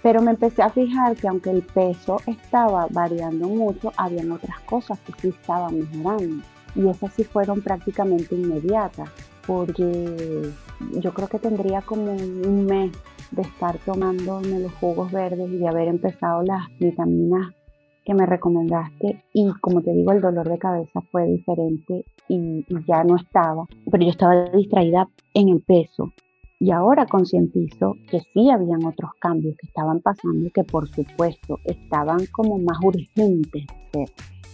pero 0.03 0.21
me 0.21 0.31
empecé 0.31 0.61
a 0.61 0.69
fijar 0.69 1.15
que 1.15 1.29
aunque 1.29 1.49
el 1.49 1.63
peso 1.63 2.17
estaba 2.27 2.87
variando 2.91 3.47
mucho, 3.47 3.93
habían 3.95 4.33
otras 4.33 4.59
cosas 4.61 4.99
que 4.99 5.13
sí 5.13 5.29
estaban 5.29 5.79
mejorando. 5.79 6.43
Y 6.75 6.87
esas 6.89 7.13
sí 7.13 7.23
fueron 7.23 7.61
prácticamente 7.61 8.35
inmediatas, 8.35 9.09
porque 9.47 10.51
yo 10.99 11.13
creo 11.13 11.27
que 11.29 11.39
tendría 11.39 11.81
como 11.81 12.11
un 12.11 12.65
mes 12.65 12.91
de 13.31 13.43
estar 13.43 13.77
tomándome 13.79 14.59
los 14.59 14.73
jugos 14.73 15.09
verdes 15.11 15.49
y 15.49 15.57
de 15.57 15.67
haber 15.69 15.87
empezado 15.87 16.43
las 16.43 16.67
vitaminas 16.79 17.53
que 18.03 18.13
me 18.13 18.25
recomendaste. 18.25 19.23
Y 19.31 19.49
como 19.61 19.81
te 19.81 19.93
digo 19.93 20.11
el 20.11 20.19
dolor 20.19 20.49
de 20.49 20.57
cabeza 20.57 20.99
fue 21.11 21.27
diferente 21.27 22.03
y, 22.27 22.65
y, 22.67 22.85
ya 22.85 23.05
no 23.05 23.15
estaba, 23.15 23.65
pero 23.89 24.03
yo 24.03 24.09
estaba 24.09 24.49
distraída 24.49 25.07
en 25.33 25.47
el 25.47 25.61
peso 25.61 26.11
y 26.63 26.71
ahora 26.71 27.05
concientizo 27.05 27.97
que 28.09 28.21
sí 28.33 28.49
habían 28.49 28.85
otros 28.85 29.11
cambios 29.19 29.57
que 29.57 29.67
estaban 29.67 29.99
pasando 29.99 30.49
que 30.53 30.63
por 30.63 30.87
supuesto 30.87 31.59
estaban 31.65 32.25
como 32.31 32.57
más 32.57 32.77
urgentes 32.81 33.65
de. 33.91 34.05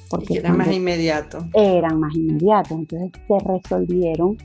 Porque 0.10 0.40
eran 0.40 0.58
más 0.58 0.72
inmediatos. 0.72 1.46
Eran 1.54 2.00
más 2.00 2.16
inmediatos, 2.16 2.72
entonces 2.72 3.12
se 3.28 3.48
resolvieron 3.48 4.38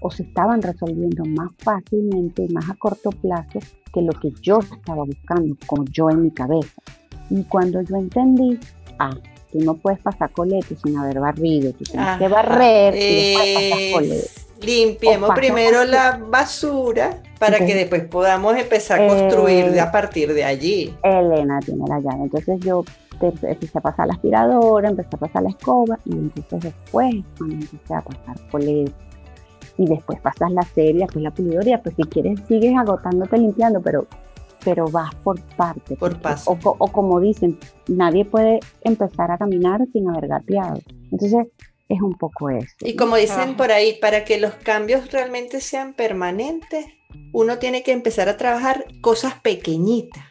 o 0.00 0.10
se 0.10 0.24
estaban 0.24 0.60
resolviendo 0.60 1.24
más 1.26 1.52
fácilmente 1.58 2.42
y 2.42 2.52
más 2.52 2.68
a 2.68 2.74
corto 2.74 3.10
plazo 3.10 3.60
que 3.94 4.02
lo 4.02 4.10
que 4.10 4.32
yo 4.42 4.58
estaba 4.58 5.04
buscando, 5.04 5.54
como 5.64 5.84
yo 5.84 6.10
en 6.10 6.24
mi 6.24 6.32
cabeza. 6.32 6.82
Y 7.30 7.44
cuando 7.44 7.82
yo 7.82 7.98
entendí, 7.98 8.58
ah, 8.98 9.16
tú 9.52 9.60
no 9.60 9.74
puedes 9.74 10.00
pasar 10.00 10.32
colete 10.32 10.74
sin 10.74 10.96
haber 10.96 11.20
barrido, 11.20 11.72
tú 11.72 11.84
tienes 11.84 12.18
que 12.18 12.26
barrer 12.26 12.96
y 12.96 13.14
después 13.14 13.54
pasar 13.54 13.92
colete 13.92 14.45
limpiemos 14.66 15.30
primero 15.34 15.84
la 15.84 16.18
basura 16.18 17.22
para 17.38 17.58
que 17.58 17.74
después 17.74 18.04
podamos 18.04 18.56
empezar 18.56 19.00
a 19.00 19.08
construir 19.08 19.70
de 19.70 19.80
a 19.80 19.90
partir 19.90 20.32
de 20.32 20.44
allí. 20.44 20.94
Elena 21.02 21.60
tiene 21.60 21.84
la 21.88 22.00
llave, 22.00 22.24
entonces 22.24 22.60
yo 22.60 22.84
empecé 23.20 23.78
a 23.78 23.80
pasar 23.80 24.06
la 24.08 24.14
aspiradora, 24.14 24.88
empecé 24.88 25.10
a 25.12 25.18
pasar 25.18 25.42
la 25.42 25.50
escoba 25.50 25.98
y 26.04 26.12
entonces 26.12 26.74
después 26.74 27.14
cuando 27.38 27.54
empecé 27.54 27.94
a 27.94 28.00
pasar 28.02 28.36
poleta 28.50 28.92
y 29.78 29.86
después 29.86 30.20
pasas 30.20 30.50
la 30.52 30.62
serie, 30.62 31.02
después 31.02 31.22
la 31.22 31.30
pulidora, 31.30 31.82
pues 31.82 31.94
si 31.96 32.02
quieres 32.04 32.40
sigues 32.48 32.76
agotándote 32.76 33.38
limpiando, 33.38 33.80
pero 33.80 34.06
pero 34.64 34.90
vas 34.90 35.14
por 35.22 35.40
parte. 35.56 35.94
Por 35.94 36.20
paso. 36.20 36.58
O, 36.64 36.76
o, 36.78 36.88
como 36.88 37.20
dicen, 37.20 37.56
nadie 37.86 38.24
puede 38.24 38.58
empezar 38.82 39.30
a 39.30 39.38
caminar 39.38 39.80
sin 39.92 40.10
haber 40.10 40.26
gateado. 40.26 40.80
Entonces, 41.12 41.46
es 41.88 42.00
un 42.00 42.14
poco 42.14 42.50
eso. 42.50 42.74
Y 42.80 42.96
como 42.96 43.16
dicen 43.16 43.56
por 43.56 43.72
ahí, 43.72 43.98
para 44.00 44.24
que 44.24 44.38
los 44.38 44.54
cambios 44.54 45.12
realmente 45.12 45.60
sean 45.60 45.94
permanentes, 45.94 46.86
uno 47.32 47.58
tiene 47.58 47.82
que 47.82 47.92
empezar 47.92 48.28
a 48.28 48.36
trabajar 48.36 48.86
cosas 49.00 49.34
pequeñitas. 49.40 50.24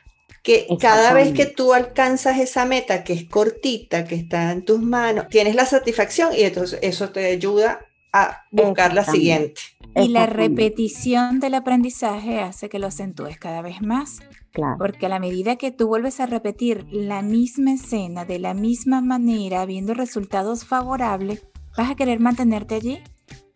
Que 0.43 0.67
cada 0.79 1.13
vez 1.13 1.33
que 1.33 1.47
tú 1.47 1.73
alcanzas 1.73 2.37
esa 2.37 2.65
meta 2.65 3.03
que 3.03 3.13
es 3.13 3.27
cortita, 3.27 4.05
que 4.05 4.13
está 4.13 4.51
en 4.51 4.63
tus 4.63 4.79
manos, 4.79 5.27
tienes 5.29 5.55
la 5.55 5.65
satisfacción 5.65 6.35
y 6.35 6.43
entonces 6.43 6.77
eso 6.83 7.09
te 7.09 7.25
ayuda 7.25 7.79
a 8.13 8.43
buscar 8.51 8.93
la 8.93 9.03
siguiente. 9.03 9.61
Y 9.95 10.09
la 10.09 10.27
repetición 10.27 11.39
del 11.39 11.55
aprendizaje 11.55 12.41
hace 12.41 12.69
que 12.69 12.77
lo 12.77 12.87
acentúes 12.87 13.39
cada 13.39 13.61
vez 13.61 13.81
más. 13.81 14.19
Claro. 14.55 14.77
Porque 14.77 15.05
a 15.05 15.09
la 15.09 15.19
medida 15.19 15.57
que 15.57 15.71
tú 15.71 15.87
vuelves 15.87 16.21
a 16.21 16.25
repetir 16.25 16.87
la 16.89 17.21
misma 17.21 17.73
escena 17.73 18.23
de 18.23 18.39
la 18.39 18.53
misma 18.53 19.01
manera, 19.01 19.65
viendo 19.65 19.93
resultados 19.93 20.63
favorables, 20.63 21.45
vas 21.77 21.91
a 21.91 21.95
querer 21.95 22.21
mantenerte 22.21 22.75
allí 22.75 22.99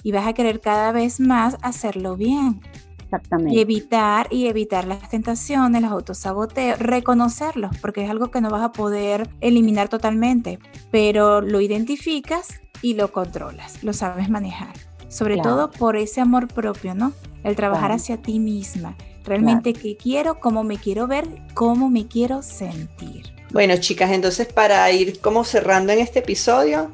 y 0.04 0.12
vas 0.12 0.28
a 0.28 0.34
querer 0.34 0.60
cada 0.60 0.92
vez 0.92 1.22
más 1.22 1.58
hacerlo 1.62 2.18
bien. 2.18 2.60
Exactamente. 3.06 3.56
Y 3.56 3.62
evitar 3.62 4.28
y 4.30 4.48
evitar 4.48 4.86
las 4.86 5.10
tentaciones, 5.10 5.82
los 5.82 5.92
autosaboteos, 5.92 6.80
reconocerlos, 6.80 7.78
porque 7.78 8.04
es 8.04 8.10
algo 8.10 8.30
que 8.30 8.42
no 8.42 8.50
vas 8.50 8.62
a 8.62 8.74
poder 8.74 9.30
eliminar 9.40 9.88
totalmente, 9.88 10.60
pero 10.92 11.40
lo 11.40 11.62
identificas 11.62 12.60
y 12.82 12.96
lo 12.96 13.14
controlas, 13.14 13.84
lo 13.86 13.94
sabes 13.94 14.30
manejar. 14.30 14.74
Sobre 15.08 15.38
todo 15.38 15.72
por 15.72 15.96
ese 15.96 16.20
amor 16.20 16.50
propio, 16.50 16.94
¿no? 16.94 17.14
El 17.44 17.56
trabajar 17.56 17.94
hacia 17.94 18.22
ti 18.22 18.38
misma. 18.38 18.96
Realmente 19.30 19.74
qué 19.74 19.96
quiero, 19.96 20.40
cómo 20.40 20.64
me 20.64 20.80
quiero 20.80 21.06
ver, 21.06 21.28
cómo 21.54 21.88
me 21.92 22.08
quiero 22.08 22.42
sentir. 22.42 23.32
Bueno, 23.52 23.78
chicas, 23.78 24.10
entonces 24.12 24.52
para 24.52 24.92
ir 24.92 25.22
como 25.22 25.44
cerrando 25.44 25.94
en 25.94 26.00
este 26.00 26.20
episodio, 26.20 26.92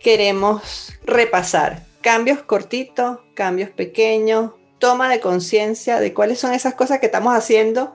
queremos 0.00 0.94
repasar 1.04 1.84
cambios 2.00 2.42
cortitos, 2.42 3.18
cambios 3.34 3.68
pequeños, 3.68 4.52
toma 4.78 5.10
de 5.10 5.20
conciencia 5.20 6.00
de 6.00 6.14
cuáles 6.14 6.38
son 6.38 6.54
esas 6.54 6.72
cosas 6.72 7.00
que 7.00 7.06
estamos 7.06 7.34
haciendo, 7.36 7.92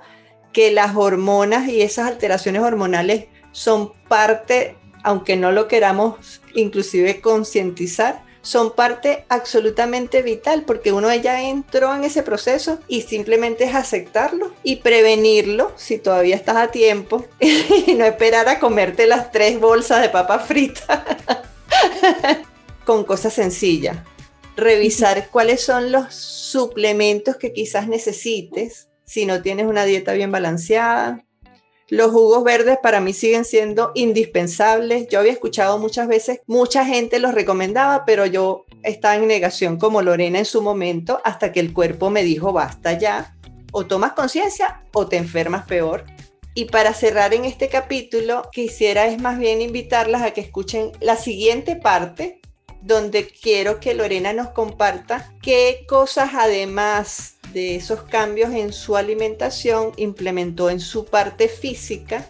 que 0.51 0.69
las 0.69 0.95
hormonas 0.95 1.67
y 1.67 1.81
esas 1.81 2.07
alteraciones 2.07 2.61
hormonales 2.61 3.25
son 3.53 3.91
parte 4.07 4.75
aunque 5.03 5.35
no 5.35 5.51
lo 5.51 5.67
queramos 5.67 6.41
inclusive 6.53 7.21
concientizar, 7.21 8.23
son 8.43 8.75
parte 8.75 9.25
absolutamente 9.29 10.21
vital 10.21 10.63
porque 10.63 10.91
uno 10.91 11.13
ya 11.15 11.41
entró 11.41 11.95
en 11.95 12.03
ese 12.03 12.23
proceso 12.23 12.77
y 12.89 13.01
simplemente 13.01 13.63
es 13.63 13.73
aceptarlo 13.73 14.53
y 14.63 14.77
prevenirlo 14.77 15.71
si 15.77 15.97
todavía 15.97 16.35
estás 16.35 16.57
a 16.57 16.67
tiempo 16.67 17.25
y 17.39 17.93
no 17.93 18.05
esperar 18.05 18.49
a 18.49 18.59
comerte 18.59 19.07
las 19.07 19.31
tres 19.31 19.59
bolsas 19.59 20.01
de 20.01 20.09
papa 20.09 20.39
frita 20.39 21.21
con 22.85 23.05
cosas 23.05 23.33
sencillas. 23.33 23.97
Revisar 24.57 25.29
cuáles 25.29 25.63
son 25.63 25.91
los 25.91 26.13
suplementos 26.13 27.37
que 27.37 27.53
quizás 27.53 27.87
necesites 27.87 28.89
si 29.05 29.25
no 29.25 29.41
tienes 29.41 29.67
una 29.67 29.85
dieta 29.85 30.13
bien 30.13 30.31
balanceada, 30.31 31.23
los 31.89 32.11
jugos 32.11 32.43
verdes 32.43 32.77
para 32.81 32.99
mí 32.99 33.13
siguen 33.13 33.45
siendo 33.45 33.91
indispensables. 33.95 35.07
Yo 35.09 35.19
había 35.19 35.31
escuchado 35.31 35.77
muchas 35.77 36.07
veces, 36.07 36.41
mucha 36.47 36.85
gente 36.85 37.19
los 37.19 37.33
recomendaba, 37.33 38.05
pero 38.05 38.25
yo 38.25 38.65
estaba 38.83 39.15
en 39.15 39.27
negación 39.27 39.77
como 39.77 40.01
Lorena 40.01 40.39
en 40.39 40.45
su 40.45 40.61
momento, 40.61 41.21
hasta 41.23 41.51
que 41.51 41.59
el 41.59 41.73
cuerpo 41.73 42.09
me 42.09 42.23
dijo, 42.23 42.53
basta 42.53 42.97
ya, 42.97 43.35
o 43.71 43.85
tomas 43.85 44.13
conciencia 44.13 44.83
o 44.93 45.07
te 45.07 45.17
enfermas 45.17 45.65
peor. 45.65 46.05
Y 46.55 46.65
para 46.65 46.93
cerrar 46.93 47.33
en 47.33 47.45
este 47.45 47.67
capítulo, 47.67 48.43
quisiera 48.51 49.07
es 49.07 49.19
más 49.19 49.39
bien 49.39 49.61
invitarlas 49.61 50.21
a 50.21 50.31
que 50.31 50.41
escuchen 50.41 50.91
la 50.99 51.15
siguiente 51.17 51.75
parte, 51.75 52.39
donde 52.83 53.27
quiero 53.27 53.79
que 53.79 53.93
Lorena 53.93 54.33
nos 54.33 54.49
comparta 54.49 55.33
qué 55.41 55.85
cosas 55.87 56.31
además 56.33 57.35
de 57.53 57.75
esos 57.75 58.03
cambios 58.03 58.53
en 58.53 58.73
su 58.73 58.97
alimentación 58.97 59.93
implementó 59.95 60.69
en 60.69 60.81
su 60.81 61.05
parte 61.05 61.47
física 61.47 62.27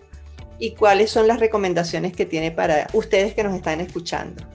y 0.59 0.75
cuáles 0.75 1.09
son 1.09 1.27
las 1.27 1.39
recomendaciones 1.39 2.13
que 2.13 2.27
tiene 2.27 2.51
para 2.51 2.87
ustedes 2.93 3.33
que 3.33 3.43
nos 3.43 3.55
están 3.55 3.81
escuchando. 3.81 4.45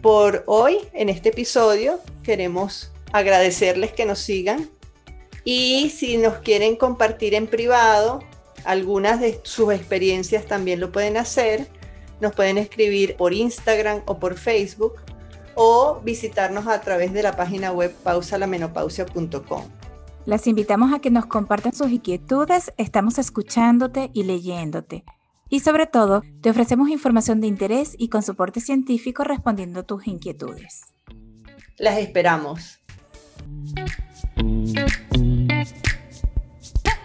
Por 0.00 0.42
hoy, 0.46 0.78
en 0.92 1.08
este 1.08 1.28
episodio, 1.28 2.00
queremos 2.24 2.90
agradecerles 3.12 3.92
que 3.92 4.04
nos 4.04 4.18
sigan 4.18 4.68
y 5.44 5.90
si 5.90 6.16
nos 6.16 6.38
quieren 6.38 6.74
compartir 6.74 7.34
en 7.34 7.46
privado 7.46 8.24
algunas 8.64 9.20
de 9.20 9.40
sus 9.44 9.72
experiencias 9.72 10.46
también 10.46 10.80
lo 10.80 10.90
pueden 10.90 11.16
hacer. 11.16 11.68
Nos 12.20 12.34
pueden 12.34 12.58
escribir 12.58 13.16
por 13.16 13.32
Instagram 13.32 14.02
o 14.06 14.18
por 14.18 14.36
Facebook 14.36 15.00
o 15.54 16.00
visitarnos 16.02 16.66
a 16.66 16.80
través 16.80 17.12
de 17.12 17.22
la 17.22 17.36
página 17.36 17.72
web 17.72 17.94
pausalamenopausia.com. 18.02 19.64
Las 20.24 20.46
invitamos 20.46 20.92
a 20.92 21.00
que 21.00 21.10
nos 21.10 21.26
compartan 21.26 21.72
sus 21.72 21.90
inquietudes, 21.90 22.72
estamos 22.76 23.18
escuchándote 23.18 24.10
y 24.14 24.22
leyéndote. 24.22 25.04
Y 25.48 25.60
sobre 25.60 25.86
todo, 25.86 26.22
te 26.40 26.50
ofrecemos 26.50 26.88
información 26.88 27.40
de 27.40 27.46
interés 27.46 27.94
y 27.98 28.08
con 28.08 28.22
soporte 28.22 28.60
científico 28.60 29.24
respondiendo 29.24 29.80
a 29.80 29.82
tus 29.82 30.06
inquietudes. 30.06 30.94
Las 31.76 31.98
esperamos. 31.98 32.78